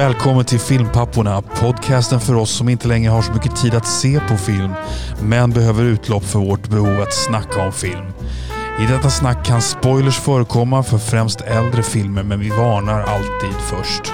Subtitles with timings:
[0.00, 4.20] välkommen till Filmpapporna, podcasten för oss som inte längre har så mycket tid att se
[4.28, 4.72] på film,
[5.22, 8.06] men behöver utlopp för vårt behov att snacka om film.
[8.80, 14.12] I detta snack kan spoilers förekomma för främst äldre filmer, men vi varnar alltid först.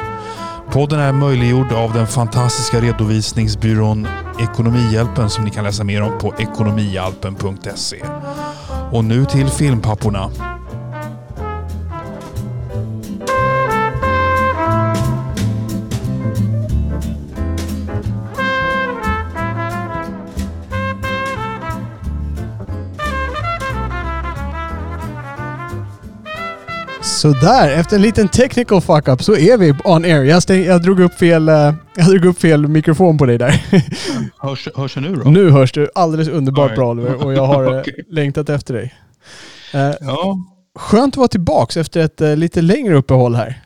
[0.71, 4.09] Podden är möjliggjord av den fantastiska redovisningsbyrån
[4.41, 8.03] Ekonomihjälpen som ni kan läsa mer om på ekonomihjälpen.se.
[8.93, 10.56] Och nu till Filmpapporna.
[27.17, 30.25] Sådär, efter en liten technical fuck-up så är vi on air.
[30.25, 31.55] Jag, stäng, jag, drog upp fel, eh,
[31.97, 33.65] jag drog upp fel mikrofon på dig där.
[34.39, 35.31] Hörs, hörs det nu då?
[35.31, 37.09] Nu hörs du alldeles underbart All bra right.
[37.09, 38.05] Oliver och jag har eh, Okej.
[38.11, 38.95] längtat efter dig.
[39.75, 40.39] Eh, Ja.
[40.79, 43.61] Skönt att vara tillbaks efter ett lite längre uppehåll här.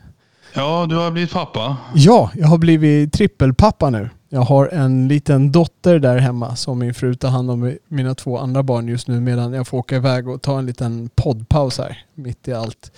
[0.55, 1.77] ja, du har blivit pappa.
[1.95, 4.11] Ja, jag har blivit trippelpappa nu.
[4.29, 8.39] Jag har en liten dotter där hemma som min fru tar hand om mina två
[8.39, 11.99] andra barn just nu medan jag får åka iväg och ta en liten poddpaus här
[12.15, 12.93] mitt i allt.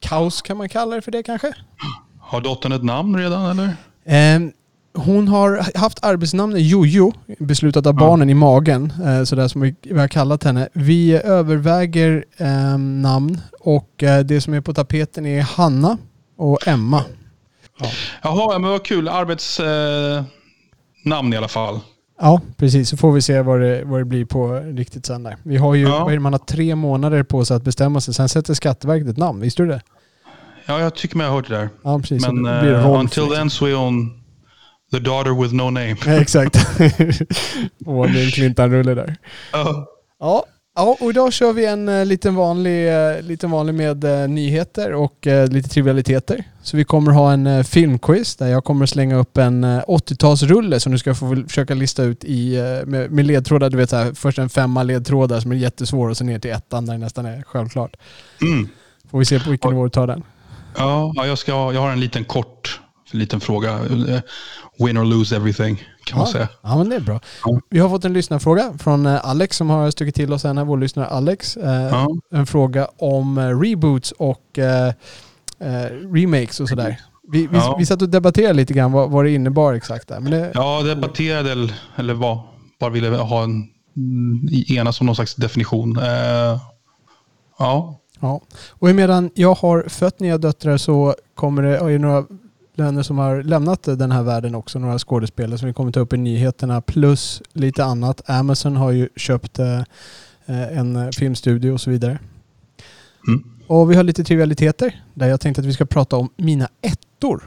[0.00, 1.52] Kaos kan man kalla det för det kanske?
[2.20, 3.76] Har dottern ett namn redan eller?
[4.04, 4.40] Eh,
[4.94, 8.00] hon har haft arbetsnamnet Jojo, beslutat av Ja.
[8.06, 10.68] barnen i magen, eh, sådär som vi, vi har kallat henne.
[10.72, 15.98] Vi överväger eh, namn och eh, det som är på tapeten är Hanna
[16.36, 17.04] och Emma.
[18.22, 19.08] Jaha, men vad kul.
[19.08, 20.26] Arbetsnamn
[21.32, 21.80] eh, i alla fall.
[22.20, 22.88] Ja, precis.
[22.88, 25.36] Så får vi se vad det, vad det blir på riktigt sen där.
[25.42, 25.98] Vi har ju, Ja.
[26.04, 28.14] vad är det, man har tre månader på sig att bestämma sig.
[28.14, 29.80] Sen sätter Skatteverket ett namn, visste du det?
[30.66, 31.68] Ja, jag tycker mig ha hört det där.
[31.84, 32.26] Ja, precis.
[32.28, 33.36] Men Rolf, until liksom.
[33.36, 34.10] then så är hon
[34.92, 35.96] the daughter with no name.
[36.06, 36.56] Ja, exakt.
[37.86, 39.16] en Clintan-rulle där.
[39.52, 39.86] Ja.
[40.20, 40.44] Ja,
[40.80, 44.92] ja, och idag kör vi en eh, liten vanlig, eh, liten vanlig med eh, nyheter
[44.92, 46.44] och lite trivialiteter.
[46.62, 50.92] Så vi kommer ha en filmquiz där jag kommer slänga upp en eh, 80-talsrulle som
[50.92, 52.56] du ska få försöka lista ut i,
[52.86, 53.70] med, med ledtrådar.
[53.70, 56.50] Du vet så här, först en femma ledtrådar som är jättesvår och sen ner till
[56.50, 57.96] ettan där det nästan är självklart.
[58.42, 58.68] Mm.
[59.10, 60.22] Får vi se på vilken nivå du tar den.
[60.76, 62.59] Ja, jag, ska, jag har en liten kort
[63.14, 63.78] liten fråga.
[64.78, 66.48] Win or lose everything kan man Ja, säga.
[66.62, 67.20] ja, men det är bra.
[67.44, 67.60] Ja.
[67.70, 70.76] Vi har fått en lyssnarfråga från eh, Alex som har stuckit till oss här, vår
[70.78, 71.56] lyssnare Alex.
[71.56, 72.08] Eh, Ja.
[72.32, 74.58] En fråga om eh, reboots och
[76.14, 77.00] remakes och sådär.
[77.32, 77.76] Vi, vi, Ja.
[77.78, 80.20] vi satt och debatterade lite grann vad, vad det innebar exakt där.
[80.20, 82.38] Men det, Jag debatterade, eller- eller vad,
[82.80, 85.98] bara ville ha en mm, enas om någon slags definition.
[87.58, 88.40] Ja, ja.
[88.70, 92.24] Och medan jag har fött nya döttrar så kommer det, är det några
[92.80, 96.12] vänner som har lämnat den här världen också, några skådespelare som vi kommer ta upp
[96.12, 98.30] i nyheterna plus lite annat.
[98.30, 99.82] Amazon har ju köpt eh,
[100.46, 102.18] en filmstudio och så vidare.
[103.28, 103.44] Mm.
[103.66, 107.42] Och vi har lite trivialiteter där jag tänkte att vi ska prata om mina ettor.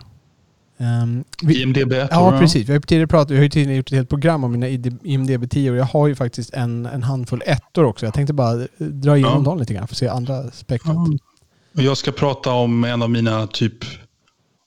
[0.77, 2.69] Ehm, vi, IMDB 1 ja, precis.
[2.69, 4.67] Vi har tidigare pratat, vi har ju tidigare gjort ett helt program om mina
[5.03, 8.05] IMDB 10 och jag har ju faktiskt en, en handfull ettor också.
[8.05, 9.49] Jag tänkte bara eh, dra igenom Ja.
[9.49, 10.95] dem lite grann för att se andra spektrat.
[11.73, 11.83] Ja.
[11.83, 13.73] Jag ska prata om en av mina typ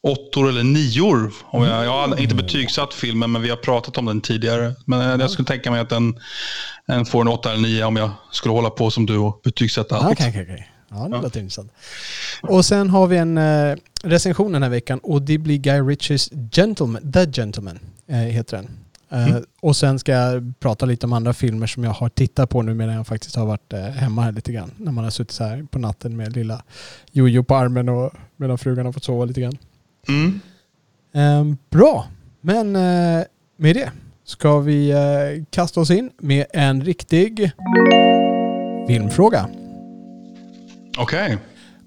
[0.06, 1.32] åttor eller nior.
[1.44, 4.74] Om jag, jag har inte betygsatt filmen, men vi har pratat om den tidigare.
[4.84, 6.18] Men jag skulle tänka mig att den,
[6.86, 9.96] den får en åtta eller nio om jag skulle hålla på som du och betygsätta
[9.96, 10.12] allt.
[10.12, 10.70] Okej, okej, okej.
[10.88, 11.22] Ja, det Ja.
[11.22, 11.72] låter intressant.
[12.42, 16.30] Och sen har vi en eh, recension den här veckan och det blir Guy Ritchies
[16.52, 17.78] Gentleman, The Gentleman
[18.08, 18.64] eh, heter den.
[18.66, 18.72] Eh,
[19.10, 19.44] Mm.
[19.60, 22.74] Och sen ska jag prata lite om andra filmer som jag har tittat på nu
[22.74, 24.70] medan jag faktiskt har varit eh, hemma här lite grann.
[24.76, 26.62] När man har suttit så här på natten med lilla
[27.12, 29.58] Jojo på armen och medan frugan har fått sova lite grann.
[30.08, 30.40] Mm.
[31.14, 32.06] Eh, bra,
[32.40, 33.24] men eh,
[33.56, 33.90] med det
[34.24, 37.50] ska vi eh, kasta oss in med en riktig
[38.88, 39.48] filmfråga.
[40.98, 41.38] Okej.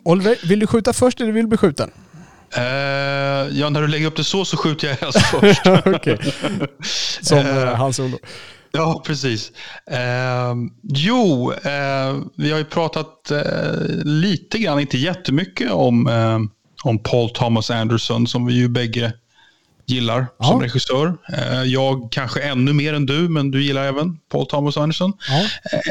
[0.04, 1.92] Oliver, vill du skjuta först eller vill du bli skjuten?
[2.56, 2.64] Eh,
[3.52, 5.62] ja, när du lägger upp det så så skjuter jag helst först.
[7.28, 8.18] Som eh, Hans Olo.
[8.72, 9.52] Ja, precis.
[9.92, 13.32] Eh, jo, eh, vi har ju pratat
[14.04, 16.10] lite grann, inte jättemycket, om,
[16.84, 19.14] om Paul Thomas Anderson som vi ju bägge
[19.86, 20.46] gillar Ja.
[20.46, 21.18] som regissör.
[21.38, 25.14] Eh, jag kanske ännu mer än du, men du gillar även Paul Thomas Anderson.
[25.30, 25.40] Ja.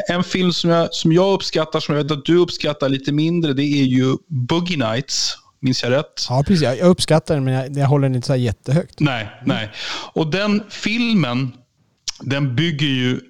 [0.08, 3.12] Eh, en film som jag, som jag uppskattar, som jag vet att du uppskattar lite
[3.12, 5.36] mindre, det är ju Boogie Nights.
[5.60, 6.26] Minns jag rätt?
[6.28, 6.62] ja, precis.
[6.62, 9.00] Jag uppskattar den men jag, jag håller den inte så här jättehögt.
[9.00, 9.70] Nej, nej.
[10.12, 11.52] Och den filmen,
[12.20, 13.20] den bygger ju,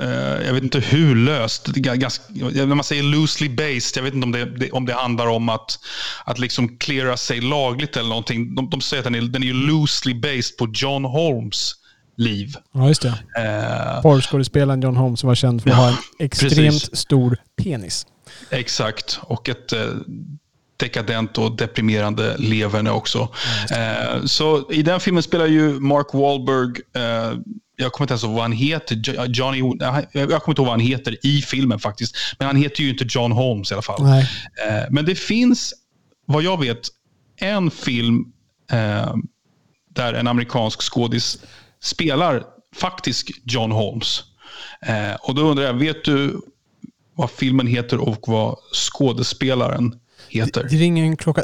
[0.00, 4.24] eh, jag vet inte hur löst, ganska, när man säger loosely based, jag vet inte
[4.24, 5.78] om det, det, om det handlar om att,
[6.24, 8.54] att liksom cleara sig lagligt eller någonting.
[8.54, 11.72] De, de säger att den är, den är loosely based på John Holmes
[12.16, 12.54] liv.
[12.74, 13.08] Ja, just det.
[13.38, 16.96] Eh, Porrskådespelaren John Holmes var känd för att Ja, ha en extremt precis.
[16.96, 18.06] stor penis.
[18.50, 19.18] Exakt.
[19.22, 19.80] Och ett, eh,
[20.78, 23.28] dekadent och deprimerande leverne också.
[23.70, 27.38] Eh, så i den filmen spelar ju Mark Wahlberg, eh,
[27.76, 29.58] jag kommer inte ens ihåg vad han heter, Jo- Johnny,
[30.12, 32.16] jag kommer inte ihåg vad han heter i filmen faktiskt.
[32.38, 34.02] Men han heter ju inte John Holmes i alla fall.
[34.04, 34.28] Nej.
[34.68, 35.74] Eh, men det finns,
[36.26, 36.80] vad jag vet,
[37.40, 38.24] en film
[38.72, 39.14] eh,
[39.94, 41.38] där en amerikansk skådis
[41.82, 42.42] spelar
[42.76, 44.22] faktiskt John Holmes.
[44.86, 46.40] Eh, och då undrar jag, vet du
[47.14, 49.94] vad filmen heter och vad skådespelaren
[50.30, 50.66] heter?
[50.70, 51.42] Det ringer en klocka.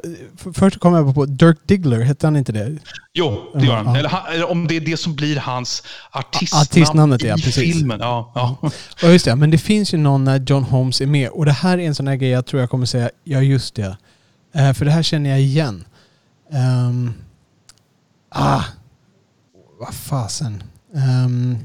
[0.55, 2.79] Först kom jag på Dirk Diggler, hette han inte det?
[3.13, 3.87] Jo, det gör han.
[3.87, 3.97] Ja.
[3.99, 7.75] Eller, han- eller om det är det som blir hans artistnamn Artistnamnet, ja, i precis.
[7.77, 8.01] filmen.
[8.01, 8.71] Ja, ja.
[9.03, 11.29] Ja just det, men det finns ju någon när John Holmes är med.
[11.29, 13.75] Och det här är en sån här grej jag tror jag kommer säga, ja just
[13.75, 13.97] det.
[14.55, 15.85] Eh, för det här känner jag igen.
[16.53, 17.13] Ehm,
[18.29, 18.63] ah,
[19.81, 20.63] vad fasen.
[21.27, 21.59] Um,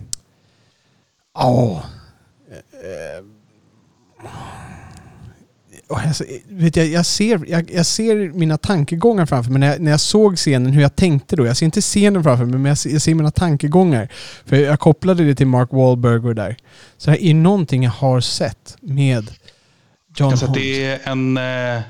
[1.34, 1.78] oh.
[1.78, 1.82] Och
[5.90, 6.14] jag,
[6.50, 9.60] vet jag, jag, ser, jag, jag ser mina tankegångar framför mig.
[9.60, 11.46] När jag, när jag såg scenen, hur jag tänkte då.
[11.46, 14.10] Jag ser inte scenen framför mig, men jag ser, jag ser mina tankegångar.
[14.46, 16.58] För jag kopplade det till Mark Wahlberg och där.
[16.98, 19.32] Så det är någonting jag har sett med
[20.18, 20.64] John Alltså, Holmes.
[20.64, 21.82] det är en eh,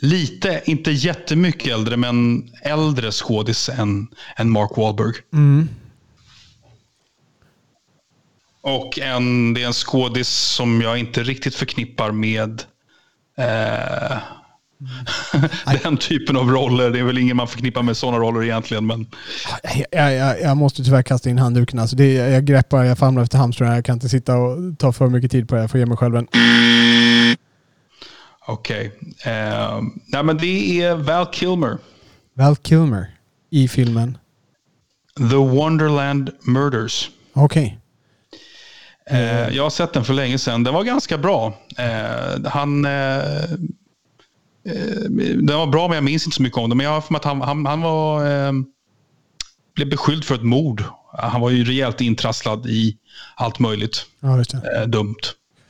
[0.00, 5.14] lite, inte jättemycket äldre, men äldre skådis än, än Mark Wahlberg.
[5.32, 5.68] Mm.
[8.60, 12.62] Och en, det är en skådis som jag inte riktigt förknippar med
[13.38, 14.18] eh,
[15.82, 16.90] den typen av roller.
[16.90, 18.86] Det är väl ingen man förknippar med sådana roller egentligen.
[18.86, 19.06] Men
[19.90, 21.78] Jag, jag, jag måste tyvärr kasta in handduken.
[21.78, 23.74] Alltså det, jag greppar, jag famlar efter hamstrarna.
[23.74, 25.60] Jag kan inte sitta och ta för mycket tid på det.
[25.60, 26.26] Jag får ge mig själv en...
[28.46, 28.92] okej.
[29.24, 31.78] Eh, nej, men det är Val Kilmer.
[32.34, 33.06] Val Kilmer
[33.50, 34.18] i filmen.
[35.30, 37.10] The Wonderland Murders.
[37.32, 37.78] Okej.
[39.10, 40.64] Eh, jag har sett den för länge sedan.
[40.64, 41.54] Den var ganska bra.
[41.78, 42.84] Eh, han...
[42.84, 43.32] Eh,
[45.36, 46.76] den var bra, men jag minns inte så mycket om den.
[46.76, 48.22] Men jag har för mig att han, han, han var...
[49.74, 50.84] Blev beskylld för ett mord.
[51.12, 52.96] Han var ju rejält intrasslad i
[53.36, 55.16] allt möjligt Ja, dumt.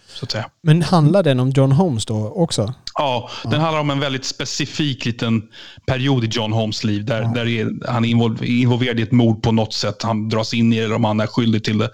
[0.08, 0.50] Så att säga.
[0.62, 2.74] Men handlar den om John Holmes då också?
[2.94, 5.42] Ja, den handlar om en väldigt specifik liten
[5.86, 7.04] period i John Holmes liv.
[7.04, 10.02] Där, där är, han är invol- involverad i ett mord på något sätt.
[10.02, 11.90] Han dras in i det eller om han är skyldig till det.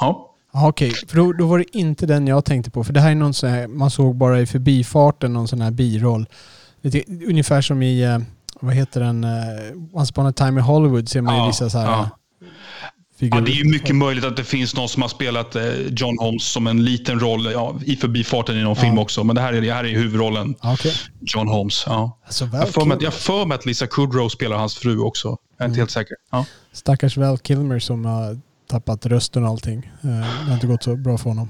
[0.00, 0.26] Eh, ja.
[0.52, 2.84] Ja, Okej, för då, då var det inte den jag tänkte på.
[2.84, 5.70] För det här är någon sån här, man såg bara i förbifarten någon sån här
[5.70, 6.26] biroll.
[6.82, 8.18] Lite, ungefär som i, eh,
[8.60, 9.30] vad heter den, eh,
[9.92, 12.08] Once upon a time in Hollywood ser man ju Ja, vissa så här ja.
[13.18, 13.40] figurer.
[13.40, 16.18] Ja, det är ju mycket möjligt att det finns någon som har spelat eh, John
[16.18, 19.24] Holmes som en liten roll ja, i förbifarten i någon film också.
[19.24, 20.92] Men det här är, det här är huvudrollen, Ja, Okej.
[21.20, 21.84] John Holmes.
[21.86, 22.18] Ja.
[22.24, 25.28] Alltså, Jag för mig jag för mig att Lisa Kudrow spelar hans fru också.
[25.28, 25.70] Jag är Mm.
[25.70, 26.16] inte helt säker.
[26.30, 26.44] Ja.
[26.72, 28.38] Stackars Val Kilmer som har
[28.70, 29.90] tappat rösten och allting.
[30.02, 31.48] Eh, Det har inte gått så bra för honom.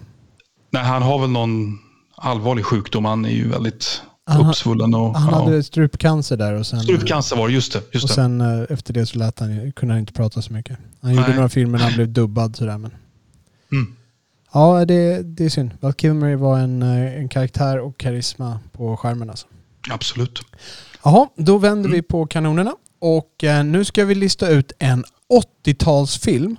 [0.71, 1.79] Nej, han har väl någon
[2.17, 3.05] allvarlig sjukdom.
[3.05, 4.95] Han är ju väldigt Han uppsvullen.
[4.95, 5.45] Och, Han ja.
[5.45, 7.83] hade strupcancer där och sen, Strupcancer var det, just det.
[7.93, 8.15] Just och det.
[8.15, 10.79] sen eh, efter det så lät han, kunde han inte prata så mycket.
[11.03, 11.37] Han gjorde Nej.
[11.37, 12.91] några filmer när han blev dubbad sådär men.
[13.73, 13.97] Mm.
[14.53, 15.71] Ja, det, det är synd.
[15.81, 19.47] Val Kilmer var en, eh, en karaktär och karisma på skärmen alltså.
[19.91, 20.41] Absolut.
[21.05, 21.93] Jaha, då vänder Mm.
[21.93, 22.75] vi på kanonerna.
[23.01, 25.05] Och eh, nu ska vi lista ut en
[25.65, 26.57] 80-talsfilm.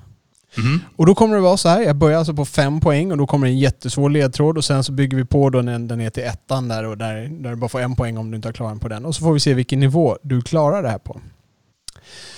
[0.57, 0.81] Mhm.
[0.95, 3.27] Och då kommer det vara så här, jag börjar alltså på fem poäng och då
[3.27, 6.23] kommer en jättesvår ledtråd och sen så bygger vi på då när den är till
[6.23, 8.81] ettan där och där, där du bara får en poäng om du inte har klarat
[8.81, 9.05] på den.
[9.05, 11.21] Och så får vi se vilken nivå du klarar det här på.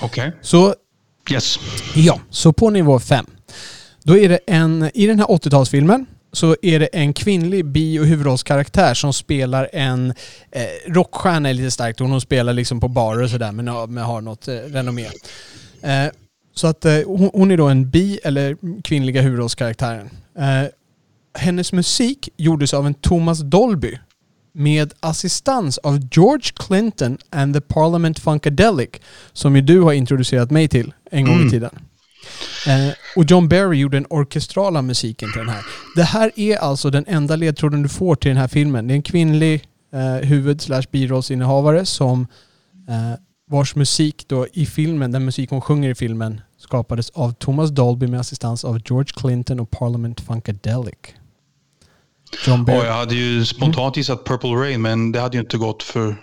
[0.01, 0.31] Okej.
[0.41, 0.75] Så
[1.31, 1.59] Yes.
[1.95, 3.25] Ja, så på nivå 5.
[4.03, 8.05] Då är det en, i den här 80-talsfilmen så är det en kvinnlig bi och
[8.05, 10.13] huvudrollskaraktär som spelar en
[10.51, 11.99] eh, rockstjärna är lite starkt.
[11.99, 15.05] Hon spelar liksom på barer och sådär men, men har något eh, renommé.
[15.81, 16.05] Eh,
[16.53, 20.09] så att eh, hon, hon är då en bi eller kvinnliga huvudrollskaraktären.
[20.37, 20.69] Eh,
[21.37, 23.97] hennes musik gjordes av en Thomas Dolby
[24.55, 28.89] med assistans av George Clinton and the Parliament Funkadelic
[29.33, 31.49] som ju du har introducerat mig till en gång i Mm.
[31.51, 31.79] tiden.
[32.67, 35.63] Eh, och John Barry gjorde den orkestrala musiken till den här.
[35.95, 38.87] Det här är alltså den enda ledtråden du får till den här filmen.
[38.87, 42.27] Det är en kvinnlig eh, huvud slash birollsinnehavare som
[42.89, 43.19] eh,
[43.49, 48.07] vars musik då i filmen, den musik hon sjunger i filmen skapades av Thomas Dolby
[48.07, 50.95] med assistans av George Clinton och Parliament Funkadelic.
[52.47, 52.79] John Barry.
[52.79, 56.15] Och jag hade ju spontant gissat Purple Rain, men det hade ju inte gått för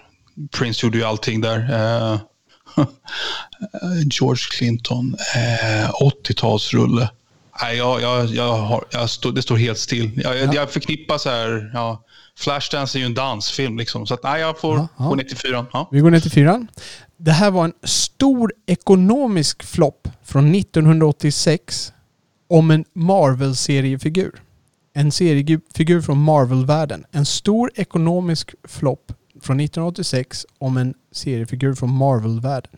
[0.59, 1.59] Prince gjorde ju allting där.
[1.59, 2.21] Eh,
[4.11, 7.09] George Clinton, eh, 80-talsrulle.
[7.63, 10.21] Nej, jag, jag, jag har, jag stå, det står helt still.
[10.25, 10.55] Jag, Ja.
[10.55, 12.05] jag förknippar så här, ja,
[12.39, 14.07] Flashdance är ju en dansfilm liksom.
[14.07, 15.05] Så att, nej, jag får ja.
[15.05, 15.67] gå ner till fyran.
[15.73, 15.89] Ja.
[15.93, 16.69] Vi går ner till fyran.
[17.23, 21.93] Det här var en stor ekonomisk flopp från 1986
[22.49, 24.43] om en Marvel-seriefigur.
[24.95, 27.05] En seriefigur från Marvel-världen.
[27.13, 32.73] En stor ekonomisk flopp från 1986 om en seriefigur från Marvel-världen.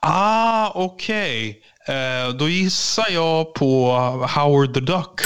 [0.00, 1.60] Ah, okej.
[1.88, 3.90] Eh, då gissar jag på
[4.34, 5.20] Howard the Duck.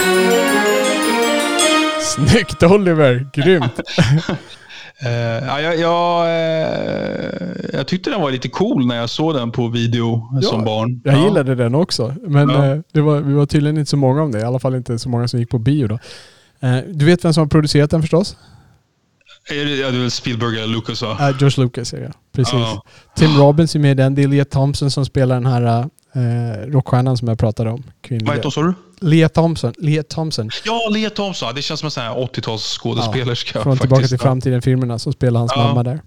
[2.00, 3.31] Snyggt Oliver!
[3.35, 3.81] Grymt!
[5.04, 5.11] Eh,
[5.47, 9.68] ja, jag, jag, eh, jag tyckte den var lite cool när jag såg den på
[9.68, 11.00] video Ja, som barn.
[11.04, 11.25] Jag Ja.
[11.25, 12.14] gillade den också.
[12.26, 12.66] Men Ja.
[12.66, 14.40] eh, det var, vi var tydligen inte så många om det.
[14.40, 15.99] I alla fall inte så många som gick på bio då.
[16.88, 18.37] Du vet vem som har producerat den förstås?
[19.49, 21.09] Ja, det är väl Spielberg eller Lucas va?
[21.30, 22.52] Uh, George Lucas är det, precis.
[22.54, 22.82] Ja.
[23.16, 24.14] Tim Robbins är med i den.
[24.14, 27.83] Det är Lea Thompson som spelar den här uh, rockstjärnan som jag pratade om.
[27.87, 28.33] Vad Kvinnliga.
[28.33, 28.75] heter hon sa du?
[29.00, 29.73] Lea Thompson.
[29.78, 30.50] Lea Thompson.
[30.64, 31.54] Ja, Lea Thompson.
[31.54, 33.62] Det känns som en sån här 80-talsskådespelerska.
[33.62, 35.62] Från Tillbaka till framtiden-filmerna som spelar hans Ja.
[35.62, 36.00] mamma där.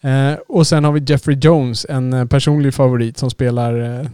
[0.00, 4.06] Eh, och sen har vi Jeffrey Jones, en eh, personlig favorit som spelar eh,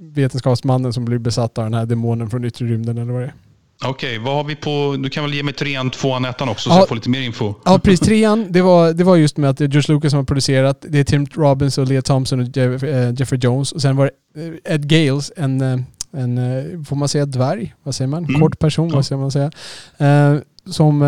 [0.00, 3.34] vetenskapsmannen som blir besatt av den här demonen från yttre rymden eller vad det är.
[3.84, 4.96] Okej, vad har vi på...
[4.98, 6.74] Du kan väl ge mig trean, tvåan, ettan också Ja.
[6.74, 7.54] så jag får lite mer info.
[7.64, 8.00] Ja, precis.
[8.00, 10.84] Trean, det var, det var just med att det är George Lucas som har producerat.
[10.88, 13.72] Det är Tim Robbins och Lea Thompson och Jeff, eh, Jeffrey Jones.
[13.72, 15.78] Och sen var det eh, Ed Gales, en, eh,
[16.16, 17.74] en eh, får man säga dvärg?
[17.82, 18.24] Vad säger man?
[18.24, 18.40] Mm.
[18.40, 18.94] Kort person, Ja.
[18.94, 19.50] vad ska man säga?
[19.98, 20.36] Eh,
[20.66, 20.98] som,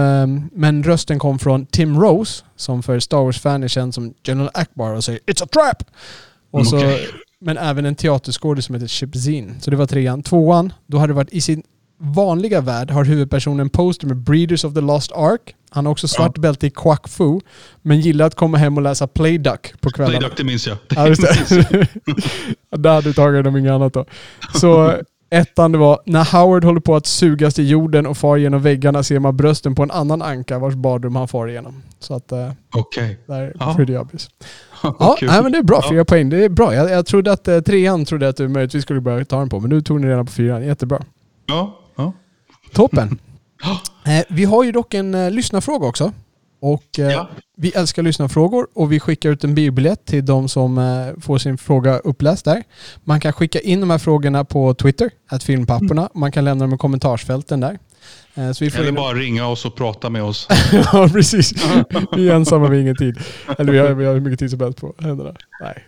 [0.52, 4.95] men rösten kom från Tim Rose, som för Star Wars-fan är känd som General Akbar
[4.95, 5.83] och säger “It's a trap!”
[6.50, 7.07] och Mm, så, okej.
[7.40, 9.54] Men även en teaterskådis som heter Chip Zin.
[9.61, 10.23] Så det var trean.
[10.23, 11.62] Tvåan, då hade det varit i sin
[12.05, 15.55] vanliga värld har huvudpersonen en poster med Breeders of the Lost Ark.
[15.71, 17.41] Han har också svart bälte i Quack Fu,
[17.83, 20.19] men gillar att komma hem och läsa Playduck på kvällarna.
[20.19, 20.77] Playduck, det minns jag.
[20.89, 21.89] Ja, just det.
[22.77, 24.05] Där hade du tagit om inget annat då.
[24.55, 24.95] Så
[25.31, 29.03] ettan det var, när Howard håller på att sugas till jorden och far genom väggarna
[29.03, 31.83] ser man brösten på en annan anka vars badrum han far igenom.
[31.99, 33.19] Så att uh, Okej.
[33.27, 33.75] där Ja.
[33.77, 34.29] pretty obvious.
[34.83, 35.81] Ja, nej, men det är bra.
[35.83, 35.91] Ja.
[35.91, 36.31] Fyra poäng.
[36.31, 36.75] Det är bra.
[36.75, 39.61] Jag, jag trodde att uh, trean trodde att du möjligtvis skulle börja ta den på,
[39.61, 40.65] men nu tog ni redan på fyran.
[40.65, 41.03] Jättebra.
[41.47, 42.13] Ja, ja.
[42.73, 43.19] Toppen.
[44.07, 46.13] Eh, vi har ju dock en eh, lyssnarfråga också.
[46.61, 47.29] Och eh, Ja.
[47.57, 51.99] vi älskar lyssnarfrågor och vi skickar ut en biobiljett till de som får sin fråga
[51.99, 52.63] uppläst där.
[53.05, 56.09] Man kan skicka in de här frågorna på Twitter, att filmpapporna.
[56.15, 57.79] Man kan lämna dem i kommentarsfälten där.
[58.55, 58.95] Så vi får Eller in...
[58.95, 60.49] bara ringa oss och prata med oss.
[60.73, 61.53] ja, precis.
[62.17, 63.19] Vi är ensamma, vi har ingen tid.
[63.59, 65.35] Eller vi har, vi har hur mycket tid som helst på händerna.
[65.61, 65.85] Nej.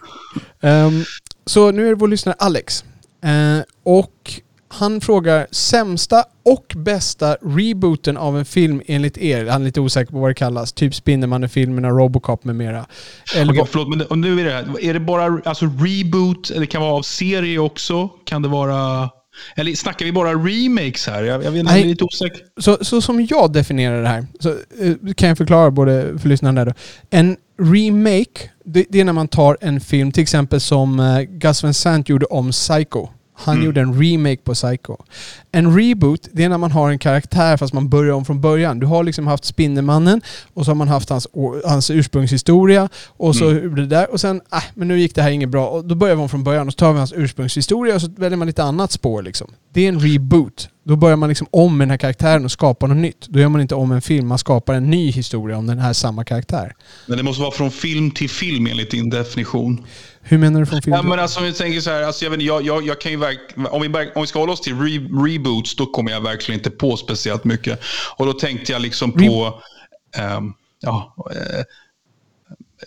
[0.61, 1.05] Ehm,
[1.47, 2.85] så nu är det vår lyssnare Alex.
[3.25, 9.47] Eh, och han frågar sämsta och bästa rebooten av en film enligt er.
[9.47, 10.73] Han är lite osäker på vad det kallas.
[10.73, 12.87] Typ Spindelmannen-filmerna, Robocop med mera.
[13.37, 14.85] Eller vad- förlåt, men och nu är det här.
[14.85, 18.09] Är det bara alltså, reboot, eller det kan vara av serie också?
[18.25, 19.11] Kan det vara...
[19.57, 21.23] Eller snackar vi bara remakes här?
[21.23, 21.83] Jag, jag vet Nej.
[21.83, 22.41] är lite osäker.
[22.61, 26.65] Så, så som jag definierar det här, så eh, kan jag förklara både för lyssnarna
[26.65, 26.79] där då.
[27.11, 31.63] En remake, det, det är när man tar en film, till exempel som eh, Gus
[31.63, 33.09] Van Sant gjorde om Psycho.
[33.38, 33.66] Han Mm.
[33.66, 34.97] gjorde en remake på Psycho.
[35.52, 38.78] En reboot, det är när man har en karaktär fast man börjar om från början.
[38.78, 40.21] Du har liksom haft Spindelmannen
[40.55, 41.26] och så har man haft hans,
[41.64, 43.75] hans ursprungshistoria och så Mm.
[43.75, 46.16] det där och sen, äh, men nu gick det här inget bra och då börjar
[46.16, 48.62] vi om från början och så tar vi hans ursprungshistoria och så väljer man lite
[48.62, 49.50] annat spår liksom.
[49.73, 50.69] Det är en reboot.
[50.85, 53.26] Då börjar man liksom om med den här karaktären och skapar något nytt.
[53.28, 55.93] Då gör man inte om en film, man skapar en ny historia om den här
[55.93, 56.73] samma karaktär.
[57.07, 59.85] Men det måste vara från film till film enligt din definition.
[60.28, 60.97] Hur menar du från film?
[60.97, 63.12] Ja, men alltså, om vi tänker så här, alltså, jag, vet, jag, jag, jag kan
[63.12, 63.40] ju verk,
[63.71, 66.71] om, vi, om vi ska hålla oss till re, reboots, då kommer jag verkligen inte
[66.71, 67.80] på speciellt mycket.
[68.16, 69.61] Och då tänkte jag liksom på,
[70.16, 71.64] ehm, ja, eh,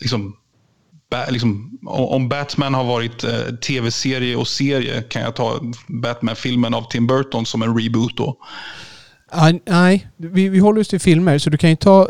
[0.02, 0.36] liksom,
[1.12, 6.74] ba, liksom, om om Batman har varit eh, tv-serie och serie kan jag ta Batman-filmen
[6.74, 8.38] av Tim Burton som en reboot då.
[9.32, 12.10] Ah, nej, vi, vi håller oss till filmer så du kan ju ta...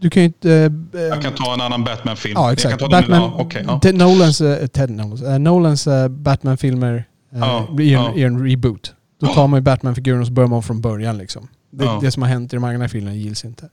[0.00, 0.50] Du kan ju inte...
[0.94, 2.32] eh, Jag kan ta en annan Batman-film.
[2.36, 2.78] Ja, exakt.
[2.90, 3.80] Batman, ja, okej, ja.
[3.80, 8.12] Ted Nolans, eh, Ted Nolans, eh, Nolans eh, Batman-filmer eh, blir en, ja.
[8.16, 8.94] är en reboot.
[9.20, 11.48] Då tar man ju Batman-figuren och så börjar man från början liksom.
[11.70, 11.98] Det, Ja.
[12.02, 13.68] det som har hänt i de andra filmerna gills inte.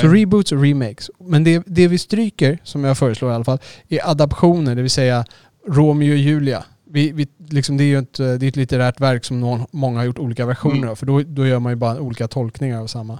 [0.00, 1.10] Så reboots och remakes.
[1.20, 3.58] Men det, det vi stryker, som jag föreslår i alla fall,
[3.88, 5.24] är adaptioner, det vill säga
[5.68, 6.64] Romeo och Julia.
[6.92, 9.98] Vi, vi, liksom, det är ju ett, det är ett litterärt verk som någon, många
[9.98, 10.88] har gjort olika versioner Mm.
[10.90, 10.94] av.
[10.96, 13.18] För då, då gör man ju bara olika tolkningar av samma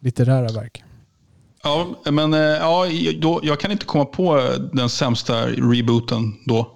[0.00, 0.82] litterära verk.
[1.62, 2.86] Ja, men eh, ja,
[3.20, 6.74] då, jag kan inte komma på den sämsta rebooten då.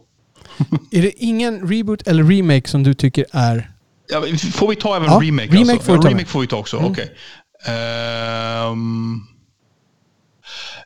[0.90, 3.70] Är det ingen reboot eller remake som du tycker är...
[4.08, 4.22] Ja,
[4.52, 5.46] får vi ta även Ja, remake?
[5.48, 5.86] remake alltså?
[5.86, 6.78] får Ja, ta remake får vi ta också.
[6.78, 6.90] Mm.
[6.90, 7.12] Okej.
[7.66, 9.20] Ehm,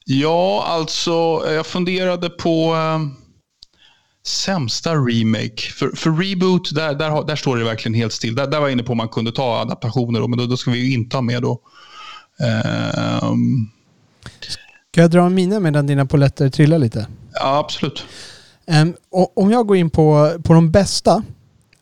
[0.04, 3.10] ja, alltså jag funderade på ehm,
[4.26, 5.56] sämsta remake.
[5.56, 8.34] För, för reboot, där, där, där står det verkligen helt still.
[8.34, 10.56] Där, där var jag inne på om man kunde ta adaptationer, då, men då, då
[10.56, 11.60] ska vi ju inte ha med då.
[12.40, 13.70] Ehm,
[14.90, 17.06] Kan jag dra mina medan dina poletter trillar lite?
[17.35, 18.04] ja, absolut.
[19.11, 21.23] Och om jag går in på, på de bästa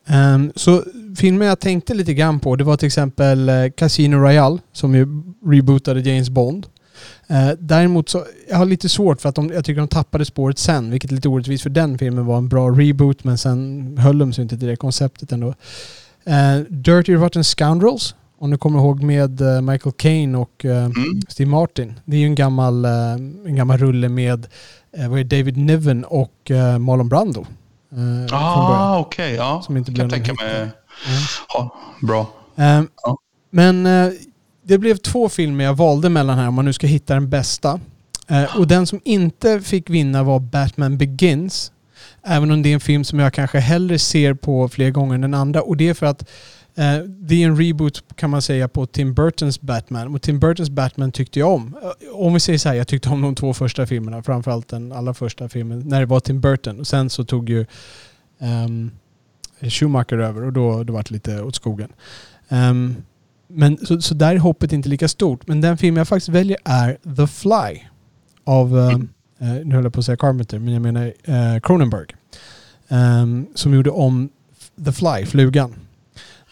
[0.09, 0.83] Um, så
[1.17, 5.07] filmer jag tänkte lite grann på, det var till exempel uh, Casino Royale som ju
[5.45, 6.67] rebootade James Bond.
[7.31, 10.59] Uh, däremot så, jag har lite svårt för att de, jag tycker de tappade spåret
[10.59, 14.17] sen, vilket är lite orättvist för den filmen var en bra reboot men sen höll
[14.17, 15.47] de sig inte till det konceptet ändå.
[15.47, 20.91] Uh, Dirty Rotten Scoundrels, om du kommer ihåg med Michael Caine och mm.
[21.27, 21.99] Steve Martin.
[22.05, 24.47] Det är ju en gammal, en gammal rulle med
[25.09, 27.45] vad är David Niven och Marlon Brando.
[28.31, 29.25] Ah, okej.
[29.25, 29.61] Okay, ja.
[29.65, 30.69] Som inte kan jag tänka mig.
[31.53, 32.27] Ja, bra.
[32.59, 33.17] Uh, ja.
[33.49, 33.83] Men
[34.63, 37.79] det blev två filmer jag valde mellan här om man nu ska hitta den bästa.
[38.57, 41.71] Och den som inte fick vinna var Batman Begins.
[42.23, 45.21] Även om det är en film som jag kanske hellre ser på fler gånger än
[45.21, 45.61] den andra.
[45.61, 46.29] Och det är för att
[46.79, 50.15] Uh, det är en reboot kan man säga på Tim Burtons Batman.
[50.15, 51.75] Och Tim Burtons Batman tyckte jag om.
[51.83, 54.23] Uh, om vi säger så här, jag tyckte om de två första filmerna.
[54.23, 56.79] Framförallt den allra första filmen när det var Tim Burton.
[56.79, 57.65] Och sen så tog ju
[58.39, 58.91] um,
[59.61, 61.89] Schumacher över och då, då var det lite åt skogen.
[62.49, 62.95] Um,
[63.47, 65.47] men, så, så där är hoppet inte lika stort.
[65.47, 67.81] Men den film jag faktiskt väljer är The Fly.
[68.43, 68.97] Av, uh,
[69.63, 71.13] nu höll jag på att säga Carpenter, men jag menar
[71.59, 72.07] Cronenberg.
[72.87, 74.29] Um, som gjorde om
[74.85, 75.75] The Fly, Flugan.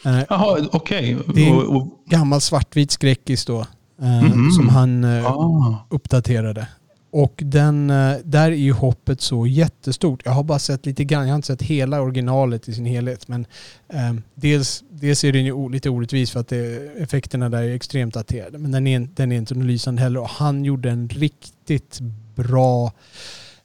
[0.06, 1.16] Eh, Jaha, okej.
[1.16, 1.34] Okay.
[1.36, 3.66] Det är en gammal svartvit skräckis då.
[4.02, 4.52] Mm -hmm.
[4.52, 5.86] Som han eh, ah.
[5.90, 6.68] uppdaterade.
[7.14, 7.88] Och den,
[8.24, 10.22] där är ju hoppet så jättestort.
[10.26, 13.28] Jag har bara sett lite grann, jag har inte sett hela originalet i sin helhet.
[13.28, 13.46] Men
[13.90, 18.14] eh, dels, dels är den ju lite orättvis för att det, effekterna där är extremt
[18.14, 18.58] daterade.
[18.58, 20.20] Men den är, den är inte lysande heller.
[20.20, 22.00] Och han gjorde en riktigt
[22.36, 22.92] bra,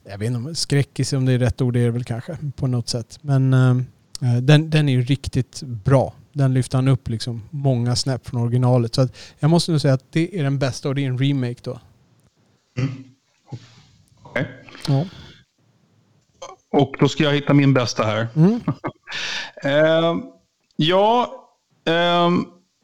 [0.09, 2.37] jag vet inte om skräckis om det är rätt ord, det är det väl kanske
[2.55, 3.19] på något sätt.
[3.21, 8.27] Men eh, den, den är ju riktigt bra den lyfter han upp liksom många snäpp
[8.27, 8.95] från originalet.
[8.95, 9.07] Så
[9.39, 11.79] jag måste nog säga att det är den bästa och det är en remake då.
[12.77, 13.03] Mm.
[13.49, 13.61] Okej.
[14.23, 14.45] Okay.
[14.87, 15.05] Ja.
[16.71, 18.27] Och då ska jag hitta min bästa här.
[18.35, 18.53] Mm.
[19.65, 20.23] uh,
[20.75, 21.33] ja,
[21.89, 22.29] uh,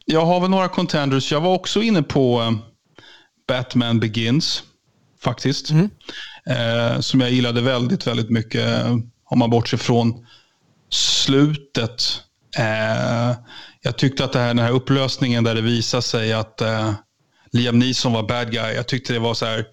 [0.04, 1.32] jag har väl några contenders.
[1.32, 2.52] Jag var också inne på uh,
[3.46, 4.62] Batman Begins,
[5.20, 5.70] faktiskt.
[5.70, 5.90] Mm.
[6.46, 8.86] Eh, som jag gillade väldigt, väldigt mycket.
[9.24, 10.26] Om man bortser från
[10.88, 12.22] slutet
[12.58, 13.36] Eh,
[13.82, 16.92] jag tyckte att det här, den här upplösningen där det visade sig att eh,
[17.52, 18.74] Liam Neeson var bad guy.
[18.74, 19.64] Jag tyckte det var så här,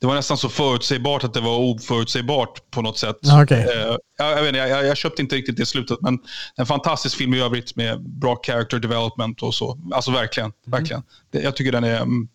[0.00, 3.16] det var nästan så förutsägbart att det var oförutsägbart på något sätt.
[3.42, 3.60] Okay.
[3.60, 6.18] Eh, jag, jag, vet, jag, jag, köpte inte riktigt det slutet, men
[6.56, 9.78] en fantastisk film i övrigt med bra character development och så.
[9.92, 10.78] Alltså verkligen, mm.
[10.78, 11.02] verkligen.
[11.30, 12.28] Jag tycker den är, mm,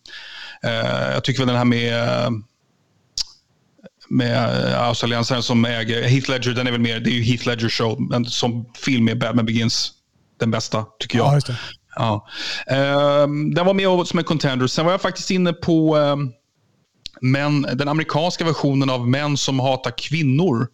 [0.64, 1.94] eh, jag tycker väl den här med
[4.10, 7.70] med australiensaren som äger Heath Ledger, den är väl mer, det är ju Heath Ledger
[7.70, 9.92] show, men som film är Batman Begins
[10.40, 11.42] den bästa, tycker jag.
[11.96, 12.26] Ja,
[12.68, 13.24] ja.
[13.24, 14.68] Um, den var med som en contender.
[14.68, 16.32] Sen var jag faktiskt inne på um,
[17.22, 20.68] män, den amerikanska versionen av Män som hatar kvinnor.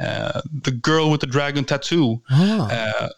[0.00, 2.12] Uh, the Girl with the Dragon Tattoo.
[2.12, 2.66] Uh,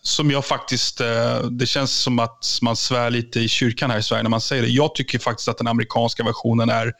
[0.03, 1.07] som jag faktiskt, uh,
[1.51, 4.63] det känns som att man svär lite i kyrkan här i Sverige när man säger
[4.63, 4.69] det.
[4.69, 6.93] Jag tycker faktiskt att den amerikanska versionen är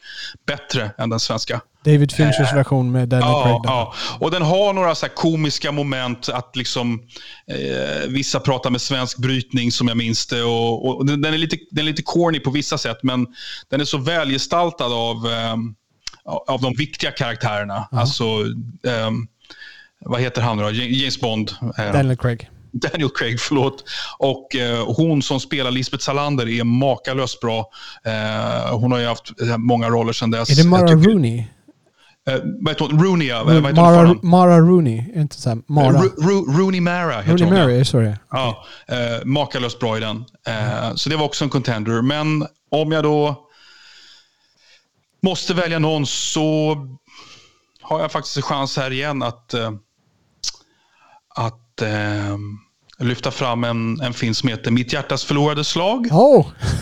[0.45, 1.61] bättre än den svenska.
[1.85, 3.61] David Finchers äh, version med Daniel ja, Craig.
[3.63, 6.29] Ja, och den har några så komiska moment.
[6.29, 7.01] att liksom
[7.47, 10.43] eh, Vissa pratar med svensk brytning som jag minns det.
[10.43, 13.27] Och, och den, är lite, den är lite corny på vissa sätt, men
[13.69, 15.55] den är så välgestaltad av, eh,
[16.47, 17.87] av de viktiga karaktärerna.
[17.91, 18.01] Mm.
[18.01, 18.23] Alltså,
[18.87, 19.11] eh,
[19.99, 20.71] vad heter han då?
[20.71, 21.51] James Bond.
[21.77, 22.49] Eh, Daniel Craig.
[22.71, 23.83] Daniel Craig, förlåt.
[24.17, 27.69] Och eh, hon som spelar Lisbeth Salander är makalöst bra.
[28.05, 30.49] Eh, hon har ju haft många roller sedan dess.
[30.49, 31.45] Är det Mara Rooney?
[32.29, 33.03] Uh, vad heter hon?
[33.03, 33.43] Rooney, ja.
[33.43, 36.01] Vad heter Mara, hon Mara Rooney, inte så här, Mara.
[36.01, 37.73] Ru, Ru, Rooney Mara heter Rooney hon.
[37.73, 38.13] Mara, sorry.
[38.31, 40.25] Ja, uh, makalöst bra i den.
[40.45, 40.97] Mm.
[40.97, 42.01] Så det var också en contender.
[42.01, 43.47] Men om jag då
[45.23, 46.77] måste välja någon så
[47.81, 49.71] har jag faktiskt en chans här igen att, uh,
[51.35, 51.81] att
[52.99, 56.07] lyfta fram en, en film som heter Mitt hjärtas förlorade slag.
[56.11, 56.47] Oh.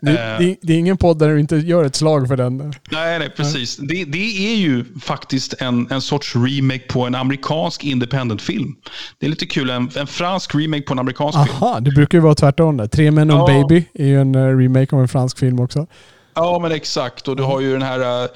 [0.00, 0.38] det, eh.
[0.38, 2.56] det, det, är ingen podd där du inte gör ett slag för den.
[2.90, 3.76] Nej, nej precis.
[3.76, 8.74] Det, det är ju faktiskt en, en sorts remake på en amerikansk independent-film.
[9.18, 11.58] Det är lite kul, en, en fransk remake på en amerikansk Aha, film.
[11.60, 12.76] Jaha, det brukar ju vara tvärtom.
[12.76, 12.86] Där.
[12.86, 13.62] Tre män och ja.
[13.68, 15.86] baby är ju en uh, remake av en fransk film också.
[16.34, 17.28] Ja, men exakt.
[17.28, 18.28] Och du har ju den här uh,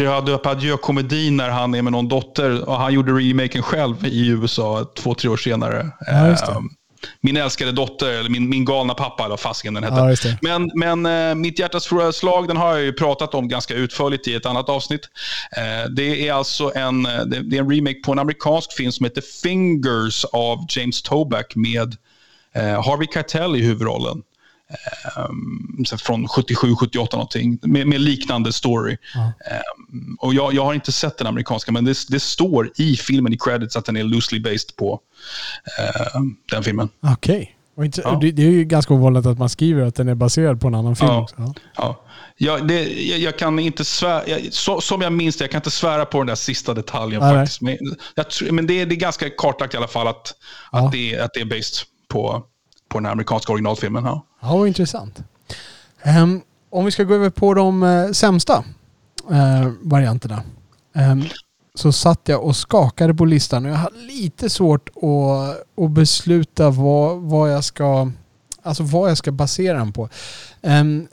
[0.00, 2.68] Gerard Depardieu-komedin när han är med någon dotter.
[2.68, 5.90] Och han gjorde remaken själv i USA två, tre år senare.
[6.06, 6.60] Ja, uh,
[7.20, 10.28] min älskade dotter, eller min, min galna pappa, eller fasken den hette.
[10.30, 14.28] Ja, men men uh, Mitt hjärtas slag, den har jag ju pratat om ganska utförligt
[14.28, 15.08] i ett annat avsnitt.
[15.58, 19.04] Uh, det är alltså en, det, det, är en remake på en amerikansk film som
[19.04, 21.96] heter Fingers av James Toback med
[22.56, 24.22] uh, Harvey Keitel i huvudrollen.
[25.16, 28.96] Um, från 77, 78 någonting, med, med liknande story.
[29.14, 29.32] Ja.
[29.90, 33.32] Um, och jag, jag har inte sett den amerikanska, men det, det står i filmen
[33.32, 35.00] i credits att den är loosely based på
[35.78, 36.88] eh, den filmen.
[37.00, 37.34] Okej.
[37.34, 37.54] Okay.
[37.76, 38.18] Ja.
[38.20, 40.74] Det, det, är ju ganska ovanligt att man skriver att den är baserad på en
[40.74, 41.10] annan film.
[41.10, 41.28] Ja.
[41.36, 41.54] Ja.
[41.76, 42.00] ja.
[42.36, 45.58] Jag, det, jag, jag, kan inte svära, jag, så, som jag minns det, jag kan
[45.58, 47.34] inte svära på den där sista detaljen Nej.
[47.34, 47.60] faktiskt.
[47.60, 47.78] Men,
[48.14, 50.34] jag, men det, det, är ganska kartlagt i alla fall att,
[50.70, 52.42] att, det, att det är based på,
[52.94, 54.04] på den amerikanska originalfilmen.
[54.04, 55.22] Ja, ja intressant.
[56.22, 58.64] Um, om vi ska gå över på de uh, sämsta
[59.30, 60.42] uh, varianterna.
[60.92, 61.24] Um,
[61.74, 66.70] så satt jag och skakade på listan och jag hade lite svårt att, att besluta
[66.70, 68.10] vad, vad, jag ska,
[68.62, 70.08] alltså vad jag ska basera den på.
[70.62, 71.08] Um,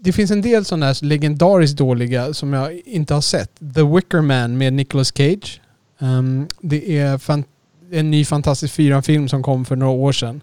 [0.00, 3.74] det finns en del sådana här legendariskt dåliga som jag inte har sett.
[3.74, 5.60] The Wicker Man med Nicolas Cage.
[5.98, 7.18] Um, det är
[7.92, 10.40] en ny fantastisk fyra-film som kom för några år sedan.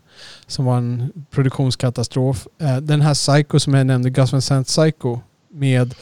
[0.48, 2.48] Som var en produktionskatastrof.
[2.62, 5.20] Uh, den här Psycho som jag nämnde, Gus Van Sant Psycho
[5.52, 5.94] med,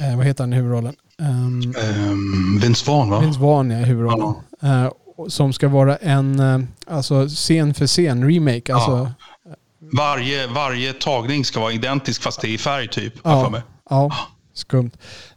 [0.00, 0.94] uh, vad heter han i huvudrollen?
[1.18, 1.74] Um,
[2.10, 3.20] um, Vince Vaughn va?
[3.20, 4.34] Vince Vaughn ja, i huvudrollen.
[4.60, 4.84] Ja.
[4.84, 4.90] Uh,
[5.28, 8.74] som ska vara en, alltså scen för scen remake.
[8.74, 9.54] Alltså, ja
[9.92, 13.14] varje, varje tagning ska vara identisk fast det är i färg typ.
[13.24, 14.12] Ja, ja
[14.60, 14.90] skumt.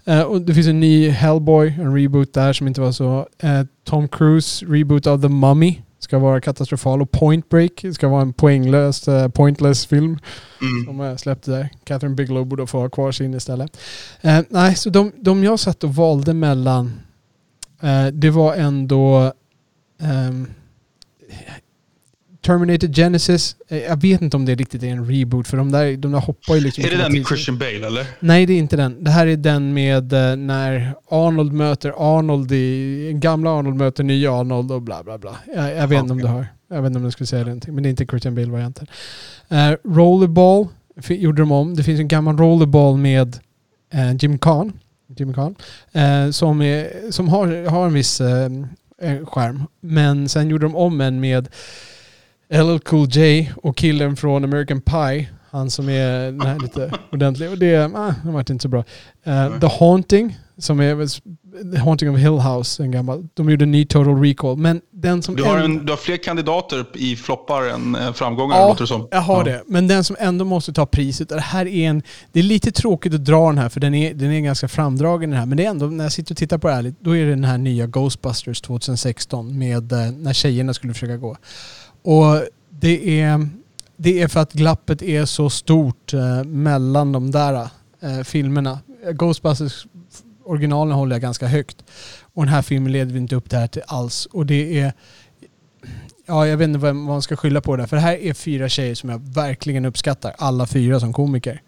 [0.07, 3.27] Uh, och det finns en ny Hellboy, en reboot där som inte var så.
[3.43, 8.21] Uh, Tom Cruise reboot av The Mummy ska vara katastrofal och Point Break ska vara
[8.21, 10.19] en poänglös, uh, pointless film.
[10.61, 10.85] Mm.
[10.85, 11.69] Som jag släppte där.
[11.83, 13.77] Catherine Bigelow borde få ha kvar sin istället.
[14.49, 16.99] nej, så de, de jag satt och valde mellan
[18.13, 19.33] det var ändå
[20.01, 20.47] um,
[22.43, 25.97] Terminator Genesis, eh, jag vet inte om det riktigt är en reboot för de där,
[25.97, 26.83] de där hoppar ju liksom...
[26.83, 28.05] Är det den med Christian Bale eller?
[28.19, 29.03] Nej, det är inte den.
[29.03, 33.11] Det här är den med uh, när Arnold möter Arnold i...
[33.15, 35.37] Gamla Arnold möter nya Arnold och bla bla bla.
[35.55, 36.11] Jag, jag vet inte okay.
[36.11, 36.47] om du har.
[36.69, 38.87] Jag vet inte om jag skulle säga det, men det är inte Christian Bale-varianten.
[39.51, 40.67] Uh, rollerball
[41.07, 41.75] gjorde de om.
[41.75, 43.39] Det finns en gammal Rollerball med
[43.95, 44.73] uh, Jim Kahn.
[45.17, 45.55] Jim Kahn.
[46.33, 48.21] som, är, som har, har en viss
[49.23, 49.63] skärm.
[49.81, 51.49] Men sen gjorde de om en med
[52.49, 55.29] LL Cool J och killen från American Pie.
[55.51, 57.49] Han som är nej, lite ordentlig.
[57.49, 58.83] Och det, ah, det var inte så bra.
[59.27, 61.07] Uh, The Haunting, som är
[61.73, 63.27] The Haunting of Hill House, en gammal.
[63.33, 64.57] De gjorde en ny Total Recall.
[64.57, 68.57] Men den som du, har en, du har fler kandidater i floppar än eh, framgångar,
[68.57, 69.07] ja, låter det som.
[69.11, 69.43] jag har ja.
[69.43, 69.63] det.
[69.67, 72.03] Men den som ändå måste ta priset, det här är en...
[72.31, 75.29] Det är lite tråkigt att dra den här, för den är, den är ganska framdragen
[75.29, 75.45] den här.
[75.45, 77.29] Men det är ändå, när jag sitter och tittar på det här, då är det
[77.29, 81.37] den här nya Ghostbusters 2016 med eh, när tjejerna skulle försöka gå.
[82.03, 83.49] Och det är,
[83.97, 87.67] det är för att glappet är så stort eh, mellan de där
[88.01, 88.79] eh, filmerna.
[89.11, 89.85] Ghostbusters
[90.45, 91.83] originalen håller jag ganska högt.
[92.33, 94.25] Och den här filmen leder inte upp det här till alls.
[94.25, 94.93] Och det är...
[96.25, 97.87] Ja, jag vet inte vad man ska skylla på det.
[97.87, 100.35] För det här är fyra tjejer som jag verkligen uppskattar.
[100.37, 101.61] Alla fyra som komiker.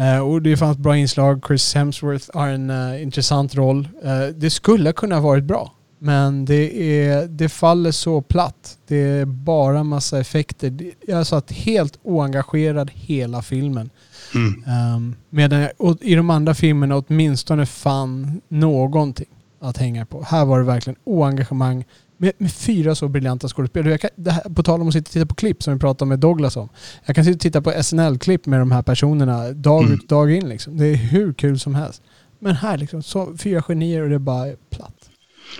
[0.00, 1.44] Uh, och det fanns bra inslag.
[1.46, 3.88] Chris Hemsworth har en uh, intressant roll.
[4.04, 5.72] Uh, det skulle kunna ha varit bra.
[6.04, 8.78] Men det, är, det faller så platt.
[8.86, 10.92] Det är bara massa effekter.
[11.06, 13.90] Jag satt helt oengagerad hela filmen.
[14.34, 14.64] Mm.
[14.94, 19.26] Um, medan jag i de andra filmerna åtminstone fann någonting
[19.60, 20.22] att hänga på.
[20.22, 21.84] Här var det verkligen oengagemang
[22.16, 23.98] med, med fyra så briljanta skådespelare.
[24.54, 26.68] på tal om att sitta och titta på klipp som vi pratade med Douglas om.
[27.04, 29.94] Jag kan sitta och titta på SNL-klipp med de här personerna dag mm.
[29.94, 30.48] ut dag in.
[30.48, 30.76] Liksom.
[30.76, 32.02] Det är hur kul som helst.
[32.38, 35.08] Men här liksom, så, fyra genier och det är bara platt.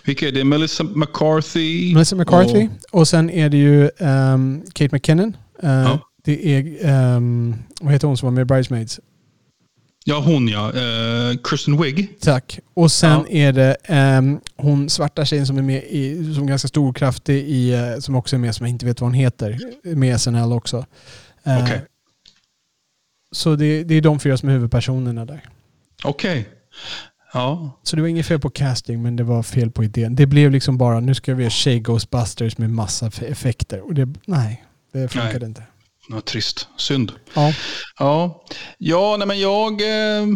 [0.05, 0.45] Vilka är det?
[0.45, 1.95] Melissa McCarthy?
[1.95, 2.69] Melissa McCarthy.
[2.91, 5.37] Och, och sen är det ju um, Kate McKinnon.
[5.65, 5.99] Uh, ja.
[6.25, 9.01] Det är, um, vad heter hon som var med i Bridesmaids?
[10.05, 10.73] Ja, hon ja.
[10.73, 12.21] Uh, Kristen Wiig.
[12.21, 12.59] Tack.
[12.75, 13.27] Och sen ja.
[13.29, 13.77] är det
[14.19, 18.15] um, hon svarta tjejen som är med i, som är ganska storkraftig i, uh, som
[18.15, 19.59] också är med, som jag inte vet vad hon heter,
[19.95, 20.77] med SNL också.
[20.77, 20.85] Uh,
[21.43, 21.63] Okej.
[21.63, 21.79] Okay.
[23.33, 25.45] Så det, det, är de fyra som är huvudpersonerna där.
[26.05, 26.41] Okej.
[26.41, 26.53] Okay.
[27.33, 27.81] Ja.
[27.83, 30.15] Så det var inget fel på casting, men det var fel på idén.
[30.15, 33.87] Det blev liksom bara, nu ska vi göra Tjej Ghostbusters med massa effekter.
[33.87, 35.49] Och det, nej, det funkade nej.
[35.49, 35.63] inte.
[36.09, 36.69] Ja, trist.
[36.77, 37.13] Synd.
[37.35, 37.53] Ja.
[37.99, 38.45] Ja,
[38.79, 39.73] ja nej men jag...
[39.73, 40.27] Eh,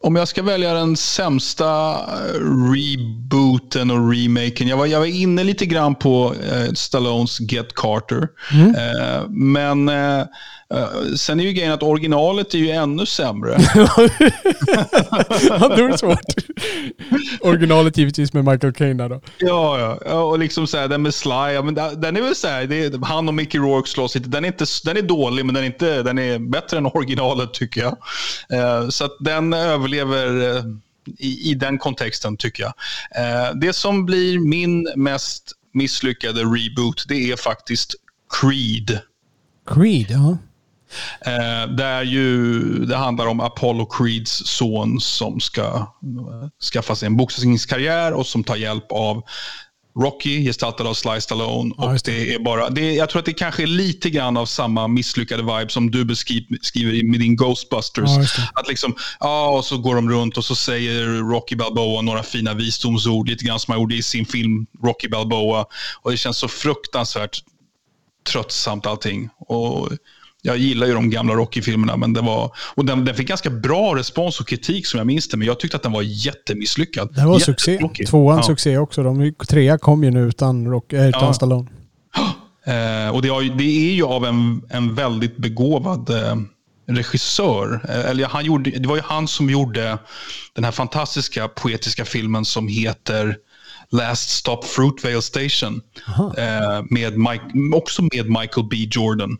[0.00, 2.40] om jag ska välja den sämsta eh,
[2.72, 4.68] rebooten och remaken.
[4.68, 8.28] Jag var, jag var inne lite grann på eh, Stallones Get Carter.
[8.52, 8.74] Mm.
[8.74, 10.26] Eh, men eh,
[11.16, 13.58] sen är ju grejen att originalet är ju ännu sämre.
[13.74, 13.96] ja,
[15.76, 16.20] det är svårt.
[17.40, 19.20] originalet givetvis med Michael Caine då.
[19.38, 20.22] Ja, ja.
[20.22, 22.84] Och liksom så här, den med Sly, ja, men den är väl så här, det
[22.84, 24.28] är, han och Mickey Rourke slåss inte.
[24.28, 27.54] Den är, inte, den är dålig, men den är, inte, den är bättre än originalet
[27.54, 27.96] tycker jag.
[28.60, 30.64] Uh, så att den överlever uh,
[31.18, 32.72] i, i den kontexten tycker jag.
[33.60, 37.94] det som blir min mest misslyckade reboot, det är faktiskt
[38.40, 38.98] Creed.
[39.66, 40.38] Creed, ja.
[41.26, 45.86] Eh, där ju, det handlar om Apollo Creeds son som ska
[46.72, 49.22] skaffa sig en boxningskarriär och som tar hjälp av
[49.98, 51.74] Rocky, gestaltad av Sly Stallone.
[51.78, 52.12] Ja, och just det.
[52.12, 55.42] det är bara, det, jag tror att det kanske är lite grann av samma misslyckade
[55.42, 58.10] vibe som du beskriver med din Ghostbusters.
[58.38, 58.44] Ja.
[58.54, 62.54] Att liksom, ja, och så går de runt och så säger Rocky Balboa några fina
[62.54, 65.66] visdomsord, lite grann som han gjorde i sin film Rocky Balboa.
[66.02, 67.42] Och det känns så fruktansvärt
[68.28, 69.28] tröttsamt allting.
[69.38, 69.88] Och
[70.48, 72.50] jag gillar ju de gamla Rocky-filmerna, men det var...
[72.74, 75.60] Och den, den fick ganska bra respons och kritik som jag minns det, men jag
[75.60, 77.14] tyckte att den var jättemisslyckad.
[77.14, 77.78] Det var succé.
[78.08, 78.42] Tvåan Ja.
[78.42, 79.02] succé också.
[79.02, 81.32] De, trea kom ju nu utan, rock, äh, utan Ja.
[81.34, 81.68] Stallone.
[82.66, 86.36] Eh, och det, har, det är ju av en, en väldigt begåvad eh,
[86.88, 87.80] regissör.
[87.88, 89.98] Eh, eller han gjorde, det var ju han som gjorde
[90.54, 93.36] den här fantastiska poetiska filmen som heter
[93.90, 95.80] Last Stop Fruitvale Station.
[96.36, 99.30] Eh, med Mike, också med Michael B Jordan.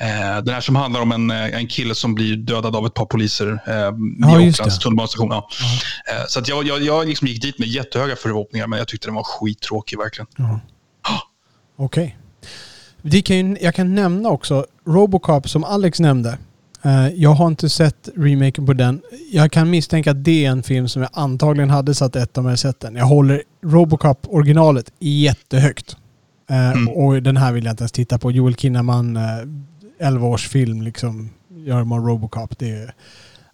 [0.00, 2.94] Eh, den här som handlar om en, eh, en kille som blir dödad av ett
[2.94, 5.28] par poliser eh, Ja, vid Oaklands tunnelbanestation.
[5.30, 5.48] Ja.
[6.10, 9.08] Eh, så att jag, jag, jag liksom gick dit med jättehöga förhoppningar, men jag tyckte
[9.08, 10.26] den var skittråkig verkligen.
[11.76, 12.16] Okej.
[13.02, 16.38] Det kan ju, jag kan nämna också Robocop som Alex nämnde.
[16.82, 19.00] Eh, jag har inte sett remaken på den.
[19.32, 22.46] Jag kan misstänka att det är en film som jag antagligen hade satt ett om
[22.46, 22.96] jag sett den.
[22.96, 25.96] Jag håller Robocop originalet jättehögt.
[26.50, 26.88] Eh, Mm.
[26.88, 28.30] Och den här vill jag inte ens titta på.
[28.30, 29.22] Joel Kinnaman, eh,
[29.98, 32.58] 11 års film liksom, gör man Robocop.
[32.58, 32.94] Det är,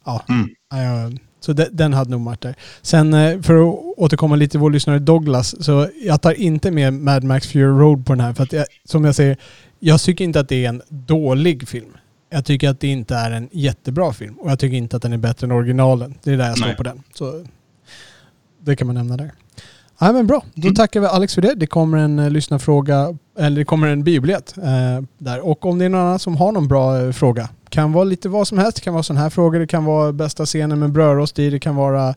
[0.04, 1.18] ja, Mm.
[1.40, 2.54] Så de, den hade nog varit där.
[2.82, 6.92] Sen eh, för att återkomma lite till vår lyssnare Douglas, så jag tar inte med
[6.92, 8.32] Mad Max Fury Road på den här.
[8.32, 9.36] För att jag, som jag säger,
[9.80, 11.92] jag tycker inte att det är en dålig film.
[12.34, 14.34] Jag tycker att det inte är en jättebra film.
[14.34, 16.14] Och jag tycker inte att den är bättre än originalen.
[16.22, 16.76] Det är där jag står Nej.
[16.76, 17.02] på den.
[17.14, 17.44] Så
[18.64, 19.32] det kan man nämna där.
[19.98, 20.74] Ja, men bra, då Mm.
[20.74, 21.54] tackar vi Alex för det.
[21.54, 25.40] Det kommer en uh, lyssnarfråga, eller det kommer en biobiljett eh, där.
[25.40, 28.28] Och om det är någon annan som har någon bra eh, fråga, kan vara lite
[28.28, 28.76] vad som helst.
[28.76, 31.58] Det kan vara sådana här frågor, det kan vara bästa scenen med brödrost i, det
[31.58, 32.08] kan vara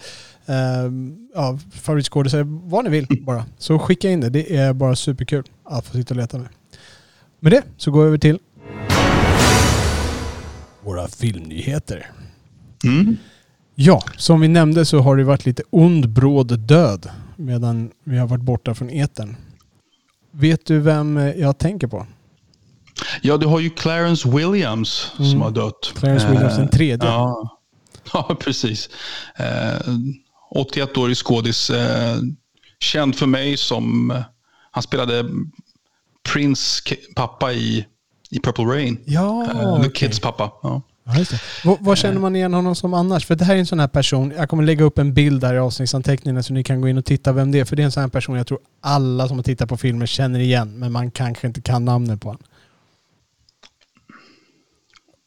[0.46, 0.92] eh,
[1.36, 3.46] ja, favoritskådisar, vad ni vill bara.
[3.58, 6.48] Så skicka in det, det är bara superkul att få sitta och leta med.
[7.40, 8.40] Med det så går vi över till
[10.88, 12.12] våra filmnyheter.
[12.84, 13.18] Mm.
[13.76, 18.28] Ja, som vi nämnde så har det varit lite ond bråd död medan vi har
[18.28, 19.36] varit borta från etern.
[20.32, 22.06] Vet du vem eh, jag tänker på?
[23.22, 25.32] Ja, du har ju Clarence Williams Mm.
[25.32, 25.94] som har dött.
[25.96, 27.08] Clarence Williams den tredje.
[27.10, 27.58] Ja,
[28.14, 28.90] ja precis.
[29.36, 29.94] Eh,
[30.56, 31.70] 81-årig skådis.
[31.70, 32.18] Eh,
[32.80, 34.12] känd för mig som...
[34.12, 34.22] eh,
[34.72, 35.26] Han spelade
[36.34, 36.82] Prince
[37.16, 37.86] pappa i,
[38.30, 38.98] i Purple Rain.
[39.06, 39.92] Ja, Eh, The okej.
[39.92, 40.52] Kids pappa.
[40.64, 40.82] Ja.
[41.04, 41.14] Ja.
[41.64, 43.26] Vad, vad känner man igen honom som annars?
[43.26, 45.54] För det här är en sån här person, jag kommer lägga upp en bild där
[45.54, 47.66] i avsnittsanteckningarna så ni kan gå in och titta vem det är.
[47.66, 50.06] För det är en sån här person jag tror alla som har tittat på filmer
[50.06, 52.44] känner igen, men man kanske inte kan namnet på honom.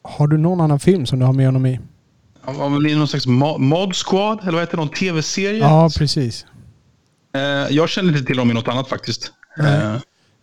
[0.02, 1.80] Har du någon annan film som du har med honom i?
[2.42, 4.82] Han var väl i någon slags mo- Mod Squad, eller vad heter det?
[4.84, 5.58] Någon tv-serie?
[5.58, 6.46] Ja, precis.
[7.34, 7.40] Eh,
[7.76, 9.32] jag känner inte till honom i något annat faktiskt.
[9.56, 9.98] Nej.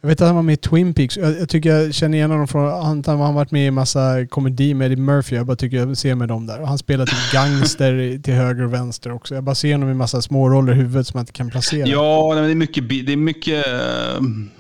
[0.08, 1.18] Jag vet att han var med i Twin Peaks.
[1.18, 2.84] Jag, jag tycker jag känner igen honom från...
[2.84, 5.36] Han han har varit med i massa komedi med Eddie Murphy.
[5.36, 6.62] Jag bara tycker jag ser med dem där.
[6.62, 9.36] Och han spelar typ gangster till höger och vänster också.
[9.36, 11.88] Jag bara ser honom i massa små roller i huvudet som man inte kan placera.
[11.88, 12.90] Ja, det är mycket...
[12.90, 13.74] Det är mycket eh,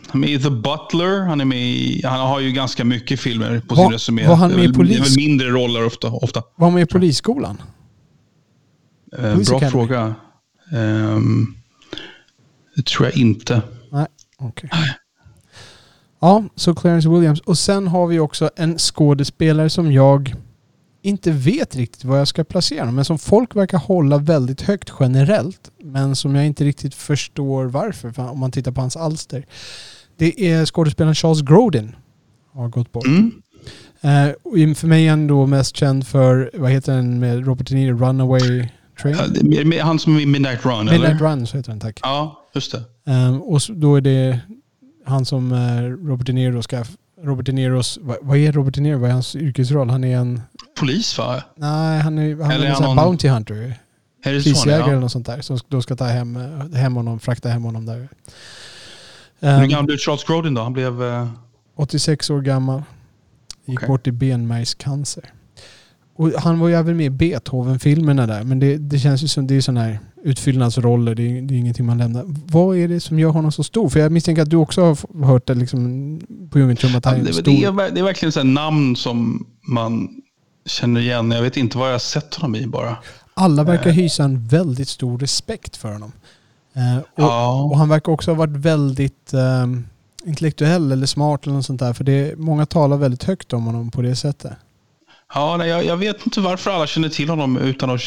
[0.07, 1.25] han är med i The Butler.
[1.25, 4.27] Han, är med i, han har ju ganska mycket filmer på Var- sin resumé.
[4.27, 4.97] var han med i Polis?
[4.97, 6.07] Det är väl mindre roller ofta.
[6.07, 6.43] ofta.
[6.55, 7.62] Var han med i Polisskolan?
[9.17, 10.15] Eh, bra fråga.
[10.73, 11.45] Ehm,
[12.75, 13.62] det tror jag inte.
[13.91, 14.07] Nej,
[14.39, 14.69] okej.
[16.19, 17.39] Ja, så Clarence Williams.
[17.39, 20.36] Och sen har vi också en skådespelare som jag
[21.01, 24.91] inte vet riktigt var jag ska placera honom, men som folk verkar hålla väldigt högt
[24.99, 25.71] generellt.
[25.84, 29.45] Men som jag inte riktigt förstår varför, för om man tittar på hans alster.
[30.17, 31.95] Det är skådespelaren Charles Grodin.
[32.53, 33.06] Har gått bort.
[33.06, 33.32] Mm.
[34.43, 37.75] Och för mig är han då mest känd för, vad heter den med Robert De
[37.75, 38.69] Niro, Runaway
[39.01, 39.17] Train?
[39.69, 41.15] Med- Han som är Midnight Run, Midnight eller?
[41.30, 41.99] Run, så heter den tack.
[42.03, 43.12] Ja, just det.
[43.12, 44.39] Ehm, och då är det
[45.08, 46.84] han som eh, Robert De Niro ska...
[47.24, 48.00] Robert De Niros...
[48.22, 48.98] Vad, är Robert De Niro?
[49.00, 49.89] Vad är hans yrkesroll?
[49.89, 50.41] Han är en...
[50.80, 51.43] Polis, va?
[51.56, 53.80] Nej, han är, han Eller är en någon- Bounty Hunter.
[54.24, 55.00] Prisjägare eller Ja.
[55.00, 55.41] något sånt där.
[55.41, 58.08] Som då ska ta hem, eh, hem honom, frakta hem honom där.
[59.39, 60.62] Hur Ehm, gammal blev Charles Grodin då?
[60.62, 61.04] Han blev...
[61.04, 61.28] eh,
[61.76, 62.84] 86 år gammal.
[63.65, 63.88] Gick Okej.
[63.88, 65.24] bort i benmärgscancer.
[66.17, 68.43] Och han var ju även med i Beethoven-filmerna där.
[68.43, 71.15] Men det, det känns ju som det är sådana här utfyllnadsroller.
[71.15, 72.23] Det är, det är ingenting man lämnar.
[72.51, 73.89] Vad är det som gör honom så stor?
[73.89, 75.80] För jag misstänker att du också har hört det liksom
[76.51, 77.43] på Djungeltrum att Ja, han är det, stor.
[77.43, 80.10] det, är, det är verkligen så namn som man
[80.65, 81.32] känner igen.
[81.32, 82.95] Jag vet inte vad jag har sett honom i bara.
[83.34, 83.95] Alla verkar Eh.
[83.95, 86.12] hysa en väldigt stor respekt för honom.
[86.75, 87.62] Eh, och, Ja.
[87.63, 89.86] och han verkar också ha varit väldigt ehm,
[90.25, 91.93] intellektuell eller smart eller något sånt där.
[91.93, 94.51] För det, många talar väldigt högt om honom på det sättet.
[95.34, 98.02] Ja, nej, jag, jag vet inte varför alla känner till honom utan att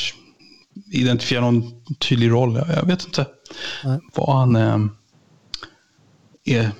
[0.93, 2.57] identifiera någon tydlig roll.
[2.57, 3.27] Jag, jag vet inte
[3.85, 4.01] Nej.
[4.15, 4.87] vad han eh,
[6.45, 6.71] är.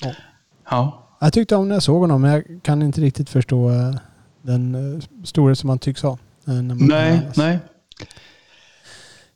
[0.00, 0.12] Ja.
[0.70, 1.00] Ja.
[1.20, 3.94] Jag tyckte om när jag såg honom, men jag kan inte riktigt förstå eh,
[4.42, 6.18] den uh, storhet som han tycks ha.
[6.46, 7.58] eh, Nej, nej.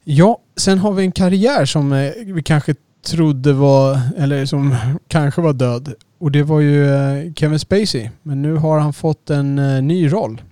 [0.05, 2.75] Ja, sen har vi en karriär som eh, vi kanske
[3.11, 4.77] trodde var, eller som
[5.09, 5.95] kanske var död.
[6.19, 8.11] Och det var ju eh, Kevin Spacey.
[8.23, 10.43] Men nu har han fått en eh, ny roll.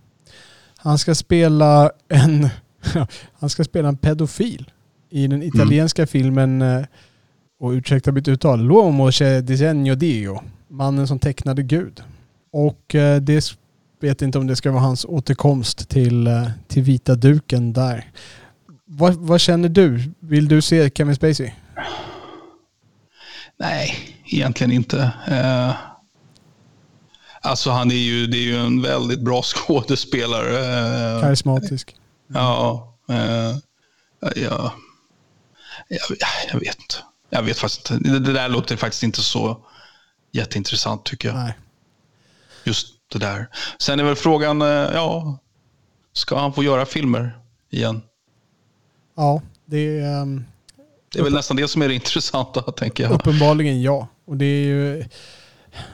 [0.76, 2.48] Han ska spela en,
[3.38, 4.70] han ska spela en pedofil
[5.10, 6.84] i den italienska filmen, eh,
[7.60, 10.42] och ursäkta mitt uttal, L'uomo che disegno Dio.
[10.68, 12.02] Mannen som tecknade Gud.
[12.52, 13.56] Och det
[14.00, 16.28] vet inte om det ska vara hans återkomst till,
[16.68, 18.04] till vita duken där.
[18.84, 20.00] Vad, vad känner du?
[20.20, 21.52] Vill du se Kevin Spacey?
[23.58, 25.12] Nej, egentligen inte.
[25.28, 25.74] Eh,
[27.40, 31.14] alltså han är ju, det är ju en väldigt bra skådespelare.
[31.14, 31.96] Eh, Karismatisk.
[32.26, 33.56] ja, eh,
[34.34, 34.72] ja,
[35.88, 36.18] jag,
[36.52, 36.96] jag vet inte.
[37.30, 38.10] Jag vet faktiskt inte.
[38.10, 39.66] Det, det där låter faktiskt inte så
[40.32, 41.36] jätteintressant tycker jag.
[41.36, 41.58] Nej.
[42.64, 43.48] Just det där.
[43.78, 45.38] Sen är väl frågan, eh, ja,
[46.12, 47.38] ska han få göra filmer
[47.70, 48.02] igen?
[49.16, 50.44] Ja, det är um,
[51.16, 53.12] Det är väl nästan det som är det intressanta, tänker jag.
[53.12, 54.08] uppenbarligen ja.
[54.26, 55.04] Och det är ju...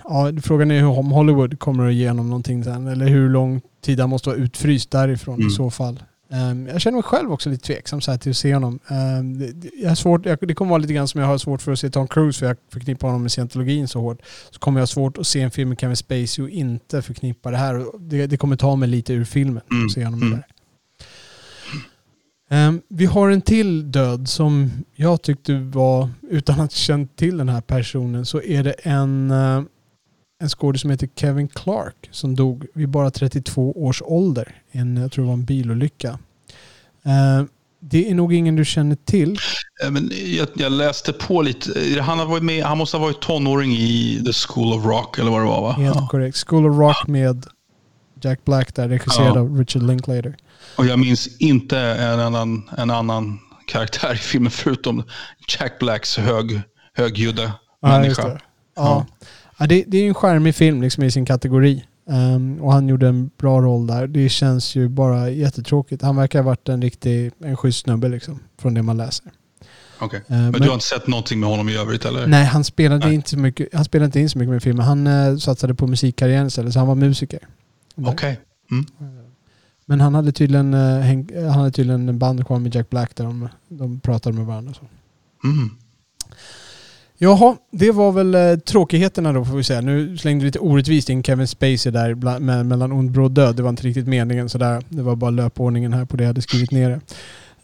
[0.05, 2.87] Ja, frågan är hur om Hollywood kommer att ge honom någonting sen.
[2.87, 5.51] Eller hur lång tid han måste vara utfryst därifrån i Mm.
[5.51, 6.03] så fall.
[6.31, 8.79] Ehm, jag känner mig själv också lite tveksam så här till att se honom.
[8.89, 11.63] Ehm, det, jag har svårt, jag, det kommer vara lite grann som jag har svårt
[11.63, 14.19] för att se Tom Cruise för jag förknippar honom med scientologin så hårt.
[14.51, 17.51] Så kommer jag ha svårt att se en film med Kevin Spacey och inte förknippa
[17.51, 17.85] det här.
[17.99, 20.33] Det, det kommer ta mig lite ur filmen Mm, att se honom mm.
[20.35, 20.47] där.
[22.53, 27.49] Ehm, vi har en till död som jag tyckte var, utan att känna till den
[27.49, 29.63] här personen, så är det en, eh,
[30.41, 34.55] en skådespelare som heter Kevin Clark som dog vid bara 32 års ålder.
[34.73, 36.19] En, jag tror det var en bilolycka.
[37.05, 37.49] Ehm,
[37.81, 39.37] det är nog ingen du känner till.
[39.85, 41.81] Eh, Men jag, jag läste på lite.
[41.97, 45.19] Eh, Han, har varit med, han måste ha varit tonåring i The School of Rock,
[45.19, 45.73] eller vad det var va?
[45.73, 46.09] Helt Ja.
[46.11, 46.45] korrekt.
[46.49, 47.47] School of Rock med
[48.21, 49.41] Jack Black där, regisserad Ja.
[49.41, 50.37] av Richard Linklater.
[50.77, 55.03] Och jag minns inte en annan, en annan karaktär i filmen förutom
[55.59, 56.61] Jack Blacks hög,
[56.95, 58.29] högljudda Ja, människa.
[58.29, 58.39] det.
[58.77, 59.07] Ja.
[59.59, 61.85] Ja, det, det är ju en charmig film liksom i sin kategori.
[62.11, 64.07] Ehm, och han gjorde en bra roll där.
[64.07, 66.03] Det känns ju bara jättetråkigt.
[66.03, 68.39] Han verkar ha varit en riktig, en schysst snubbe liksom.
[68.61, 69.27] Från det man läser.
[69.99, 70.19] Okej.
[70.19, 72.27] Eh, Men, men- du har inte sett någonting med honom i övrigt eller?
[72.27, 73.15] Nej, han spelade, Nej.
[73.15, 74.85] Inte så mycket, han spelade inte in så mycket med filmen.
[74.87, 77.39] Han eh, satsade på musikkarriären istället, så han var musiker.
[78.07, 78.41] Okej.
[78.71, 78.87] Mm.
[79.93, 83.17] Men han hade tydligen, eh, häng, han hade tydligen en band kvar med Jack Black
[83.17, 84.75] där de, de pratade med varandra.
[84.75, 84.81] Så.
[85.49, 85.71] Mm.
[87.19, 89.81] Jaha, det var väl eh, tråkigheterna då får vi säga.
[89.81, 93.57] Nu slängde vi lite orättvist in Kevin Spacey där bla, med, mellan ond, bråd död.
[93.57, 94.83] Det var inte riktigt meningen sådär.
[94.89, 97.01] Det var bara löpordningen här på det jag hade skrivit ner det.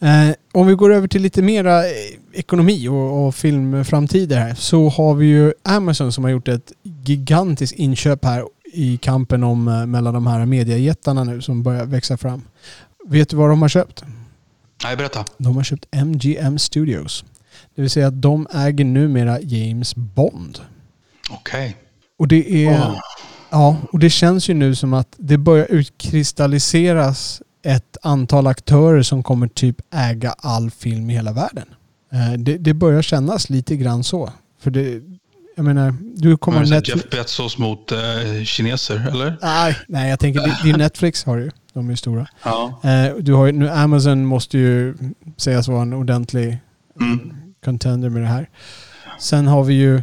[0.06, 1.92] Eh, om vi går över till lite mera eh,
[2.32, 6.72] ekonomi och, och filmframtider här så har vi ju Amazon som har gjort ett
[7.04, 8.44] gigantiskt inköp här
[8.78, 12.42] i kampen om eh, mellan de här mediajättarna nu som börjar växa fram.
[13.06, 14.04] Vet du vad de har köpt?
[14.84, 15.24] Nej, berätta.
[15.38, 17.24] De har köpt MGM Studios.
[17.74, 20.58] Det vill säga att de äger numera James Bond.
[21.30, 21.76] Okej.
[22.18, 22.70] Och det är...
[22.80, 23.00] Åh.
[23.50, 29.22] Ja, och det känns ju nu som att det börjar utkristalliseras ett antal aktörer som
[29.22, 31.66] kommer typ äga all film i hela världen.
[32.12, 34.32] Eh, Det, det börjar kännas lite grann så.
[34.60, 35.02] För det...
[35.58, 36.60] Jag menar, du kommer...
[36.60, 36.96] Men Netflix...
[37.04, 37.98] Jeff Bezos mot eh,
[38.44, 39.36] kineser, eller?
[39.42, 41.50] Nej, nej, jag tänker är Netflix har ju.
[41.72, 42.26] De är ju stora.
[42.44, 42.80] Ja.
[42.84, 44.94] Eh, Du har ju, nu Amazon måste ju
[45.36, 46.58] sägas vara en ordentlig
[47.00, 47.32] Mm.
[47.64, 48.48] contender med det här.
[49.18, 50.02] Sen har vi ju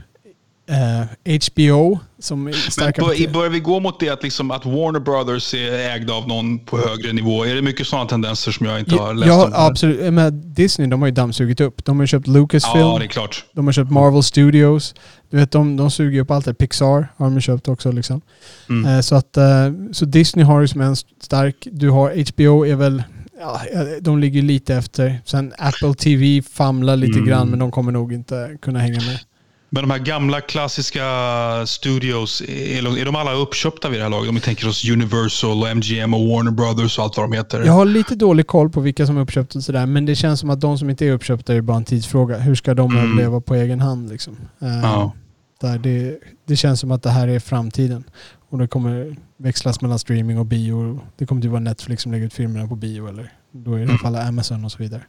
[0.69, 3.01] eh, HBO som är Men starka...
[3.01, 6.59] bör, börjar vi gå mot det att, liksom, att Warner Brothers är ägda av någon
[6.59, 7.43] på högre nivå?
[7.45, 9.51] Är det mycket sådana tendenser som jag inte har läst ja, om?
[9.55, 10.01] absolut.
[10.01, 11.85] Eh, Men Disney, de har ju dammsugit upp.
[11.85, 13.45] De har köpt Lucasfilm, Ja, det är klart.
[13.53, 14.95] de har köpt Marvel Studios.
[15.29, 16.53] Du vet, de, de suger upp allt det.
[16.53, 18.21] Pixar har de köpt också liksom.
[18.69, 18.93] Mm.
[18.95, 19.45] Eh, så, att, eh,
[19.91, 21.67] så Disney har ju som en stark...
[21.71, 23.03] Du har HBO är väl...
[23.39, 23.61] Ja,
[24.01, 25.21] de ligger lite efter.
[25.25, 27.25] Sen Apple TV famlar lite Mm.
[27.29, 29.19] grann men de kommer nog inte kunna hänga med.
[29.75, 31.03] Men de här gamla klassiska
[31.65, 34.29] studios, är de, är de alla uppköpta vid det här laget?
[34.29, 37.63] Om vi tänker oss Universal, och MGM och Warner Brothers och allt vad de heter.
[37.65, 40.39] Jag har lite dålig koll på vilka som är uppköpta och sådär, men det känns
[40.39, 42.37] som att de som inte är uppköpta är bara en tidsfråga.
[42.37, 43.03] Hur ska de Mm.
[43.05, 44.37] överleva på egen hand liksom?
[44.61, 45.11] Eh, Ja.
[45.61, 48.03] där det, det känns som att det här är framtiden.
[48.49, 50.99] Och det kommer växlas mellan streaming och bio.
[51.17, 53.83] Det kommer inte vara Netflix som lägger ut filmerna på bio eller då är det
[53.85, 55.01] i alla fall Amazon och så vidare.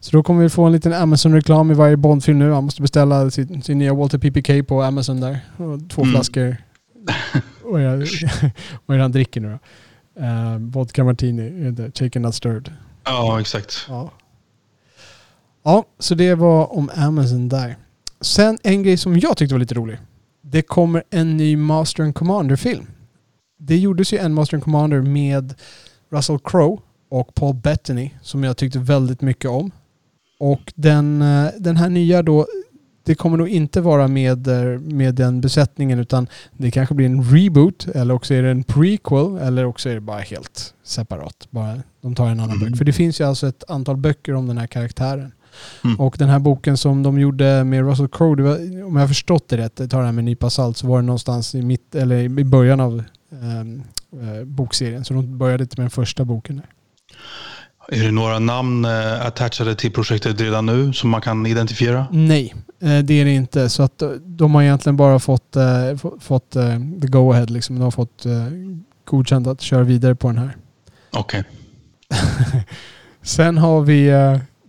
[0.00, 2.52] Så då kommer vi få en liten Amazon-reklam i varje Bondfilm nu.
[2.52, 5.40] Han måste beställa sin, sin nya Walter PPK på Amazon där.
[5.56, 6.12] Och två Mm.
[6.14, 6.56] flaskor.
[7.64, 8.52] Vad är det-
[8.86, 9.58] vad är det han dricker nu då?
[10.24, 12.72] Uh, vodka martini, shaken not stirred.
[13.04, 13.84] Ja, exakt.
[13.88, 14.10] Ja.
[15.64, 17.76] ja, så det var om Amazon där.
[18.20, 19.98] Sen en grej som jag tyckte var lite rolig.
[20.42, 22.86] Det kommer en ny Master and Commander-film.
[23.58, 25.54] Det gjordes ju en Master and Commander med
[26.12, 26.76] Russell Crowe
[27.10, 29.70] och Paul Bettany som jag tyckte väldigt mycket om.
[30.40, 32.46] Och den, eh, den här nya då,
[33.04, 37.22] det kommer nog inte vara med, eh, med den besättningen utan det kanske blir en
[37.24, 41.48] reboot eller också är det en prequel eller också är det bara helt separat.
[41.50, 42.70] Bara, de tar en annan mm.
[42.70, 42.78] bok.
[42.78, 45.32] För det finns ju alltså ett antal böcker om den här karaktären.
[45.84, 46.00] Mm.
[46.00, 49.48] Och den här boken som de gjorde med Russell Crowe, var, om jag har förstått
[49.48, 51.94] det rätt, tar det här med en nypa salt, så var det någonstans i, mitt,
[51.94, 53.82] eller i början av um,
[54.22, 55.04] uh, bokserien.
[55.04, 56.56] Så de började med den första boken.
[56.56, 56.66] Där.
[57.92, 62.06] Är det några namn uh, attachade till projektet redan nu som man kan identifiera?
[62.10, 63.68] Nej, uh, det är det inte.
[63.68, 65.56] Så att de har egentligen bara fått,
[66.20, 66.50] fått
[67.00, 67.46] the go-ahead.
[67.46, 67.76] Liksom.
[67.76, 68.26] De har fått
[69.04, 70.56] godkänt att köra vidare på den här.
[71.12, 71.44] Okej.
[72.10, 72.62] Okay.
[73.22, 74.10] Sen har vi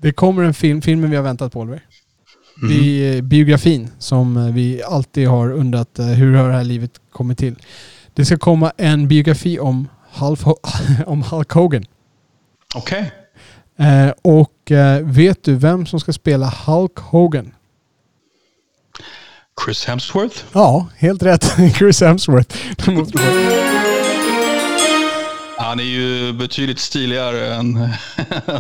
[0.02, 1.84] det kommer en film, filmen vi har väntat på Oliver.
[2.62, 2.74] Mm.
[2.74, 7.38] Vi, biografin som eh, vi alltid har undrat eh, hur har det här livet kommit
[7.38, 7.56] till.
[8.14, 10.40] Det ska komma en biografi om Hulk,
[11.06, 11.86] om Hulk Hogan.
[12.76, 13.12] Okej.
[13.78, 13.88] Okay.
[13.88, 17.52] Eh, och eh, vet du vem som ska spela Hulk Hogan?
[19.66, 20.44] Chris Hemsworth?
[20.54, 21.56] Ja, helt rätt.
[21.78, 22.58] Chris Hemsworth.
[25.58, 27.90] Han är ju betydligt stiligare än,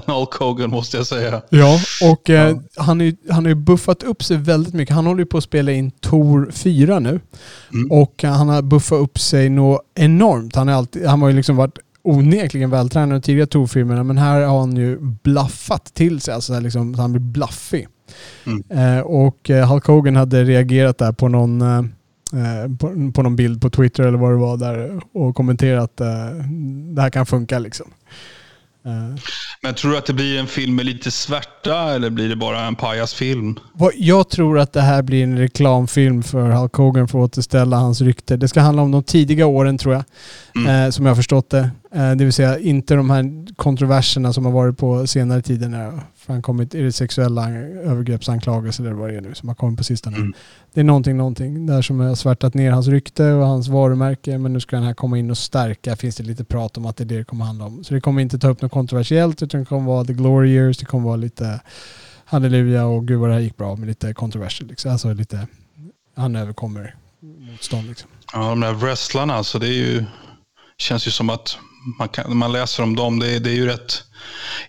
[0.05, 1.41] Hulk Hogan måste jag säga.
[1.49, 2.83] Ja, och eh, ja.
[2.83, 4.95] han, är, han har ju buffat upp sig väldigt mycket.
[4.95, 7.19] Han håller ju på att spela in Tor 4 nu.
[7.73, 7.91] Mm.
[7.91, 10.55] Och han har buffat upp sig något enormt.
[10.55, 14.41] Han, är alltid, han har ju liksom varit onekligen vältränad i tidigare Tor-filmerna men här
[14.41, 16.33] har han ju blaffat till sig.
[16.33, 17.87] Alltså liksom, han blir blaffig.
[18.45, 18.63] Mm.
[18.69, 21.81] Eh, och eh, Hulk Hogan hade reagerat där på någon eh,
[22.33, 26.01] Eh, på, på någon bild på Twitter eller vad det var där och kommenterat att
[26.01, 26.45] eh,
[26.95, 27.87] det här kan funka liksom.
[28.85, 29.21] Eh.
[29.63, 32.61] Men tror du att det blir en film med lite svärta eller blir det bara
[32.61, 33.59] en pajasfilm?
[33.95, 38.01] Jag tror att det här blir en reklamfilm för Hulk Hogan för att återställa hans
[38.01, 38.37] rykte.
[38.37, 40.03] Det ska handla om de tidiga åren tror jag,
[40.55, 40.85] mm.
[40.85, 41.69] eh, som jag har förstått det.
[41.95, 46.01] Eh, det vill säga inte de här kontroverserna som har varit på senare tider när
[46.21, 50.17] framkommit, är det sexuella övergreppsanklagelser eller vad det är nu som har kommit på sistone.
[50.17, 50.33] Mm.
[50.73, 54.53] Det är någonting, någonting där som har svärtat ner hans rykte och hans varumärke men
[54.53, 57.03] nu ska den här komma in och stärka, finns det lite prat om att det
[57.03, 57.83] är det det kommer handla om.
[57.83, 60.77] Så det kommer inte ta upp något kontroversiellt utan det kommer vara the glory years,
[60.77, 61.61] det kommer vara lite
[62.25, 64.69] halleluja och gud vad det här gick bra med lite controversial.
[64.69, 64.91] Liksom.
[64.91, 65.47] Alltså lite,
[66.15, 68.09] han överkommer motstånd liksom.
[68.33, 70.05] Ja, de där wrestlarna alltså, det är ju,
[70.77, 71.57] känns ju som att
[71.99, 74.03] man, kan, man läser om dem, det, det är ju rätt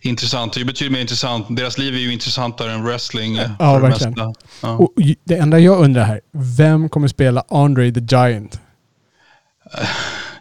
[0.00, 0.52] intressant.
[0.52, 1.46] Det är betydligt mer intressant.
[1.56, 3.38] Deras liv är ju intressantare än wrestling.
[3.58, 4.14] Ja, verkligen.
[4.14, 4.68] Det, ja.
[4.68, 4.92] Och
[5.24, 8.60] det enda jag undrar här, vem kommer spela Andre the Giant?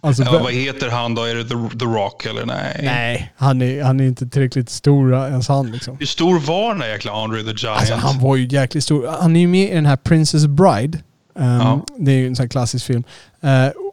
[0.03, 1.23] Alltså, ja, vad heter han då?
[1.23, 2.79] Är det The, the Rock eller nej?
[2.83, 5.71] Nej, han är, han är inte tillräckligt stor ens han.
[5.71, 5.97] Liksom.
[5.99, 7.79] Hur stor var den där jäkla Andre the Giant?
[7.79, 9.07] Alltså, han var ju jäkligt stor.
[9.21, 10.99] Han är ju med i den här Princess Bride.
[11.35, 11.85] Um, ja.
[11.97, 13.03] Det är ju en sån här klassisk film.
[13.43, 13.49] Uh,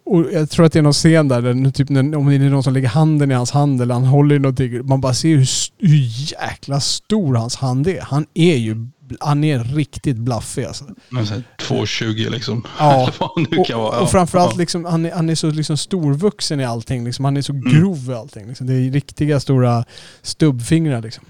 [0.09, 2.39] och jag tror att det är någon scen där, där typ, när, om det är
[2.39, 4.87] någon som lägger handen i hans hand eller han håller i någonting.
[4.87, 5.49] Man bara ser hur,
[5.79, 8.01] hur jäkla stor hans hand är.
[8.01, 8.87] Han är ju
[9.21, 10.85] han är riktigt blaffig alltså.
[11.11, 12.67] 2,20 liksom.
[12.79, 13.13] Ja.
[13.21, 14.01] och, vara.
[14.01, 14.59] och framförallt ja.
[14.59, 17.05] liksom, han, är, han är så liksom storvuxen i allting.
[17.05, 17.25] Liksom.
[17.25, 17.73] Han är så mm.
[17.73, 18.47] grov i allting.
[18.47, 18.67] Liksom.
[18.67, 19.85] Det är riktiga stora
[20.23, 21.25] stubbfingrar liksom.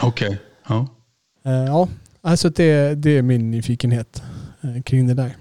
[0.00, 0.28] Okej.
[0.28, 0.38] Okay.
[0.68, 0.86] Ja.
[1.46, 1.88] Uh, ja,
[2.22, 4.22] alltså det, det är min nyfikenhet
[4.64, 5.36] uh, kring det där.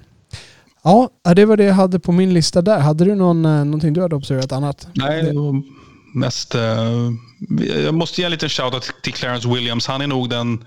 [0.86, 2.80] Ja, det var det jag hade på min lista där.
[2.80, 4.88] Hade du någon, uh, någonting du hade observerat annat?
[4.94, 5.62] Nej, det var
[6.14, 6.56] mest...
[7.84, 9.88] jag måste ge en liten shoutout till Clarence Williams.
[9.88, 10.66] Han är nog den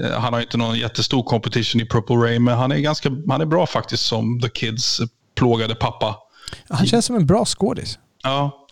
[0.00, 3.40] Eh, han har inte någon jättestor competition i Purple Rain, men han är, ganska, han
[3.40, 5.00] är bra faktiskt som The Kids
[5.34, 6.16] plågade pappa.
[6.68, 7.98] Han känns som en bra skådis.
[8.22, 8.66] Ja.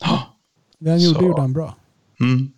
[0.78, 1.76] Det han gjorde, gjorde han bra.
[2.20, 2.50] Mm.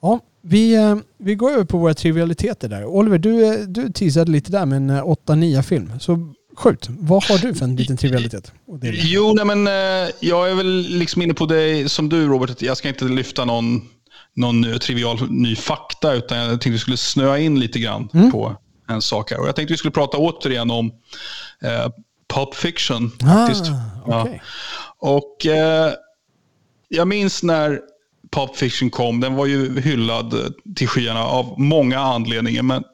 [0.00, 2.84] Ja, vi, eh, vi går över på våra trivialiteter där.
[2.84, 5.92] Oliver, du, eh, du teasade lite där med en 8-9 film.
[6.00, 6.86] Så skjut.
[6.88, 8.52] Vad har du för en liten trivialitet?
[8.82, 9.66] Jo, nej men
[10.20, 12.62] jag är väl liksom inne på det som du Robert.
[12.62, 13.88] Jag ska inte lyfta någon
[14.36, 18.32] någon trivial ny fakta, utan jag tänkte vi skulle snöa in lite grann mm.
[18.32, 18.56] på
[18.88, 19.40] en sak här.
[19.40, 20.92] Och jag tänkte vi skulle prata återigen om
[21.62, 21.88] eh,
[22.34, 23.10] Pulp Fiction.
[23.10, 23.64] Faktiskt.
[24.06, 24.34] Ah, okay.
[24.34, 24.40] ja.
[24.98, 25.92] Och eh,
[26.88, 27.80] jag minns när
[28.30, 32.62] Pulp Fiction kom, den var ju hyllad till skyarna av många anledningar.
[32.62, 32.84] Men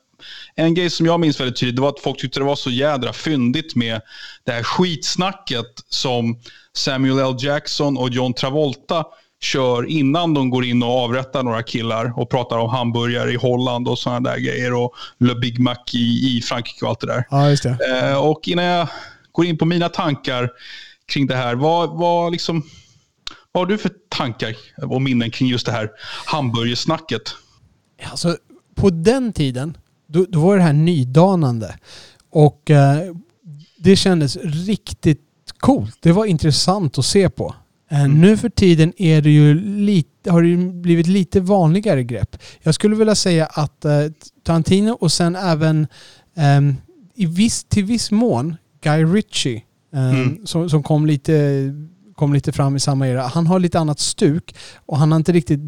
[0.61, 2.71] en grej som jag minns väldigt tydligt det var att folk tyckte det var så
[2.71, 4.01] jädra fyndigt med
[4.45, 6.39] det här skitsnacket som
[6.73, 7.37] Samuel L.
[7.39, 9.05] Jackson och John Travolta
[9.41, 13.89] kör innan de går in och avrättar några killar och pratar om hamburgare i Holland
[13.89, 17.25] och sådana där grejer och Le Big Mac i, i Frankrike och allt det där.
[17.31, 17.79] Ja, just det.
[18.11, 18.89] Eh, och innan jag
[19.33, 20.51] går in på mina tankar
[21.13, 22.63] kring det här, vad, vad, liksom,
[23.53, 25.91] vad har du för tankar och minnen kring just det här
[26.27, 27.23] hamburgersnacket?
[28.11, 28.37] Alltså,
[28.75, 29.77] på den tiden,
[30.11, 31.75] då, då var det här nydanande.
[32.31, 32.99] Och eh,
[33.79, 35.21] det kändes riktigt
[35.59, 35.97] coolt.
[36.01, 37.55] Det var intressant att se på.
[37.91, 38.21] Eh, Mm.
[38.21, 42.37] Nu för tiden är det ju lite, har det blivit lite vanligare grepp.
[42.63, 43.93] Jag skulle vilja säga att eh,
[44.45, 45.87] Tarantino och sen även
[46.37, 46.75] ehm,
[47.15, 49.63] i viss, till viss mån Guy Ritchie
[49.95, 50.47] ehm, Mm.
[50.47, 51.63] som, som kom, lite,
[52.15, 53.23] kom lite fram i samma era.
[53.27, 54.55] Han har lite annat stuk
[54.87, 55.61] och han har inte riktigt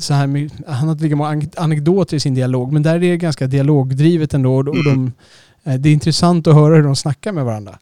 [0.00, 2.98] så här, my- han har lika många an- anekdoter i sin dialog men där är
[3.00, 5.12] det ganska dialogdrivet ändå och, och de,
[5.64, 7.78] eh, det är intressant att höra hur de snackar med varandra.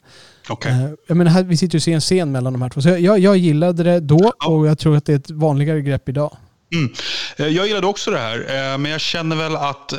[0.49, 0.73] Okej.
[0.73, 2.81] Eh, Jag menar, här, vi sitter ju och ser en scen mellan de här två.
[2.83, 4.49] Så jag, jag, gillade det då Ja.
[4.49, 6.37] och jag tror att det är ett vanligare grepp idag.
[6.73, 6.93] Mm.
[7.37, 9.93] Eh, Jag gillade också det här, men jag känner väl att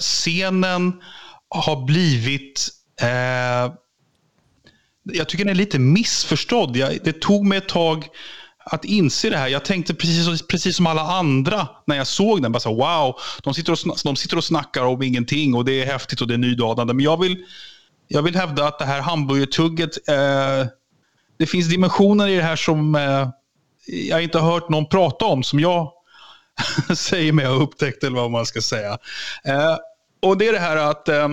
[0.00, 0.92] scenen
[1.48, 2.68] har blivit...
[3.02, 3.72] Eh,
[5.12, 6.76] jag tycker den är lite missförstådd.
[6.76, 8.06] Jag, det tog mig ett tag
[8.70, 9.48] att inse det här.
[9.48, 12.52] Jag tänkte precis, precis som alla andra när jag såg den.
[12.52, 15.86] Bara så, wow, de sitter, och, de sitter och snackar om ingenting och det är
[15.86, 16.94] häftigt och det är nydanande.
[16.94, 17.44] Men jag vill,
[18.08, 20.66] jag vill hävda att det här hamburgertugget, eh,
[21.38, 23.28] det finns dimensioner i det här som eh,
[23.86, 25.92] jag inte har hört någon prata om, som jag
[26.96, 28.98] säger mig ha upptäckt, eller vad man ska säga.
[29.44, 29.76] Eh,
[30.22, 31.28] och det är det här att Eh,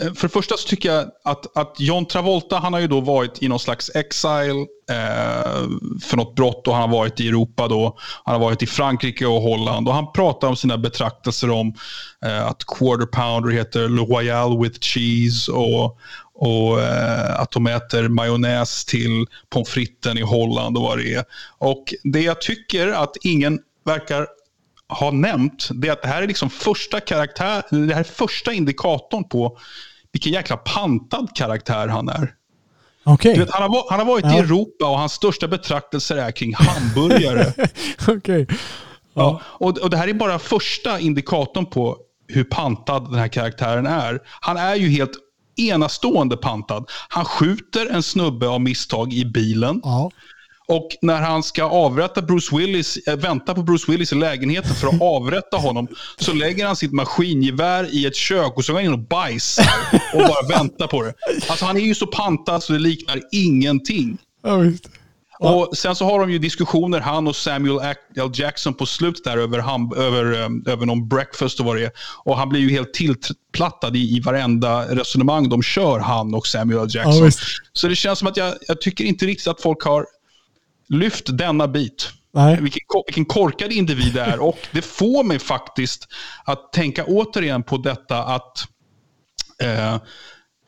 [0.00, 3.00] Eh, för det första så tycker jag att, att John Travolta, han har ju då
[3.00, 5.68] varit i någon slags exile eh,
[6.02, 7.98] för något brott och han har varit i Europa då.
[8.24, 11.74] Han har varit i Frankrike och Holland och han pratar om sina betraktelser om
[12.24, 15.98] eh, att quarter pounder heter Le Royal with cheese och,
[16.34, 21.24] och eh, att de äter majonnäs till pommes fritesen i Holland och vad det är.
[21.58, 24.26] Och det jag tycker att ingen verkar
[24.90, 28.52] har nämnt, det är att det här är liksom första karaktär, det här är första
[28.52, 29.58] indikatorn på
[30.12, 32.34] vilken jäkla pantad karaktär han är.
[33.34, 34.38] Du vet, han, har, han har varit i Ja.
[34.38, 37.52] Europa och hans största betraktelser är kring hamburgare.
[38.08, 38.46] Okej.
[39.14, 39.40] ja.
[39.44, 41.96] och, och Det här är bara första indikatorn på
[42.28, 44.20] hur pantad den här karaktären är.
[44.40, 45.12] Han är ju helt
[45.56, 46.90] enastående pantad.
[47.08, 49.80] Han skjuter en snubbe av misstag i bilen.
[49.84, 50.10] Ja.
[50.70, 54.88] Och när han ska avrätta Bruce Willis, äh, vänta på Bruce Willis i lägenheten för
[54.88, 58.86] att avrätta honom, så lägger han sitt maskingevär i ett kök och så går han
[58.86, 59.66] in och bajsar
[60.14, 61.14] och bara väntar på det.
[61.48, 64.18] Alltså han är ju så pantad så det liknar ingenting.
[64.44, 64.88] Ja, visst.
[65.42, 67.78] Och Sen så har de ju diskussioner, han och Samuel
[68.16, 68.30] L.
[68.34, 71.90] Jackson på slutet där över, ham- över, um, över någon breakfast och vad det är.
[72.24, 76.78] Och han blir ju helt tillplattad i, i varenda resonemang de kör, han och Samuel
[76.82, 76.88] L.
[76.94, 77.24] Jackson.
[77.24, 77.30] Ja,
[77.72, 80.06] så det känns som att jag, jag tycker inte riktigt att folk har
[80.90, 82.10] lyft denna bit.
[82.32, 82.60] Nej.
[82.60, 84.40] Vilken, ko- vilken korkad individ det är.
[84.40, 86.08] Och det får mig faktiskt
[86.44, 88.68] att tänka återigen på detta att
[89.62, 89.96] eh,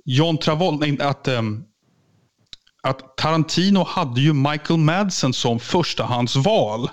[0.05, 1.63] John Travolta, att, ehm,
[2.83, 6.91] att Tarantino hade ju Michael Madsen som förstahandsval.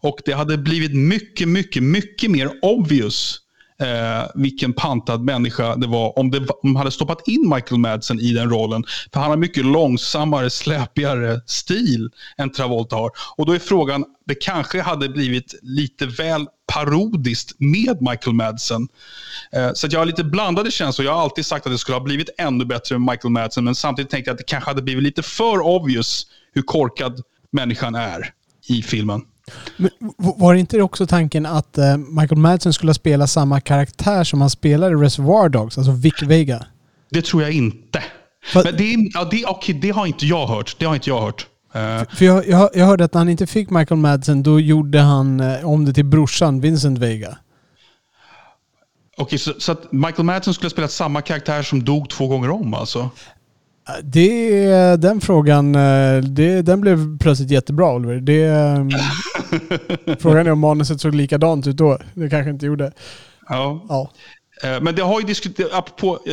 [0.00, 3.40] Och det hade blivit mycket, mycket, mycket mer obvious
[3.82, 8.32] eh, vilken pantad människa det var om, det, om hade stoppat in Michael Madsen i
[8.32, 8.84] den rollen.
[9.12, 13.10] För han har mycket långsammare, släpigare stil än Travolta har.
[13.36, 18.88] Och då är frågan, det kanske hade blivit lite väl parodiskt med Michael Madsen.
[19.52, 21.06] Eh, så att jag har lite blandade känslor.
[21.06, 23.74] Jag har alltid sagt att det skulle ha blivit ännu bättre med Michael Madsen, men
[23.74, 27.20] samtidigt tänkte jag att det kanske hade blivit lite för obvious hur korkad
[27.50, 28.32] människan är
[28.68, 29.22] i filmen.
[29.76, 34.40] Men var det inte också tanken att eh, Michael Madsen skulle spela samma karaktär som
[34.40, 36.66] han spelade i Reservoir Dogs, alltså Vic Vega?
[37.10, 38.02] Det tror jag inte.
[38.52, 40.76] För- Men det, ja, det, okej, det har inte jag hört.
[40.78, 41.46] Det har inte jag hört.
[41.74, 45.00] Eh, För jag, jag, jag hörde att när han inte fick Michael Madsen, då gjorde
[45.00, 47.38] han eh, om det till brorsan Vincent Vega.
[49.16, 52.50] Okej, så, så att Michael Madsen skulle ha spelat samma karaktär som dog två gånger
[52.50, 53.10] om alltså?
[54.02, 58.14] Det, den frågan, eh, det, den blev plötsligt jättebra Oliver.
[58.20, 61.98] Det, eh, frågan är om manuset såg likadant ut då.
[62.14, 62.92] Det kanske inte gjorde.
[63.48, 63.86] Ja.
[63.88, 64.10] Ja.
[64.62, 65.26] Eh, Men det har, ju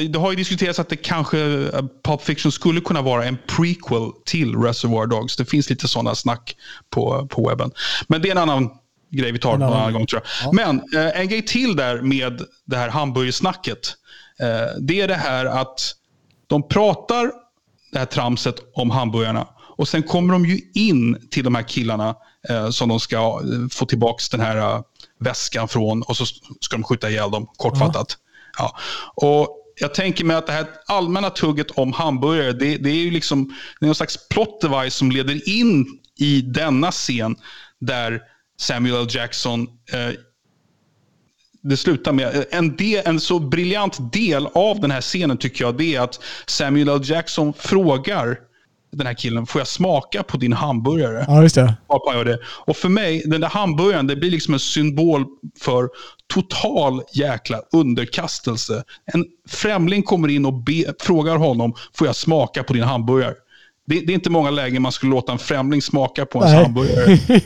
[0.07, 4.11] det har ju diskuterats att det kanske eh, Pulp Fiction skulle kunna vara en prequel
[4.25, 5.35] till Reservoir Dogs.
[5.37, 6.55] Det finns lite sådana snack
[6.89, 7.71] på, på webben.
[8.07, 8.69] Men det är en annan
[9.11, 10.47] grej vi tar En någon annan- annan gång tror jag.
[10.47, 10.51] Ja.
[10.51, 13.79] Men eh, en grej till där med det här hamburgersnacket.
[14.39, 15.79] Eh, det är det här att
[16.47, 17.31] de pratar
[17.95, 19.47] det här tramset om hamburgarna.
[19.77, 22.15] Och sen kommer de ju in till de här killarna
[22.49, 24.81] eh, som de ska eh, få tillbaka den här eh,
[25.19, 26.25] väskan från och så
[26.61, 28.17] ska de skjuta ihjäl dem, kortfattat.
[28.57, 28.77] Ja.
[29.15, 33.11] Och jag tänker mig att det här allmänna tugget om hamburgare, det, det är ju
[33.11, 33.45] liksom
[33.79, 35.85] det är någon slags plot device som leder in
[36.19, 37.35] i denna scen
[37.79, 38.21] där
[38.59, 39.07] Samuel L.
[39.09, 40.13] Jackson eh,
[41.69, 42.45] det slutar med.
[42.51, 46.19] En, del, en så briljant del av den här scenen tycker jag det är att
[46.45, 47.01] Samuel L.
[47.03, 48.37] Jackson frågar
[48.91, 51.25] den här killen, får jag smaka på din hamburgare?
[51.27, 51.77] Ja, just det.
[52.25, 52.39] Det.
[52.45, 55.25] Och för mig, den där hamburgaren, det blir liksom en symbol
[55.59, 55.89] för
[56.33, 58.83] total jäkla underkastelse.
[59.05, 63.33] En främling kommer in och be, frågar honom, får jag smaka på din hamburgare?
[63.87, 66.63] Det, det, är inte många lägen man skulle låta en främling smaka på ens Nej.
[66.63, 67.41] hamburgare.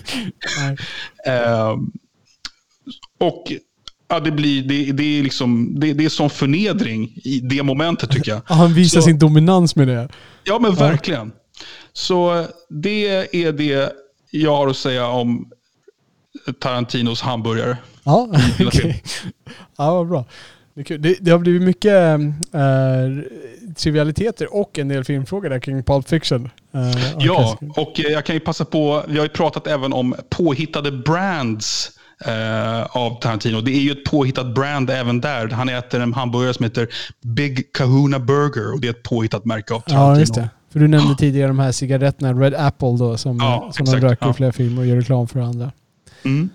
[1.25, 1.91] Ehm,
[3.19, 3.43] och
[4.09, 8.09] ja, det, blir, det, det, är liksom, det, det är sån förnedring i det momentet
[8.11, 8.41] tycker jag.
[8.49, 10.09] Ja, Han visar Så- sin dominans med det.
[10.43, 11.31] Ja, men verkligen.
[11.93, 13.91] Så det är det
[14.31, 15.51] jag har att säga om
[16.59, 17.77] Tarantinos hamburgare.
[18.03, 18.27] Ja,
[18.59, 18.71] okej.
[18.71, 18.95] filmen.
[19.77, 20.25] Ja, vad bra.
[20.99, 21.93] Det, det, har blivit mycket
[22.53, 26.49] äh, trivialiteter och en del filmfrågor där kring Pulp Fiction.
[26.73, 30.91] Eh, Ja, och jag kan ju passa på, vi har ju pratat även om påhittade
[30.91, 31.91] brands
[32.25, 33.61] eh, av Tarantino.
[33.61, 35.49] Det är ju ett påhittat brand även där.
[35.49, 36.87] Han äter en hamburgare som heter
[37.21, 40.13] Big Kahuna Burger och det är ett påhittat märke av Tarantino.
[40.13, 40.49] Ja, just det.
[40.73, 44.03] För du nämnde tidigare de här cigaretterna, Red Apple då, som, Ja, som de exakt,
[44.03, 44.33] röker i ja.
[44.33, 45.71] flera filmer och gör reklam för andra.
[46.25, 46.49] Mm.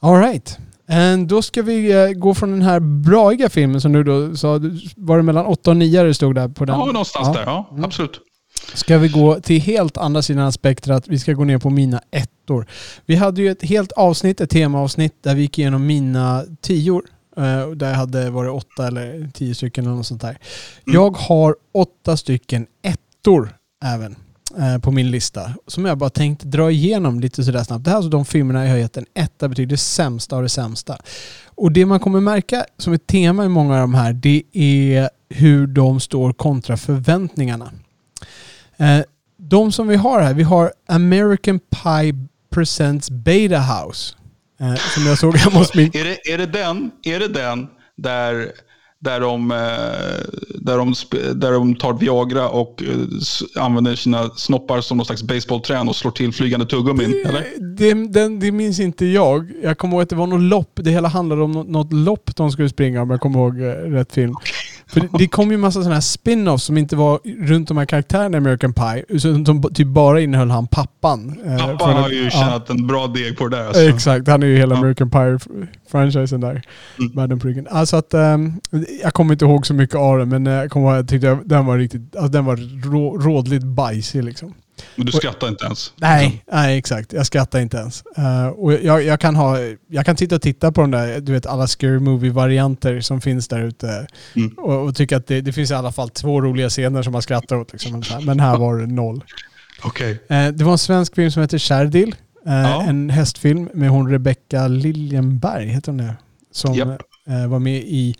[0.00, 0.58] All right.
[0.88, 4.60] And då ska vi eh, gå från den här braiga filmen som du då sa,
[4.96, 6.78] var det mellan 8 och 9 det stod där på den?
[6.78, 7.32] Ja, någonstans Ja.
[7.34, 7.42] där.
[7.46, 7.84] Ja, Mm.
[7.84, 8.20] absolut.
[8.74, 11.08] Ska vi gå till helt andra sidan spektrat.
[11.08, 12.66] Vi ska gå ner på mina ettor.
[13.06, 17.04] Vi hade ju ett helt avsnitt, ett temaavsnitt, där vi gick igenom mina tior.
[17.36, 20.38] eh, Där jag hade varit åtta eller tio stycken eller något sånt där.
[20.84, 24.16] Jag har åtta stycken ettor även
[24.58, 25.50] eh, på min lista.
[25.66, 27.84] Som jag bara tänkt dra igenom lite sådär snabbt.
[27.84, 30.42] Det här är alltså de filmerna jag har gett en etta betyder det sämsta av
[30.42, 30.98] det sämsta.
[31.54, 35.10] Och det man kommer märka som ett tema i många av de här, det är
[35.28, 37.70] hur de står kontra förväntningarna.
[38.76, 39.00] Eh,
[39.36, 42.14] de som vi har här, vi har American Pie
[42.54, 44.14] Presents Beta House.
[44.60, 45.86] Eh, som jag såg hemma hos min...
[45.94, 48.52] Är det, är det den, är det den där,
[48.98, 49.56] där, de, eh,
[50.54, 50.94] där, de,
[51.40, 52.82] där de tar Viagra och
[53.56, 57.24] använder sina snoppar som någon slags baseballträn och slår till flygande tuggummin?
[57.26, 57.44] Eller?
[57.76, 59.52] Det, den, det minns inte jag.
[59.62, 60.70] Jag kommer ihåg att det var något lopp.
[60.74, 63.60] Det hela handlade om något, lopp de skulle springa om jag kommer ihåg
[63.94, 64.34] rätt film.
[64.88, 67.84] För det, det kom ju massa sådana här spin-offs som inte var runt de här
[67.84, 69.04] karaktärerna i American Pie.
[69.08, 71.38] Utan som typ bara innehöll han pappan.
[71.44, 72.30] eh, från Pappa har ju ja.
[72.30, 73.66] tjänat en bra deg på det där.
[73.66, 73.82] Alltså.
[73.82, 74.78] Exakt, han är ju hela Ja.
[74.78, 76.62] American Pie-franchisen där.
[76.98, 77.66] Mm.
[77.70, 78.52] Alltså att, ehm,
[79.02, 81.08] jag kommer inte ihåg så mycket av det, men eh, jag kommer ihåg att jag
[81.08, 82.56] tyckte att den var riktigt, alltså den var
[82.92, 84.54] rå, rådligt bajsig liksom.
[84.96, 85.92] Men du skrattar inte ens.
[85.96, 87.12] Nej, nej exakt.
[87.12, 88.04] Jag skrattar inte ens.
[88.16, 89.58] Eh, och jag, jag, kan ha,
[89.88, 93.48] jag kan titta och titta på de där, du vet alla scary movie-varianter som finns
[93.48, 94.06] där ute.
[94.36, 94.48] Mm.
[94.58, 97.22] Och, och tycka att det, det finns i alla fall två roliga scener som man
[97.22, 97.72] skrattar åt.
[97.72, 99.24] Liksom, men här var det noll.
[99.84, 100.10] Okej.
[100.28, 102.14] Eh, det var en svensk film som heter Kärdil.
[102.46, 102.82] Eh, Ja.
[102.82, 106.16] En hästfilm med hon Rebecca Liljenberg, heter hon det?
[106.52, 108.14] Som eh, var med i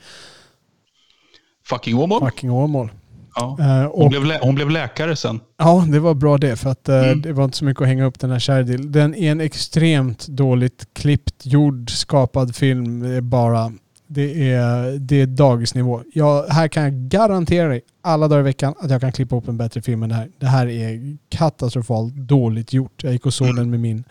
[1.68, 2.20] Fucking Åmål.
[2.30, 2.90] Fucking Åmål.
[3.36, 3.56] Ja.
[3.60, 5.40] Eh, Hon, blev lä- hon blev läkare sen.
[5.56, 6.56] ja, det var bra det.
[6.56, 7.22] För att eh, Mm.
[7.22, 8.92] det var inte så mycket att hänga upp den här Kärdil.
[8.92, 13.00] Den är en extremt dåligt klippt, gjord, skapad film.
[13.00, 13.72] Det är bara...
[14.08, 16.02] Det är, det är dagisnivå.
[16.14, 19.48] Jag, här kan jag garantera dig alla dagar i veckan att jag kan klippa upp
[19.48, 20.28] en bättre film än det här.
[20.38, 23.04] Det här är katastrofalt dåligt gjort.
[23.04, 23.56] Jag gick och såg Mm.
[23.56, 24.04] den med min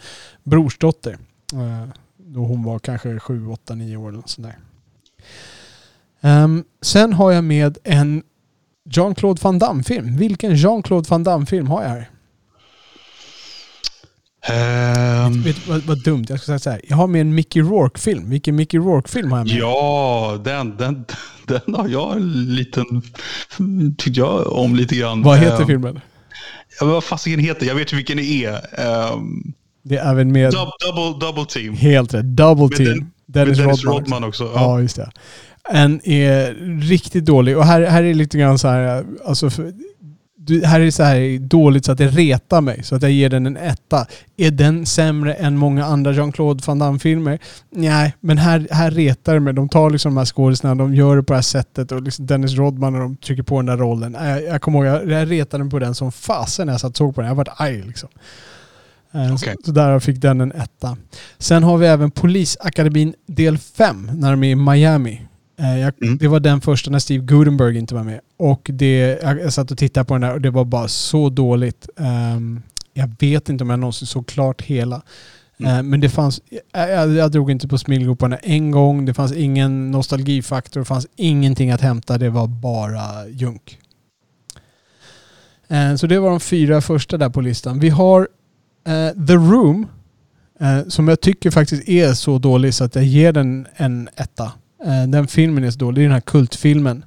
[0.43, 1.17] brorsdotter.
[1.53, 4.57] Eh, Då hon var kanske 7, 8, 9 år eller något sånt där.
[6.21, 8.23] Ehm, sen har jag med en
[8.89, 10.17] Jean-Claude Van Damme-film.
[10.17, 12.09] Vilken Jean-Claude Van Damme-film har jag här?
[14.47, 16.25] Ehm, Vet du vad, vad dumt?
[16.29, 16.81] Jag ska säga så här.
[16.89, 18.29] Jag har med en Mickey Rourke-film.
[18.29, 19.55] Vilken Mickey Rourke-film har jag med?
[19.57, 21.05] ja, den, den,
[21.45, 22.85] den har jag en liten...
[23.97, 25.21] Tyckte jag om lite grann.
[25.23, 25.99] Vad heter Ehm, filmen?
[26.79, 28.53] Ja, vad fasiken heter Jag vet ju vilken det är.
[29.13, 30.51] Um, Det är även med...
[30.51, 31.73] double, double, double team.
[31.73, 32.25] Helt rätt.
[32.25, 32.87] Double Med Team.
[32.87, 34.01] Den- Dennis, Dennis Rodman.
[34.03, 34.43] Rodman också.
[34.43, 34.51] Ja.
[34.55, 34.81] Ja.
[34.81, 35.11] just det.
[35.71, 37.57] En är riktigt dålig.
[37.57, 39.73] Och här, här är lite grann så här, alltså för,
[40.45, 42.83] du, här är så här dåligt så att det retar mig.
[42.83, 44.05] Så att jag ger den en etta.
[44.37, 47.39] Är den sämre än många andra Jean-Claude Van Damme-filmer?
[47.69, 49.53] Nej, men här, här retar det mig.
[49.53, 51.91] De tar liksom de här skådespelarna, de gör det på det här sättet.
[51.91, 54.17] Och liksom Dennis Rodman när de trycker på den där rollen.
[54.19, 56.97] Jag, jag kommer ihåg, jag, jag retade mig på den som fasen när jag satt
[56.97, 57.27] såg på den.
[57.27, 58.09] Jag varit arg liksom.
[59.11, 59.55] Eh, Okej.
[59.59, 60.97] Så, så där fick den en etta.
[61.37, 65.21] Sen har vi även Polisakademin del 5 när de är i Miami.
[65.57, 66.17] Eh, Jag, Mm.
[66.17, 68.19] Det var den första när Steve Gutenberg inte var med.
[68.37, 71.29] Och det, jag, jag satt och tittade på den där och det var bara så
[71.29, 71.89] dåligt.
[71.97, 72.61] Ehm,
[72.93, 75.01] jag vet inte om jag någonsin såg klart hela.
[75.59, 75.75] Mm.
[75.75, 76.41] Eh, men det fanns,
[76.73, 79.05] jag, jag, drog inte på smilgoparna en gång.
[79.05, 80.81] Det fanns ingen nostalgifaktor.
[80.81, 82.17] Det fanns ingenting att hämta.
[82.17, 83.79] Det var bara junk.
[85.67, 87.79] Eh, så det var de fyra första där på listan.
[87.79, 88.27] Vi har
[88.87, 89.87] eh, The Room.
[90.59, 94.51] Eh, som jag tycker faktiskt är så dålig så att jag ger den en etta.
[94.85, 95.95] Eh, den filmen är så dålig.
[95.95, 97.05] Det är den här kultfilmen.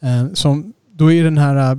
[0.00, 1.78] Eh, som, då är den här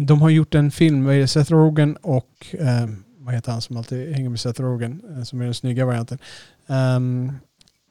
[0.00, 3.60] de har gjort en film, vad är det, Seth Rogen och eh, vad heter han
[3.60, 6.18] som alltid hänger med Seth Rogen, eh, som är den snygga varianten.
[6.66, 7.32] Um,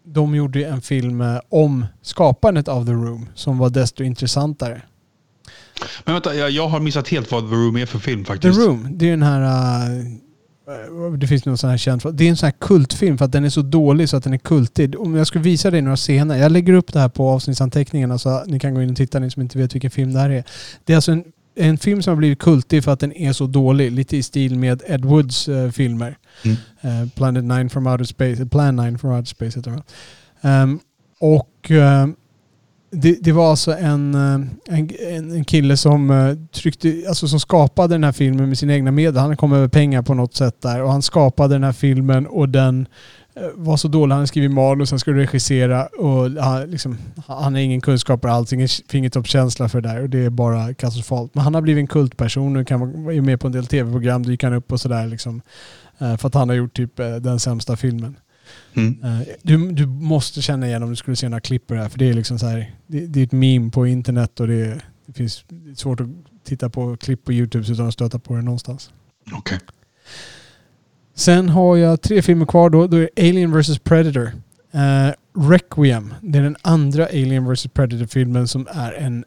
[0.04, 4.82] de gjorde en film eh, om skapandet av The Room som var desto intressantare.
[6.04, 8.60] Men vänta, jag, jag har missat helt vad The Room är för film faktiskt.
[8.60, 10.25] The Room, det är den här...
[10.68, 12.02] Uh, det finns någon sån här känd...
[12.14, 14.34] Det är en sån här kultfilm för att den är så dålig så att den
[14.34, 15.00] är kultig.
[15.00, 16.38] Om jag skulle visa dig några scener.
[16.38, 19.32] Jag lägger upp det här på avsnittsanteckningarna så ni kan gå in och titta ni
[19.32, 20.44] som inte vet vilken film det här är.
[20.84, 21.24] Det är alltså en,
[21.56, 23.92] en film som har blivit kultig för att den är så dålig.
[23.92, 26.18] Lite i stil med Ed Woods uh, filmer.
[26.44, 26.58] Mm.
[27.02, 29.84] Uh, Planet 9 from Outer Space, Plan 9 from Outer Space heter det
[30.50, 30.80] um,
[31.20, 31.72] Och
[32.92, 37.94] det, det, var alltså en, eh, en, en kille som eh, tryckte, alltså som skapade
[37.94, 39.18] den här filmen med sina egna medel.
[39.18, 42.50] Han kom över pengar på något sätt där och han skapade den här filmen och
[42.50, 42.88] den
[43.36, 44.16] eh, var så dålig.
[44.16, 48.68] Han skrev manus, han skulle regissera och han, liksom, han har ingen kunskap alls, ingen
[48.90, 51.36] fingertoppskänsla för det där och det är bara katastrofalt.
[51.36, 54.48] Men han har blivit en kultperson och kan vara med på en del tv-program, dyker
[54.48, 55.42] han upp och sådär liksom.
[56.00, 58.16] För att han har gjort typ den sämsta filmen.
[58.74, 59.04] Mm.
[59.04, 61.90] Eh, du, du måste känna igen om du skulle se några klipp här.
[61.90, 64.82] För det är liksom så här, det, det är ett meme på internet och det,
[65.06, 66.08] det finns det är svårt att
[66.44, 68.90] titta på klipp på YouTube utan att stöta på det någonstans.
[69.26, 69.38] Okej.
[69.38, 69.60] Okay.
[71.16, 72.88] Sen har jag tre filmer kvar då.
[72.88, 74.32] Då är Alien vs Predator.
[74.76, 75.14] Uh,
[75.52, 76.14] Requiem.
[76.22, 79.26] Det är den andra Alien vs Predator-filmen som är en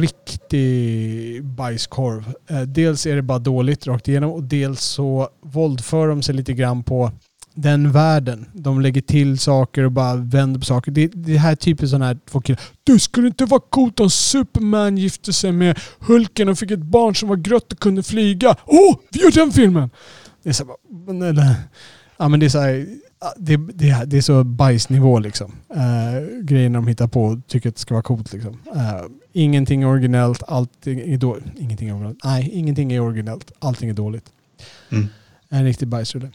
[0.00, 2.34] riktig bajskorv.
[2.50, 6.52] Uh, dels är det bara dåligt rakt igenom och dels så våldför de sig lite
[6.52, 7.12] grann på
[7.54, 8.46] den världen.
[8.52, 10.92] De lägger till saker och bara vänder på saker.
[10.92, 12.60] Det, det här är typiskt sådana här två killar.
[12.84, 17.14] Det skulle inte vara coolt om Superman gifte sig med Hulken och fick ett barn
[17.14, 18.56] som var grött och kunde flyga.
[18.66, 19.90] Åh, oh, vi gör den filmen!
[20.42, 20.76] Det är så bara,
[22.16, 22.86] ja, men det är så här,
[23.36, 25.52] det, det, det, är så bajsnivå liksom.
[25.76, 28.52] Uh, grejerna de hittar på och tycker att det ska vara coolt liksom.
[28.52, 31.44] Uh, ingenting är originellt, allting är dåligt.
[31.56, 32.24] Ingenting är originellt.
[32.24, 33.52] Nej, ingenting är originellt.
[33.58, 34.24] Allting är dåligt.
[34.90, 35.06] Mm.
[35.48, 36.30] En riktig bajsrulle.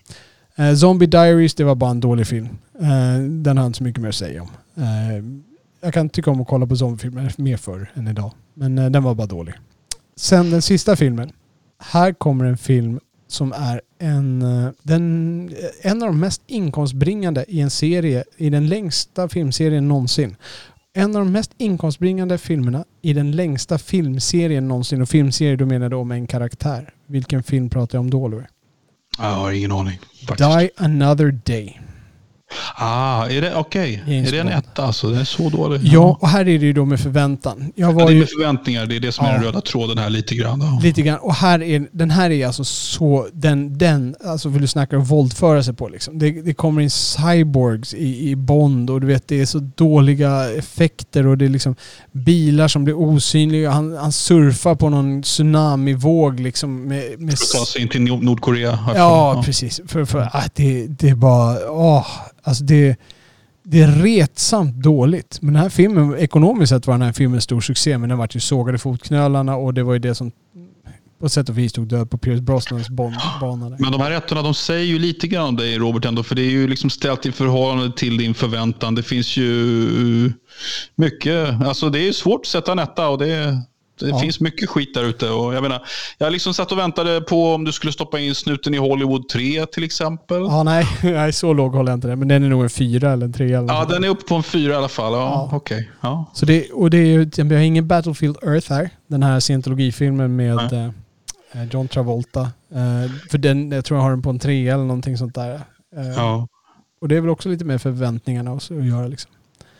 [0.59, 2.47] Uh, Zombie Diaries, det var bara en dålig film.
[2.81, 4.49] Uh, den har jag inte så mycket mer att säga om.
[4.77, 5.41] Uh,
[5.81, 8.31] jag kan tycka om att kolla på zombiefilmer mer förr än idag.
[8.53, 9.53] Men den var bara dålig.
[10.15, 11.31] Sen den sista filmen.
[11.77, 14.39] Här kommer en film som är en,
[14.83, 15.51] den,
[15.81, 20.35] en av de mest inkomstbringande i en serie, i den längsta filmserien någonsin.
[20.93, 25.01] En av de mest inkomstbringande filmerna i den längsta filmserien någonsin.
[25.01, 26.93] Och filmserie, då menar jag om en karaktär.
[27.05, 28.45] Vilken film pratar jag om då, Louis?
[29.19, 29.99] Jag har ingen aning.
[30.27, 30.49] Faktiskt.
[30.59, 31.79] Die another day.
[32.75, 34.01] Ah, är det okej?
[34.03, 34.27] Okay.
[34.27, 35.09] Är det en etta alltså?
[35.09, 35.81] Det är så dåligt?
[35.83, 37.71] Ja, och här är det ju då med förväntan.
[37.75, 38.85] Jag var ja, det är med förväntningar.
[38.85, 39.31] Det är det som ja.
[39.31, 40.59] är den röda tråden här lite grann.
[40.59, 40.79] Då.
[40.83, 41.19] Lite grann.
[41.19, 43.27] Och här är, den här är alltså så...
[43.33, 46.19] Den, den alltså vill du snacka om våldföra sig på liksom.
[46.19, 50.49] Det, det kommer in cyborgs i, i Bond och du vet det är så dåliga
[50.49, 51.75] effekter och det är liksom
[52.11, 53.71] bilar som blir osynliga.
[53.71, 56.83] Han, han surfar på någon tsunamivåg liksom.
[56.83, 58.79] Med, med för att ta sig in till Nordkorea.
[58.87, 59.81] Ja, ja, precis.
[59.87, 61.71] För, för att det, det är bara...
[61.71, 62.07] Åh,
[62.43, 62.95] Alltså det,
[63.63, 65.37] det är retsamt dåligt.
[65.41, 68.17] Men den här filmen, ekonomiskt sett var den här filmen en stor succé, men den
[68.17, 70.31] vart ju sågade fotknölarna och det var ju det som
[71.19, 73.77] på sätt och vis tog död på Pierce Brosnans bana.
[73.79, 76.23] Men de här rätterna de säger ju lite grann om dig Robert ändå.
[76.23, 78.95] För det är ju liksom ställt i förhållande till din förväntan.
[78.95, 80.33] Det finns ju
[80.95, 81.61] mycket.
[81.61, 83.61] Alltså det är ju svårt att sätta en etta och det,
[83.99, 84.19] det ja.
[84.19, 85.25] finns mycket skit där ute.
[85.25, 85.79] Jag,
[86.17, 89.65] jag liksom satt och väntade på om du skulle stoppa in snuten i Hollywood 3
[89.65, 90.41] till exempel.
[90.41, 92.15] Ja, nej, nej så låg håller jag inte det.
[92.15, 93.53] Men den är nog en fyra eller en tre.
[93.53, 95.13] Eller ja, den är uppe på en fyra i alla fall.
[95.13, 95.57] Ja, ja.
[95.57, 95.83] Okay.
[96.01, 96.31] Ja.
[96.33, 98.89] Så det, och det är ju, vi har ingen Battlefield Earth här.
[99.07, 100.89] Den här scientologifilmen med eh,
[101.51, 102.41] eh, John Travolta.
[102.41, 105.61] Eh, för den, jag tror jag har den på en tre eller någonting sånt där.
[105.95, 106.47] Eh, ja.
[107.01, 109.31] Och det är väl också lite med förväntningarna att göra liksom.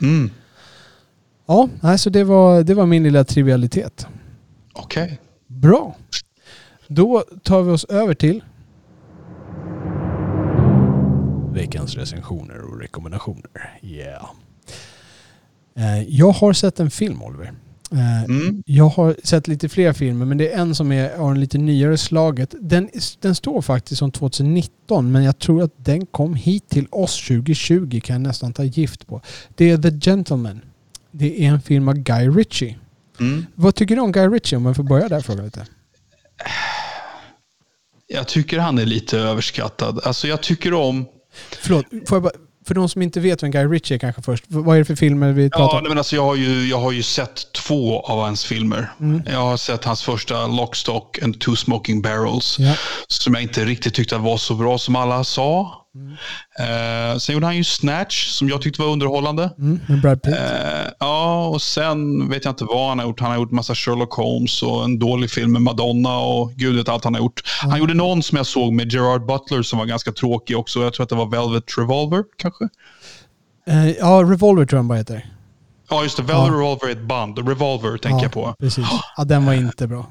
[0.02, 0.32] Mm.
[1.50, 4.08] Ja, alltså det var, det var min lilla trivialitet.
[4.74, 5.04] Okej.
[5.04, 5.18] Okay.
[5.48, 5.96] Bra.
[6.88, 8.44] Då tar vi oss över till
[11.54, 13.80] veckans recensioner och rekommendationer.
[13.82, 14.26] Yeah.
[15.76, 17.54] Eh, jag har sett en film, Oliver.
[17.92, 18.64] Eh, mm.
[18.66, 21.58] Jag har sett lite fler filmer, men det är en som är av en lite
[21.58, 22.56] nyare slaget.
[22.62, 22.90] Den,
[23.20, 28.00] den står faktiskt som 2019, men jag tror att den kom hit till oss 2020,
[28.04, 29.22] kan jag nästan ta gift på.
[29.56, 30.62] Det är The Gentleman.
[31.12, 32.78] Det är en film av Guy Ritchie.
[33.20, 33.46] Mm.
[33.56, 35.68] Vad tycker du om Guy Ritchie om man får börja där fråga lite?
[38.08, 40.00] Jag tycker han är lite överskattad.
[40.04, 41.06] Alltså jag tycker om...
[41.62, 42.34] Förlåt, får jag bara,
[42.66, 44.44] för de som inte vet vem Guy Ritchie är kanske först.
[44.48, 45.84] Vad är det för filmer vi pratar om?
[45.84, 48.92] Ja, men alltså jag, har ju, jag har ju sett två av hans filmer.
[49.00, 49.22] Mm.
[49.26, 52.60] Jag har sett hans första Lockstock and Two Smoking Barrels.
[52.60, 52.76] Ja.
[53.08, 55.79] Som jag inte riktigt tyckte var så bra som alla sa.
[56.60, 59.54] Eh, sen gjorde han ju Snatch, som jag tyckte var underhållande.
[59.58, 60.34] Mm, med Brad Pitt.
[60.34, 63.20] Eh, ja, och sen vet jag inte vad han har gjort.
[63.20, 66.90] Han har gjort massa Sherlock Holmes och en dålig film med Madonna och gud vet
[66.90, 67.42] allt han har gjort.
[67.62, 70.84] Han gjorde någon som jag såg med Gerard Butler som var ganska tråkig också.
[70.84, 72.70] Jag tror att det var Velvet Revolver kanske.
[73.68, 75.30] Eh, ja, Revolver tror jag den bara heter.
[75.90, 76.24] Ja, just det.
[76.24, 76.54] Velvet Ja.
[76.54, 77.48] Revolver är ett band.
[77.50, 78.56] Revolver tänker ja, jag på.
[78.60, 78.86] Precis.
[79.18, 80.06] Ja, den var inte bra.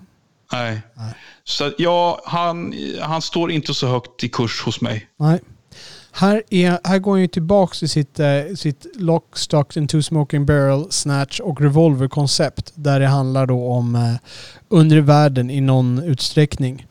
[0.52, 0.82] Nej.
[0.94, 1.14] Nej.
[1.44, 5.08] Så ja, han, han står inte så högt i kurs hos mig.
[5.18, 5.40] Nej.
[6.12, 10.00] Här, är, här går han ju tillbaka till sitt, eh, sitt Lock, Stock and Two
[10.00, 12.72] Smoking Barrel, Snatch och Revolver-koncept.
[12.74, 14.14] Där det handlar då om eh,
[14.68, 16.86] undre världen i någon utsträckning.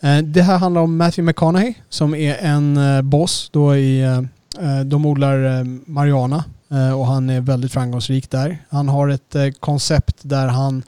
[0.00, 4.02] Eh, det här handlar om Matthew McConaughey som är en eh, boss då i...
[4.02, 4.18] Eh,
[4.60, 8.58] eh, de odlar eh, marijuana eh, och han är väldigt framgångsrik där.
[8.68, 10.82] Han har ett koncept där han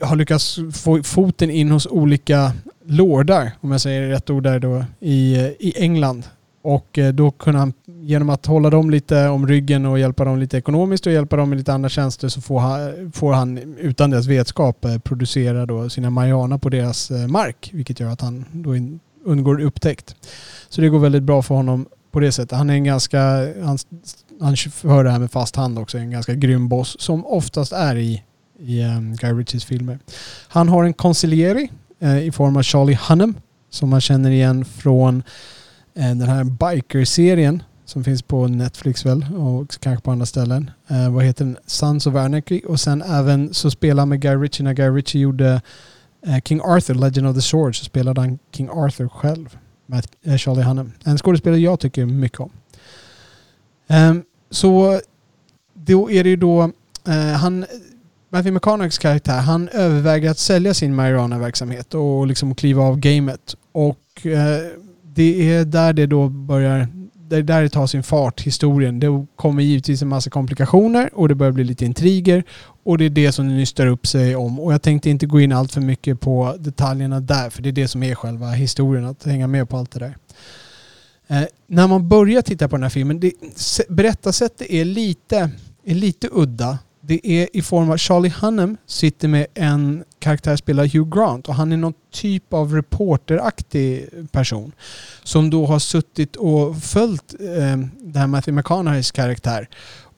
[0.00, 2.52] har lyckats få foten in hos olika
[2.86, 6.26] lordar, om jag säger rätt ord där då, i, i England.
[6.62, 10.38] Och eh, då kunde han, genom att hålla dem lite om ryggen och hjälpa dem
[10.38, 14.10] lite ekonomiskt och hjälpa dem med lite andra tjänster så får han, får han utan
[14.10, 17.70] deras vetskap eh, producera då sina marijuana på deras eh, mark.
[17.72, 18.70] Vilket gör att han då
[19.24, 20.16] undgår upptäckt.
[20.68, 22.58] Så det går väldigt bra för honom på det sättet.
[22.58, 23.20] Han är en ganska,
[23.62, 23.78] han,
[24.40, 27.96] han för det här med fast hand också, en ganska grym boss som oftast är
[27.96, 28.22] i,
[28.58, 29.98] i eh, Guy Ritchies filmer.
[30.48, 31.68] Han har en consigliere
[32.00, 33.34] eh, i form av Charlie Hunnam
[33.70, 35.22] som man känner igen från
[35.94, 40.70] eh, den här biker-serien som finns på Netflix väl och kanske på andra ställen.
[40.88, 41.56] Eh, vad heter den?
[41.66, 45.20] Sons of Anarchy och sen även så spelade han med Guy Ritchie när Guy Ritchie
[45.20, 45.62] gjorde
[46.26, 50.36] eh, King Arthur, Legend of the Sword så spelade han King Arthur själv med eh,
[50.36, 50.92] Charlie Hunnam.
[51.04, 52.50] En skådespelare jag tycker mycket om.
[53.86, 55.00] Ehm, så
[55.74, 56.70] då är det ju då
[57.08, 57.66] eh, han
[58.34, 63.56] Matthew McConaughey's karaktär, han överväger att sälja sin marijuana-verksamhet och liksom kliva av gamet.
[63.72, 64.58] Och eh,
[65.02, 69.00] det är där det då börjar, det är där det tar sin fart, historien.
[69.00, 72.44] Det kommer givetvis en massa komplikationer och det börjar bli lite intriger.
[72.84, 74.60] Och det är det som det nystar upp sig om.
[74.60, 77.72] Och jag tänkte inte gå in allt för mycket på detaljerna där, för det är
[77.72, 80.16] det som är själva historien, att hänga med på allt det där.
[81.26, 83.32] Eh, när man börjar titta på den här filmen, det,
[83.88, 85.50] berättarsättet är lite,
[85.84, 86.78] är lite udda.
[87.06, 91.54] Det är i form av Charlie Hunnam sitter med en karaktär spelar Hugh Grant och
[91.54, 94.72] han är någon typ av reporteraktig person
[95.22, 99.68] som då har suttit och följt eh, det här Matthew McConaugheys karaktär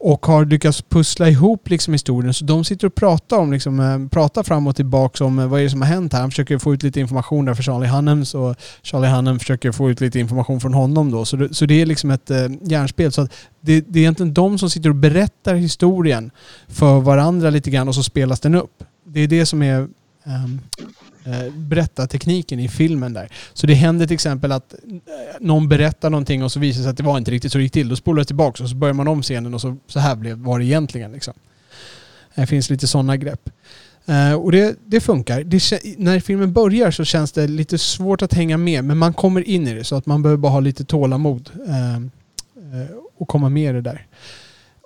[0.06, 2.34] och har lyckats pussla ihop liksom historien.
[2.34, 5.60] Så de sitter och pratar om, liksom, eh, pratar fram och tillbaka om eh, vad
[5.60, 6.20] är det som har hänt här.
[6.20, 9.90] Han försöker få ut lite information där för Charlie Hunnam och Charlie Hunnam försöker få
[9.90, 11.24] ut lite information från honom då.
[11.24, 13.12] Så det, så det är liksom ett eh, järnspel.
[13.12, 16.30] Så att det, det är egentligen de som sitter och berättar historien
[16.68, 18.84] för varandra lite grann och så spelas den upp.
[19.04, 19.78] Det är det som är
[20.24, 20.60] um,
[21.26, 23.32] Eh, berättartekniken i filmen där.
[23.52, 24.78] Så det händer till exempel att eh,
[25.40, 27.64] någon berättar någonting och så visar det sig att det var inte riktigt så det
[27.64, 27.88] gick till.
[27.88, 30.38] Då spolar det tillbaka och så börjar man om scenen och så, så här blev,
[30.38, 31.12] var det egentligen.
[31.12, 31.34] Liksom.
[32.34, 33.50] Det finns lite sådana grepp.
[34.06, 35.44] Eh, och det, det funkar.
[35.44, 39.48] Det, när filmen börjar så känns det lite svårt att hänga med men man kommer
[39.48, 41.50] in i det så att man behöver bara ha lite tålamod
[43.18, 44.06] och komma med i det där.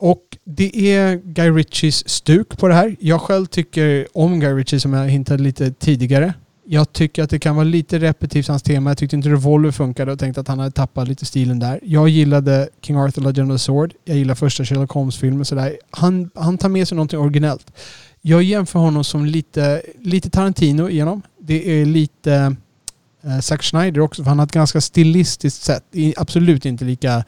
[0.01, 2.97] Och det är Guy Ritchies stuk på det här.
[3.01, 6.35] Jag själv tycker om Guy Ritchie som jag hintade lite tidigare.
[6.65, 8.91] Jag tycker att det kan vara lite repetitivt hans tema.
[8.91, 11.81] Jag tyckte inte Revolver funkade och tänkte att han hade tappat lite stilen där.
[11.83, 13.95] Jag gillade King Arthur Legend of the Sword.
[14.05, 15.45] Jag gillar första Sherlock Holmes-filmen.
[15.45, 15.79] sådär.
[15.91, 17.73] Han, han tar med sig någonting originellt.
[18.21, 21.23] Jag jämför honom som lite, lite Tarantino igenom.
[21.39, 22.57] Det är lite
[23.25, 25.85] eh, Zack Schneider också, för han har ett ganska stilistiskt sätt.
[26.17, 27.25] Absolut inte lika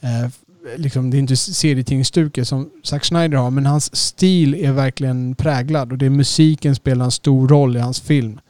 [0.00, 0.28] eh,
[0.76, 5.92] liksom, det är inte serietidningsstuket som Zack Snyder har, men hans stil är verkligen präglad
[5.92, 8.40] och det är musiken spelar en stor roll i hans film.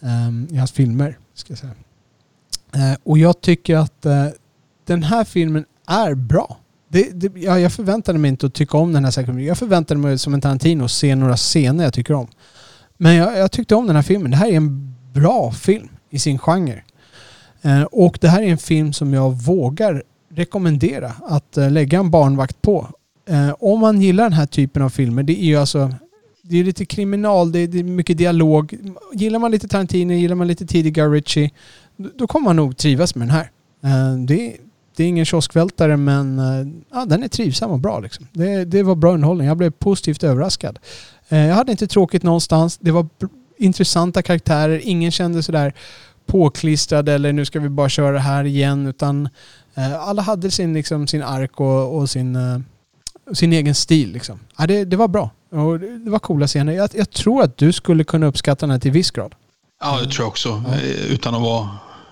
[0.00, 1.72] Um, I hans filmer, ska jag säga.
[2.76, 4.26] Uh, och jag tycker att uh,
[4.86, 6.56] den här filmen är bra.
[6.88, 9.40] Det, det, ja, jag förväntade mig inte att tycka om den här säkert.
[9.40, 12.28] Jag förväntade mig som en Tarantino att se några scener jag tycker om.
[12.96, 14.30] Men jag, jag tyckte om den här filmen.
[14.30, 16.82] Det här är en bra film i sin genre.
[17.62, 20.02] Eh, och det här är en film som jag vågar
[20.34, 22.88] rekommendera att eh, lägga en barnvakt på.
[23.28, 25.94] Eh, om man gillar den här typen av filmer, det är ju alltså
[26.42, 28.74] det är lite kriminal, det är, mycket dialog.
[29.12, 31.50] Gillar man lite Tarantino, gillar man lite tidiga Ritchie,
[31.96, 33.50] då, kommer man nog trivas med den här.
[34.26, 34.56] Det det,
[34.96, 36.40] det är ingen kioskvältare men
[36.92, 38.00] ja, den är trivsam och bra.
[38.00, 38.26] Liksom.
[38.32, 39.46] Det, det var bra underhållning.
[39.46, 40.78] Jag blev positivt överraskad.
[41.28, 42.78] Jag hade inte tråkigt någonstans.
[42.80, 43.06] Det var
[43.58, 44.80] intressanta karaktärer.
[44.84, 45.74] Ingen kände sådär
[46.26, 48.86] påklistrad eller nu ska vi bara köra det här igen.
[48.86, 49.28] Utan
[49.82, 52.58] alla hade sin, liksom, sin ark och, och sin, eh,
[53.32, 54.12] sin egen stil.
[54.12, 54.38] Liksom.
[54.58, 55.30] Ja, det, det var bra.
[55.50, 56.72] Och det, var coola scener.
[56.72, 59.34] Jag, jag tror att du skulle kunna uppskatta den här till viss grad.
[59.80, 60.62] Ja, det tror jag också.
[60.66, 60.74] Ja.
[60.74, 61.68] Eh, Utan att vara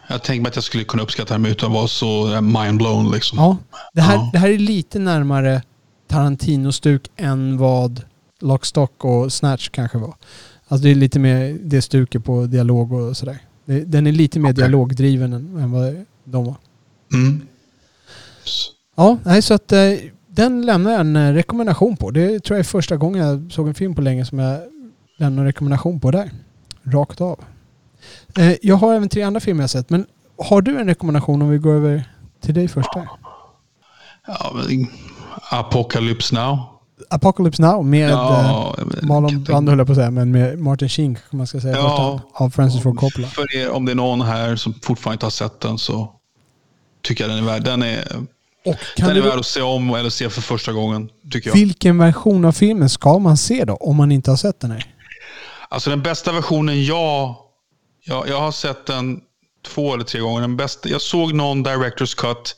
[0.09, 3.13] Jag tänkte mig att jag skulle kunna uppskatta den utan att vara så mind-blown.
[3.13, 3.39] Liksom.
[3.39, 3.57] Ja,
[3.93, 4.31] det här, Ja.
[4.33, 5.63] det här är lite närmare
[6.09, 8.03] Tarantino-stuk än vad
[8.41, 10.15] Lock, Stock och Snatch kanske var.
[10.69, 13.39] Alltså det är lite mer det stuket på dialog och sådär.
[13.65, 14.55] Den är lite mer Okej.
[14.55, 16.55] dialogdriven än, än vad de var.
[17.13, 17.41] Mm.
[18.97, 19.79] Ja, nej, så att eh,
[20.27, 22.11] den lämnar jag en eh, rekommendation på.
[22.11, 24.61] Det tror jag är första gången jag såg en film på länge som jag
[25.19, 26.31] lämnar en rekommendation på där.
[26.83, 27.41] Rakt av.
[28.39, 30.07] Eh, jag har även tre andra filmer jag sett, men
[30.39, 32.05] har du en rekommendation om vi går över
[32.41, 33.09] till dig först där?
[34.27, 34.53] Ja,
[35.51, 36.59] Apocalypse Now.
[37.11, 40.59] Apocalypse Now med eh, Ja, kan Marlon Brando höll jag på att säga, men med
[40.59, 42.21] Martin Sheen man ska säga Ja.
[42.35, 43.27] av Francis Ford Coppola.
[43.29, 46.13] För er, om det är någon här som fortfarande inte har sett den så
[47.03, 47.65] tycker jag den är värd.
[47.65, 48.05] Den är,
[48.97, 51.55] den är värd att se om eller se för första gången, tycker jag.
[51.55, 54.95] vilken version av filmen ska man se då, om man inte har sett den här?
[55.69, 57.37] Alltså den bästa versionen jag...
[58.05, 59.21] Jag, jag har sett den
[59.67, 60.41] två eller tre gånger.
[60.41, 62.57] Den bästa, jag såg någon Directors Cut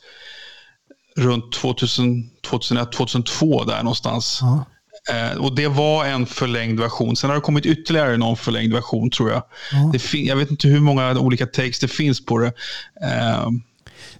[1.17, 4.39] runt 2000, 2001, 2002 där någonstans.
[4.41, 4.65] Ja.
[5.09, 7.15] Eh, och det var en förlängd version.
[7.15, 9.43] Sen har det kommit ytterligare någon förlängd version tror jag.
[9.71, 9.91] Ja.
[9.93, 12.53] Det jag vet inte hur många olika takes det finns på det.
[13.01, 13.49] Eh,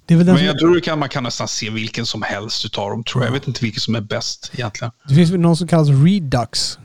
[0.07, 3.03] men jag tror kan, man kan nästan se vilken som helst utav dem.
[3.03, 3.27] Tror jag.
[3.29, 4.91] jag vet inte vilken som är bäst egentligen.
[5.07, 6.79] det finns väl någon som kallas Redux.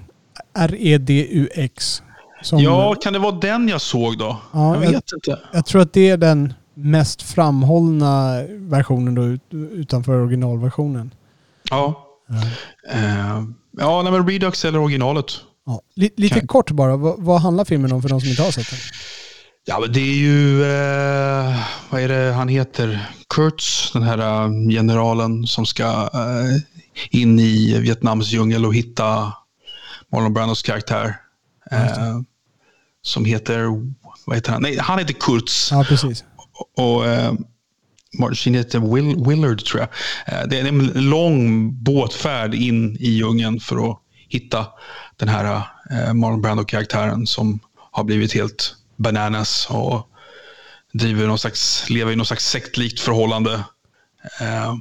[0.58, 2.02] R-E-D-U-X.
[2.52, 4.40] Ja, kan det vara den jag såg då?
[4.52, 5.38] Ja, jag jag- vet inte.
[5.52, 9.42] Jag tror att det är den mest framhållna versionen då ut,
[9.72, 11.14] utanför originalversionen.
[11.70, 12.06] Ja.
[12.92, 13.42] Eh,
[13.78, 15.26] ja, nej, men Redux eller originalet.
[15.66, 15.80] Ja.
[15.96, 18.50] Li- lite Kan- kort bara, vad, vad handlar filmen om för de som inte har
[18.50, 18.78] sett den?
[19.64, 20.62] Ja, men det är ju...
[20.62, 21.56] Eh,
[21.90, 23.10] vad är det han heter?
[23.34, 25.84] Kurtz, den här eh, generalen som ska
[26.14, 26.60] eh,
[27.10, 29.32] in i Vietnams djungel och hitta
[30.12, 31.16] Marlon Brandos karaktär.
[31.70, 32.20] Eh,
[33.02, 33.66] som heter...
[34.26, 34.62] Vad heter han?
[34.62, 35.68] Nej, han heter Kurtz.
[35.72, 36.24] Ja, precis.
[36.76, 37.32] Och eh,
[38.18, 39.88] Martin heter Will, Willard, tror jag.
[40.34, 43.98] Eh, det är en lång båtfärd in i djungeln för att
[44.28, 44.66] hitta
[45.16, 45.62] den här
[46.14, 50.06] Marlon Brando-karaktären som har blivit helt bananas och
[50.92, 53.54] driver någon slags, lever i någon slags sektlikt förhållande
[54.40, 54.74] eh,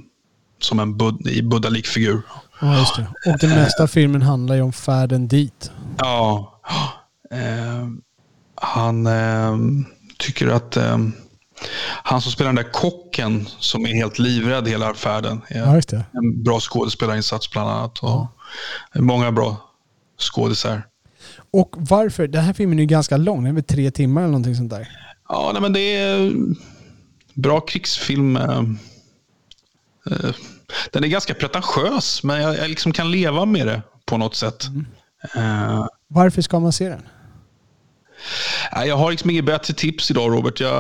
[0.60, 2.22] som en bud, i buddhalik figur.
[2.62, 3.08] Ja, just det.
[3.32, 5.72] Och den mesta av filmen handlar ju om färden dit.
[5.98, 6.54] Ja,
[7.32, 7.88] eh,
[8.56, 9.58] han eh,
[10.18, 10.98] tycker att eh,
[12.04, 16.44] han som spelar den där kocken som är helt livrädd hela färden är Ja, en
[16.44, 18.00] bra skådespelarinsats bland annat.
[18.00, 18.28] Och
[18.96, 19.58] Många bra
[20.20, 20.84] skådisar.
[21.54, 22.28] Och varför?
[22.28, 23.38] Den här filmen är ju ganska lång.
[23.44, 24.90] Den är väl tre timmar eller någonting sånt där.
[25.30, 26.32] Ja, nej, men det är
[27.34, 28.38] bra krigsfilm.
[28.38, 28.60] eh,
[30.12, 30.32] eh,
[30.92, 34.66] Den är ganska pretentiös, men jag, liksom kan leva med det på något sätt.
[35.36, 37.02] Eh, Varför ska man se den?
[38.72, 40.60] Jag har liksom inget bättre tips idag Robert.
[40.60, 40.74] Jag,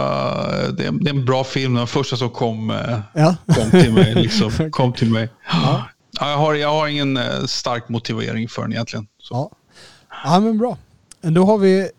[0.77, 1.73] det, är, det är en bra film.
[1.73, 3.35] Den första som kom, eh, Ja.
[3.45, 4.15] kom till mig.
[4.15, 4.51] Liksom.
[4.71, 5.29] kom till mig.
[5.51, 5.83] Ja,
[6.19, 9.07] jag, har, jag har ingen eh, stark motivering för den egentligen.
[9.21, 9.33] Så.
[9.35, 9.51] Ja.
[10.23, 10.77] Ja, men bra.
[11.21, 11.89] Då har vi,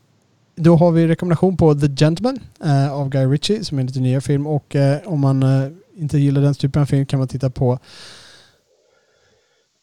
[0.57, 4.01] då har vi rekommendation på The Gentleman eh, av Guy Ritchie som är en lite
[4.01, 4.47] nyare film.
[4.47, 7.79] Och eh, om man eh, inte gillar den typen av film kan man titta på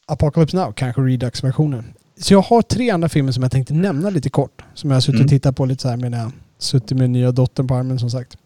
[0.05, 1.93] Apocalypse Now, kanske Redux-versionen.
[2.19, 4.61] Så jag har tre andra filmer som jag tänkte nämna lite kort.
[4.73, 5.29] Som jag har suttit och Mm.
[5.29, 8.37] tittat på lite så här medan jag suttit med nya dottern på armen som sagt.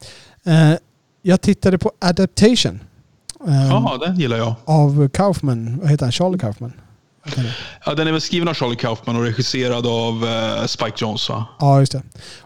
[0.46, 0.74] Eh,
[1.22, 2.80] jag tittade på Adaptation.
[3.48, 4.54] eh, Ja, den gillar jag.
[4.66, 5.78] Av Kaufman.
[5.82, 6.12] Vad heter han?
[6.12, 6.74] Charlie Kaufman?
[7.86, 11.34] Ja, den är väl skriven av Charlie Kaufman och regisserad av eh, Spike Jonze.
[11.34, 11.46] Va?
[11.60, 12.02] Ja, just det.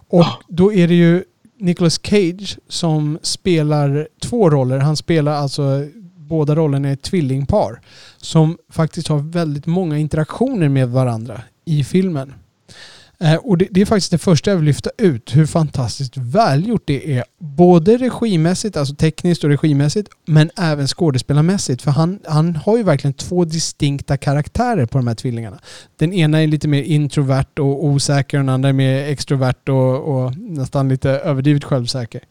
[0.10, 0.40] Och Ah.
[0.48, 1.24] då är det ju
[1.60, 4.80] Nicolas Cage som spelar två roller.
[4.80, 5.86] Han spelar alltså
[6.18, 7.82] båda rollerna i ett tvillingpar
[8.18, 12.34] som faktiskt har väldigt många interaktioner med varandra i filmen.
[13.20, 16.84] Eh, och det, det är faktiskt det första jag vill lyfta ut, hur fantastiskt välgjort
[16.86, 17.24] det är.
[17.40, 21.82] Både regimässigt, alltså tekniskt och regimässigt, men även skådespelarmässigt.
[21.82, 25.60] För han, han har ju verkligen två distinkta karaktärer på de här tvillingarna.
[25.96, 30.16] Den ena är lite mer introvert och osäker och den andra är mer extrovert och,
[30.16, 32.22] och nästan lite överdrivet självsäker.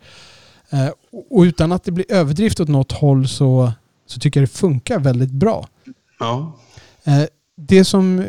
[0.71, 0.89] Eh,
[1.31, 3.73] och utan att det blir överdrift åt något håll så,
[4.07, 5.69] så tycker jag det funkar väldigt bra.
[6.19, 6.53] Ja.
[7.05, 7.25] Eh,
[7.57, 8.25] det, som,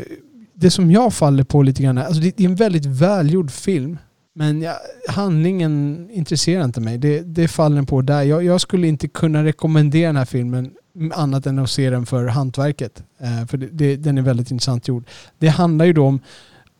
[0.55, 3.97] det som jag faller på lite grann, är- alltså det, är en väldigt välgjord film.
[4.37, 4.75] Men jag,
[5.09, 6.97] handlingen intresserar inte mig.
[6.97, 8.21] Det, det faller på där.
[8.23, 10.71] Jag, jag skulle inte kunna rekommendera den här filmen
[11.13, 13.03] annat än att se den för hantverket.
[13.19, 15.03] Eh, för det, det, den är väldigt intressant gjord.
[15.39, 16.19] Det handlar ju då om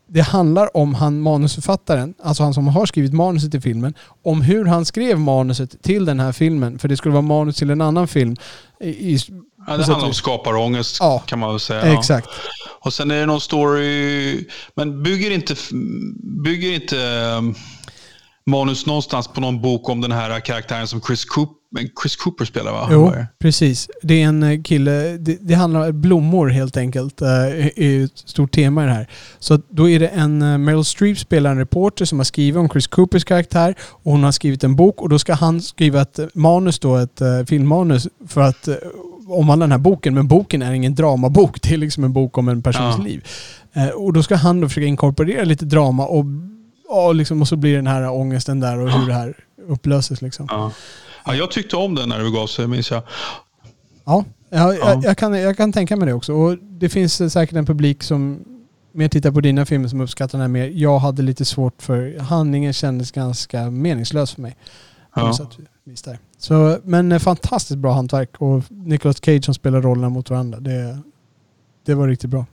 [0.08, 4.66] det handlar om han manusförfattaren, alltså han som har skrivit manuset till filmen, om hur
[4.66, 6.80] han skrev manuset till den här filmen.
[6.80, 8.36] För det skulle vara manus till en annan film.
[8.80, 9.20] I, i,
[9.68, 11.24] Ja, det handlar om skaparångest Ja.
[11.26, 11.88] kan man väl säga.
[11.88, 12.00] Ja.
[12.00, 12.30] Exakt.
[12.80, 15.56] Och sen är det någon story, men bygger inte,
[16.44, 16.98] bygger inte
[17.38, 17.56] um,
[18.46, 21.56] manus någonstans på någon bok om den här karaktären som Chris Cooper,
[22.02, 22.88] Chris Cooper spelar va?
[22.92, 23.90] Jo, precis.
[24.02, 27.18] Det är en eh, kille, det, det handlar om blommor helt enkelt.
[27.18, 29.10] Det är ett stort tema i det här.
[29.40, 32.70] Så då är det en eh, Meryl Streep spelar en reporter som har skrivit om
[32.70, 36.20] Chris Coopers karaktär och hon har skrivit en bok och då ska han skriva ett
[36.34, 38.70] manus då, ett filmmanus för att
[39.28, 40.14] omvandla den här boken.
[40.14, 41.62] Men boken är ingen dramabok.
[41.62, 43.04] Det är liksom en bok om en persons ja.
[43.04, 43.28] liv.
[43.96, 46.26] Och då ska han då försöka inkorporera lite drama och
[46.88, 49.34] och, liksom, och så blir den här ångesten där och hur det här
[49.68, 50.22] upplöses.
[50.22, 50.48] Liksom.
[50.50, 50.72] Ja.
[51.26, 51.36] ja.
[51.36, 53.04] jag tyckte om den när det begav sig, minns jag.
[54.06, 54.90] Ja, jag, ja.
[54.90, 56.34] Jag, jag, kan, jag kan tänka mig det också.
[56.34, 58.40] Och det finns säkert en publik som
[58.92, 60.68] mer tittar på dina filmer som uppskattar den här mer.
[60.68, 64.56] Jag hade lite svårt för handlingen kändes ganska meningslös för mig.
[65.16, 65.34] Ja.
[66.38, 70.60] Så, men eh, fantastiskt bra hantverk och Nicolas Cage som spelar rollerna mot varandra.
[70.60, 71.00] Det,
[71.86, 72.46] det var riktigt bra.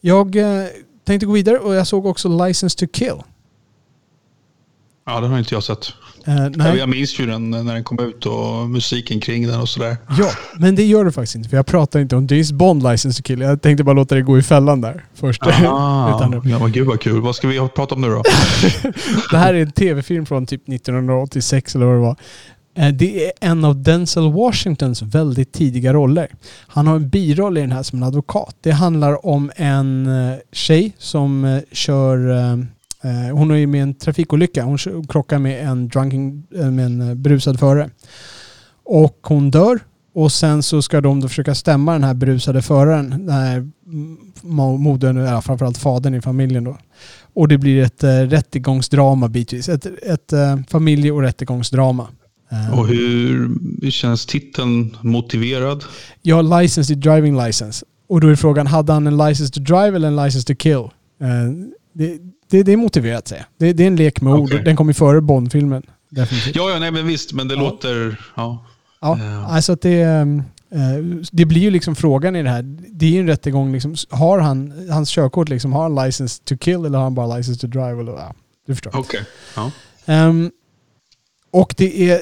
[0.00, 0.66] Jag eh,
[1.04, 3.22] tänkte gå vidare och jag såg också License to Kill.
[5.10, 5.92] Ja, den har inte jag sett.
[6.28, 6.78] Uh, nej.
[6.78, 9.96] Jag minns ju den när den kom ut och musiken kring den och sådär.
[10.18, 11.48] Ja, men det gör du faktiskt inte.
[11.48, 13.40] För jag pratar inte om James Bond License to Kill.
[13.40, 15.42] Jag tänkte bara låta det gå i fällan där först.
[15.42, 15.52] Ah,
[16.44, 17.20] ja, men gud vad kul.
[17.20, 18.22] Vad ska vi prata om nu då?
[19.30, 22.16] det här är en tv-film från typ 1986 eller vad det var.
[22.76, 26.28] Eh, det är en av Denzel Washingtons väldigt tidiga roller.
[26.66, 28.56] Han har en biroll i den här som en advokat.
[28.60, 32.18] Det handlar om en eh, tjej som kör
[33.32, 34.64] hon är med i en trafikolycka.
[34.64, 34.78] Hon
[35.08, 37.90] krockar med en, drunken, med en brusad förare.
[38.84, 39.78] Och hon dör.
[40.14, 43.10] Och sen så ska de då försöka stämma den här berusade föraren.
[43.10, 43.70] Den här
[44.78, 46.78] modern, ja, framförallt fadern i familjen då.
[47.34, 49.68] Och det blir ett rättegångsdrama bitvis.
[49.68, 50.32] Ett, ett
[50.68, 52.08] familje och rättegångsdrama.
[52.52, 55.84] Eh, och hur känns titeln motiverad?
[56.22, 57.86] Ja, license till driving license.
[58.08, 60.74] Och då är frågan, hade han en license to drive eller en license to kill?
[60.74, 60.88] Uh,
[61.92, 62.18] det,
[62.50, 64.58] det, det, är motiverat säger det, det är en lek med okay.
[64.58, 64.64] ord.
[64.64, 65.82] Den kom ju före Bond-filmen.
[66.10, 66.56] Definitivt.
[66.56, 67.60] Ja, ja, nej men visst, men det ja.
[67.60, 68.20] låter...
[68.36, 68.64] Ja,
[69.00, 69.54] ja uh.
[69.54, 70.04] alltså att det...
[70.04, 70.42] Um,
[71.32, 72.62] det blir ju liksom frågan i det här.
[72.88, 73.72] Det är ju en rättegång.
[73.72, 77.36] Liksom, har han hans körkort liksom, har han license to kill eller har han bara
[77.36, 78.00] license to drive?
[78.00, 78.34] Eller, ja,
[78.66, 78.90] du förstår.
[78.96, 79.20] Okej.
[79.54, 79.70] Okay.
[80.06, 80.28] Ja.
[80.28, 80.50] Um,
[81.50, 82.20] och det är,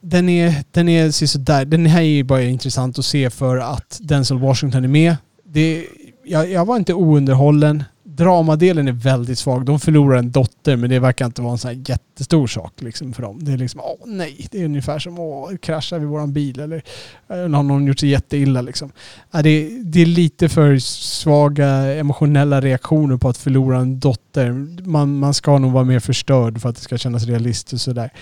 [0.00, 1.64] den är, den är sådär.
[1.64, 5.16] Den här är ju bara intressant att se för att Denzel Washington är med.
[5.44, 5.86] Det,
[6.24, 7.84] jag, jag var inte ounderhållen.
[8.18, 9.64] Dramadelen är väldigt svag.
[9.64, 13.12] De förlorar en dotter men det verkar inte vara en sån här jättestor sak liksom
[13.12, 13.44] för dem.
[13.44, 16.82] Det är liksom, åh nej, det är ungefär som att krascha vid våran bil eller
[17.28, 18.92] äh, har någon gjort sig jätteilla liksom.
[19.34, 24.50] Äh, det, det är lite för svaga emotionella reaktioner på att förlora en dotter.
[24.86, 28.12] Man, man ska nog vara mer förstörd för att det ska kännas realistiskt sådär.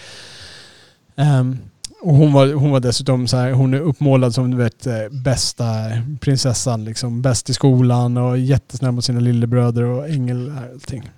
[1.17, 1.59] Um,
[2.07, 4.95] och hon var, hon var dessutom så här, hon är uppmålad som du vet eh,
[5.25, 5.65] bästa
[6.21, 7.23] prinsessan liksom.
[7.23, 11.11] Bäst i skolan och jättesnäll mot sina lillebröder och ängel allting.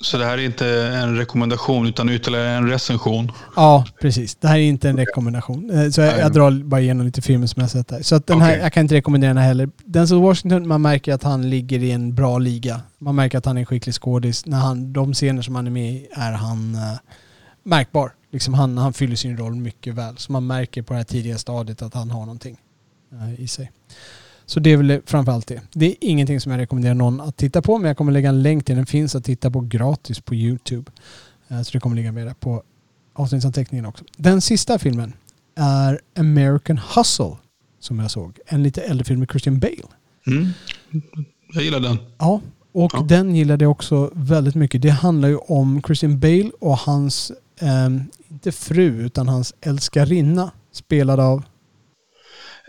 [0.00, 3.32] Så det här är inte en rekommendation utan ytterligare en recension?
[3.56, 4.34] Ja, precis.
[4.34, 5.70] Det här är inte en rekommendation.
[5.70, 8.02] Eh, så jag, jag drar bara igenom lite filmer som jag sett där.
[8.02, 8.62] Så att den här, okay.
[8.62, 9.68] jag kan inte rekommendera den här heller.
[9.84, 12.80] Denzel Washington, man märker att han ligger i en bra liga.
[12.98, 14.46] Man märker att han är en skicklig skådis.
[14.46, 16.98] När han, de scener som han är med i är han uh,
[17.62, 20.16] märkbar liksom han, han fyller sin roll mycket väl.
[20.16, 22.56] Så man märker på det här tidiga stadiet att han har någonting
[23.12, 23.72] uh, i sig.
[24.46, 25.60] Så det är väl framförallt det.
[25.72, 28.42] Det är ingenting som jag rekommenderar någon att titta på, men jag kommer lägga en
[28.42, 28.86] länk till den.
[28.86, 30.90] finns att titta på gratis på YouTube.
[31.50, 32.62] Uh, så det kommer ligga med där på
[33.12, 34.04] avsnittsanteckningen också.
[34.16, 35.12] Den sista filmen
[35.54, 37.36] är American Hustle
[37.80, 38.38] som jag såg.
[38.46, 39.88] En lite äldre film med Christian Bale.
[40.26, 40.48] Mm.
[41.54, 41.98] Jag gillar den.
[42.18, 42.40] Ja,
[42.72, 43.02] och ja.
[43.08, 44.82] den gillade jag också väldigt mycket.
[44.82, 51.20] Det handlar ju om Christian Bale och hans um, inte fru, utan hans älskarinna spelad
[51.20, 51.42] av...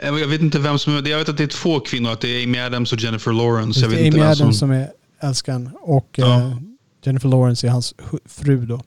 [0.04, 2.30] Jag vet inte vem som är Jag vet att det är två kvinnor, att det
[2.30, 3.80] är Amy Adams och Jennifer Lawrence.
[3.80, 4.54] Jag vet det är Amy Adams som...
[4.54, 4.90] som är
[5.22, 6.38] älskaren och ja.
[6.38, 6.58] uh,
[7.04, 7.96] Jennifer Lawrence är hans
[8.26, 8.82] fru då.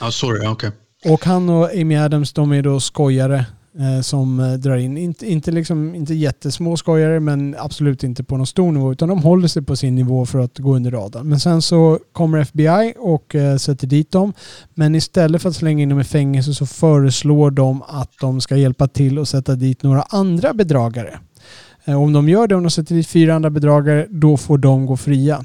[0.00, 0.46] Ja, sorry.
[0.46, 0.50] Okej.
[0.50, 1.12] Okay.
[1.12, 3.44] Och han och Amy Adams, de är då skojare Eh,
[3.78, 8.36] Eh, som eh, drar in, inte, inte, liksom, inte jättesmå skojare men absolut inte på
[8.36, 11.28] någon stor nivå utan de håller sig på sin nivå för att gå under radarn.
[11.28, 14.32] Men sen så kommer FBI och eh, sätter dit dem.
[14.74, 18.56] Men istället för att slänga in dem i fängelse så föreslår de att de ska
[18.56, 21.18] hjälpa till och sätta dit några andra bedragare.
[21.84, 24.86] Eh, om de gör det, om de sätter dit fyra andra bedragare, då får de
[24.86, 25.44] gå fria.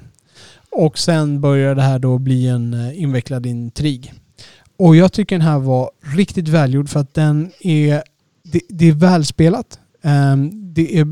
[0.71, 4.13] Och sen börjar det här då bli en invecklad intrig.
[4.77, 8.03] Och jag tycker den här var riktigt välgjord för att den är
[8.51, 9.79] det, det är välspelat.
[10.03, 11.05] Ehm, det är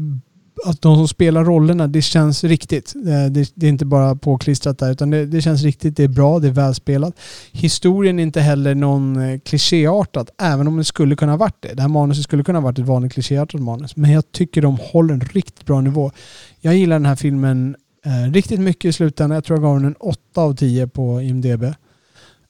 [0.65, 2.95] att de som spelar rollerna, det känns riktigt.
[2.95, 6.07] Eh, det, det är inte bara påklistrat där utan det, det, känns riktigt, det är
[6.07, 7.19] bra, det är välspelat.
[7.51, 11.73] Historien är inte heller någon eh, klichéartad, även om det skulle kunna ha varit det.
[11.73, 13.95] Det här manuset skulle kunna ha varit ett vanligt klichéartat manus.
[13.95, 16.11] Men jag tycker de håller en riktigt bra nivå.
[16.59, 19.35] Jag gillar den här filmen eh, riktigt mycket i slutändan.
[19.35, 21.63] Jag tror jag gav den en 8 av 10 på IMDB.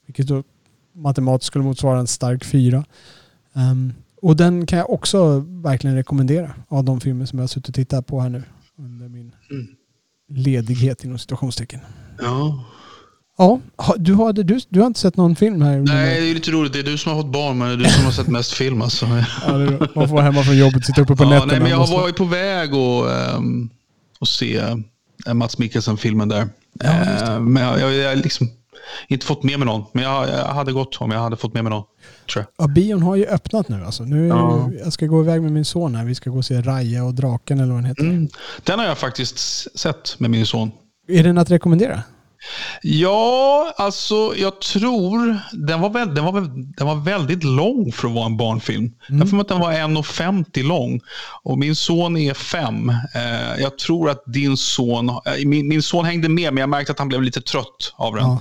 [0.06, 0.42] Vilket då
[0.94, 2.84] matematiskt skulle motsvara en stark fyra.
[3.52, 3.92] Um,
[4.22, 7.74] och den kan jag också verkligen rekommendera av de filmer som jag har suttit och
[7.74, 8.42] tittat på här nu
[8.78, 9.66] under min Mm.
[10.30, 11.80] ledighet inom situationstecken.
[12.20, 12.64] Ja.
[13.38, 13.60] Ja,
[13.96, 15.78] du har, du, du har inte sett någon film här?
[15.78, 16.72] Nej, det är lite roligt.
[16.72, 18.52] Det är du som har fått barn, men det är du som har sett mest
[18.52, 18.82] film.
[18.82, 19.06] Alltså.
[19.46, 19.58] Ja,
[19.94, 21.52] man får vara hemma från jobbet, sitta uppe på Ja, nätterna.
[21.52, 23.70] nej, men jag Måste- har varit på väg och, ehm,
[24.20, 24.56] och se
[25.26, 26.48] eh, Mats Mikkelsen-filmen där.
[26.72, 26.90] Ja.
[26.90, 28.48] Eh, men jag jag- jag liksom
[29.08, 29.84] inte fått med mig någon.
[29.92, 31.84] Men jag, jag hade gått om jag hade fått med mig någon.
[32.32, 32.64] Tror jag.
[32.64, 34.02] Ja, bion har ju öppnat nu alltså.
[34.02, 34.70] Nu Ja.
[34.84, 36.04] Jag ska gå iväg med min son här.
[36.04, 38.02] Vi ska gå och se Raja och Draken eller vad den heter.
[38.02, 38.28] Mm.
[38.64, 39.38] Den har jag faktiskt
[39.78, 40.70] sett med min son.
[41.08, 42.02] Är den att rekommendera?
[42.82, 45.38] Ja, alltså jag tror...
[45.52, 46.40] Den var, väl, den, var,
[46.76, 48.92] den var väldigt lång för att vara en barnfilm.
[49.08, 51.00] Jag får att den var 1,50 lång.
[51.42, 52.88] Och min son är fem.
[53.14, 55.08] Eh, jag tror att din son...
[55.08, 55.16] eh,
[55.46, 58.24] Min, min son hängde med, men jag märkte att han blev lite trött av den.
[58.24, 58.40] Ja.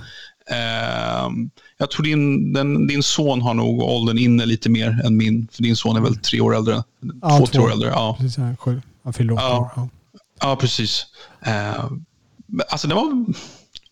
[0.49, 1.30] Eh,
[1.78, 5.48] jag tror din, den, din son har nog åldern inne lite mer än min.
[5.52, 6.84] För din son är väl tre år äldre.
[7.22, 7.45] Ja, två, två.
[7.45, 7.90] tre år äldre.
[7.90, 8.18] Ja.
[8.19, 8.82] Precis, sju.
[9.03, 9.72] han fyller åtta Ja.
[9.76, 9.90] Ja.
[10.41, 11.06] Ja, precis.
[11.45, 11.86] Eh,
[12.69, 13.26] alltså, den var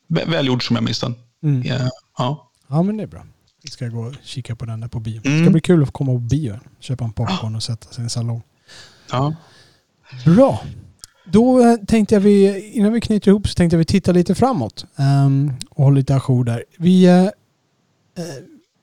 [0.07, 1.15] välgjord som jag minns den.
[1.43, 1.63] Mm.
[2.17, 2.81] Ja, ja.
[2.83, 3.25] men det är bra.
[3.63, 5.21] Vi ska gå och kika på den där på bio.
[5.23, 5.43] Det Mm.
[5.45, 6.59] ska bli kul att komma på bio.
[6.79, 8.41] Köpa en popcorn och sätta sig i en salong.
[9.11, 9.35] ja.
[10.25, 10.63] Bra.
[11.25, 14.35] Då eh, tänkte jag vi, innan vi knyter ihop så tänkte jag vi titta lite
[14.35, 14.85] framåt.
[14.97, 16.63] ehm, och hålla lite ajour där.
[16.77, 17.25] Vi, eh,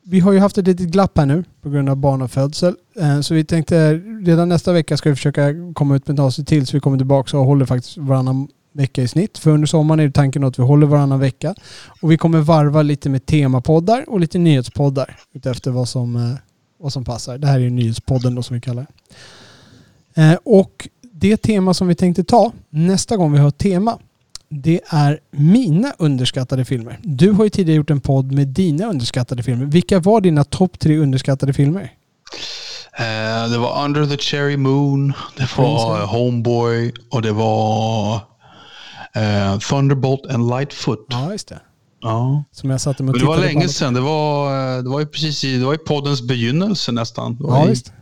[0.04, 2.74] vi har ju haft ett litet glapp här nu på grund av barnafödsel.
[3.00, 3.94] Eh, så vi tänkte
[4.24, 6.96] redan nästa vecka ska vi försöka komma ut med ett avsnitt till så vi kommer
[6.98, 9.38] tillbaka och håller faktiskt varannan vecka i snitt.
[9.38, 11.54] För under sommaren är tanken att vi håller varannan vecka.
[12.00, 16.38] Och vi kommer varva lite med temapoddar och lite nyhetspoddar utefter vad som, eh,
[16.78, 17.38] vad som passar.
[17.38, 18.86] Det här är ju nyhetspodden då som vi kallar
[20.14, 20.22] det.
[20.22, 23.98] Eh, och det tema som vi tänkte ta nästa gång vi har ett tema
[24.54, 26.98] det är mina underskattade filmer.
[27.02, 29.64] Du har ju tidigare gjort en podd med dina underskattade filmer.
[29.64, 31.92] Vilka var dina topp tre underskattade filmer?
[32.96, 36.06] Eh, det var Under the Cherry Moon, det var.
[36.06, 38.20] Homeboy och det var
[39.16, 41.06] eh, Thunderbolt and Lightfoot.
[41.08, 41.60] Ja, just det.
[42.00, 42.44] Ja.
[42.52, 43.94] Som jag satte mig och Men det var länge sedan.
[43.94, 47.36] Det var, eh, det var ju precis i, det var i poddens begynnelse nästan.
[47.40, 47.92] Ja, i- visst.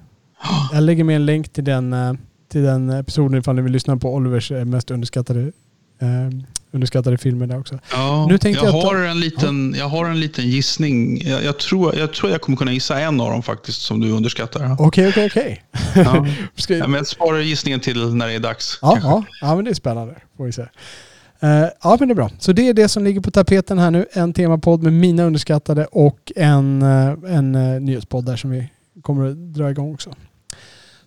[0.72, 2.12] Jag lägger med en länk till den, eh,
[2.50, 5.40] till den episoden ifall ni vill lyssna på Olivers eh, mest underskattade,
[6.00, 6.30] eh,
[6.72, 7.78] underskattade filmer där också.
[7.92, 11.22] Ja, Nu tänkte jag, jag har en liten, jag har en liten gissning.
[11.28, 14.10] Jag, jag, tror, jag tror jag kommer kunna gissa en av dem faktiskt som du
[14.10, 14.76] underskattar.
[14.78, 15.64] Okej, okej, okej.
[16.68, 18.78] Jag sparar gissningen till när det är dags.
[18.82, 20.14] Ja, ja, ja, men det är spännande.
[20.36, 20.62] Får vi se.
[21.42, 22.30] Eh, ja, men det är bra.
[22.38, 24.06] Så det är det som ligger på tapeten här nu.
[24.12, 28.70] En temapodd med mina underskattade och en, eh, en uh, nyhetspodd där som vi
[29.02, 30.14] kommer att dra igång också.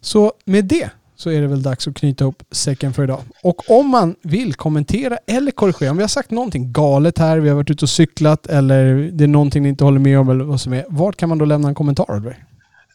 [0.02, 0.90] Så med det
[1.24, 3.20] så är det väl dags att knyta ihop säcken för idag.
[3.44, 7.50] Och om man vill kommentera eller korrigera, om vi har sagt någonting galet här, vi
[7.50, 10.44] har varit ute och cyklat eller det är någonting ni inte håller med om eller
[10.44, 10.86] vad som är.
[10.90, 12.44] Vart kan man då lämna en kommentar Oliver?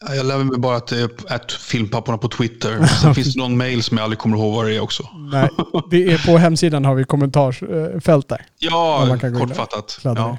[0.07, 2.85] Ja, Jag lär mig bara att det är att filmpapporna på Twitter.
[3.01, 5.03] Sen finns det någon mail som jag aldrig kommer ihåg vad det är också.
[5.31, 5.49] Nej,
[5.91, 8.45] det är på hemsidan har vi kommentarsfält där.
[8.59, 9.99] Ja, kortfattat.
[10.03, 10.37] Ja.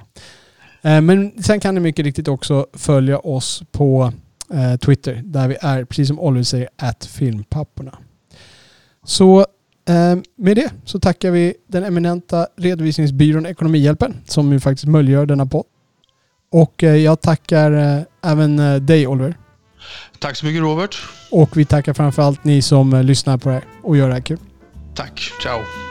[0.83, 4.13] Eh, Men sen kan ni mycket riktigt också följa oss på
[4.53, 7.99] eh, Twitter där vi är, precis som Oliver säger, at filmpapporna.
[9.05, 9.39] Så
[9.89, 15.47] eh, med det så tackar vi den eminenta redovisningsbyrån Ekonomihjälpen som ju faktiskt möjliggör denna
[15.47, 15.65] podd.
[16.53, 19.35] Och eh, jag tackar eh, även eh, dig Oliver.
[20.19, 20.97] Tack så mycket Robert.
[21.31, 24.21] Och vi tackar framförallt ni som eh, lyssnar på det här och gör det här
[24.21, 24.39] kul.
[24.95, 25.33] Tack.
[25.43, 25.90] Ciao.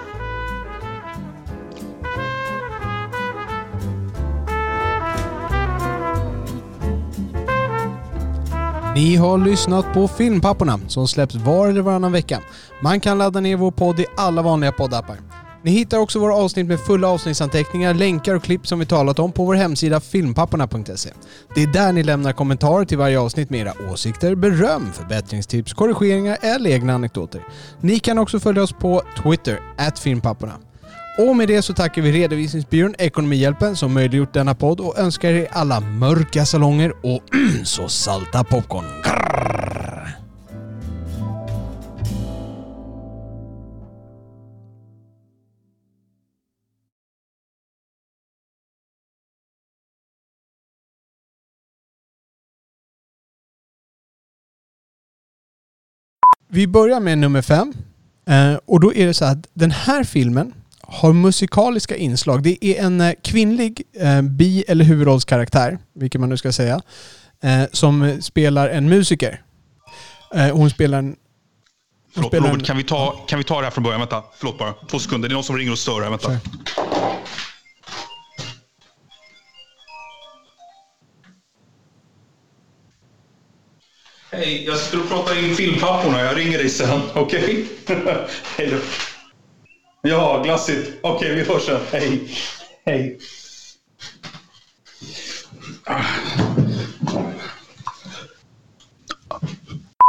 [8.99, 12.41] Ni har lyssnat på Filmpapporna som släpps var eller varannan vecka.
[12.81, 15.17] Man kan ladda ner vår podd i alla vanliga poddappar.
[15.63, 19.31] Ni hittar också våra avsnitt med fulla avsnittsanteckningar, länkar och klipp som vi talat om
[19.31, 21.09] på vår hemsida filmpapporna.se.
[21.55, 26.37] Det är där ni lämnar kommentarer till varje avsnitt med era åsikter, beröm, förbättringstips, korrigeringar
[26.41, 27.41] eller egna anekdoter.
[27.81, 29.59] Ni kan också följa oss på Twitter,
[30.03, 30.53] filmpapporna.
[31.19, 35.47] Och med det så tackar vi redovisningsbyrån Ekonomihjälpen som möjliggjort denna podd och önskar er
[35.51, 37.23] alla mörka salonger och
[37.63, 38.85] så salta popcorn.
[39.03, 40.09] Grrr.
[56.47, 57.73] Vi börjar med nummer fem.
[58.25, 60.53] Eh, och då är det så att den här filmen
[60.91, 62.43] har musikaliska inslag.
[62.43, 66.81] Det är en eh, kvinnlig eh, bi eller huvudrollskaraktär, vilket man nu ska säga,
[67.43, 69.41] eh, som spelar en musiker.
[70.35, 71.15] Eh, hon spelar en...
[72.13, 73.99] Förlåt, spelar Robert, en- kan vi, ta, kan vi ta det här från början?
[73.99, 74.73] Vänta, förlåt bara.
[74.73, 75.29] Två sekunder.
[75.29, 76.09] Det är någon som ringer och stör här.
[76.09, 76.27] Vänta.
[76.29, 76.39] Kör.
[84.31, 86.21] Hej, jag och pratar in filmpapporna.
[86.21, 87.65] Jag ringer dig sen, okej?
[87.83, 88.05] Okay?
[88.57, 88.77] Hej då.
[90.09, 90.99] Ja, glassigt.
[91.01, 91.81] Okej, okay, vi hörs sen.
[91.91, 92.29] Hej.
[92.85, 93.19] Hej.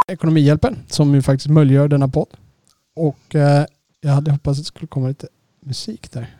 [0.08, 2.28] Ekonomihjälpen som ju faktiskt möjliggör denna podd.
[2.94, 3.64] Och eh,
[4.00, 5.28] jag hade hoppats att det skulle komma lite
[5.60, 6.36] musik där.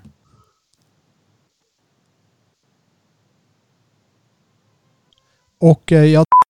[5.58, 6.24] Och eh, jag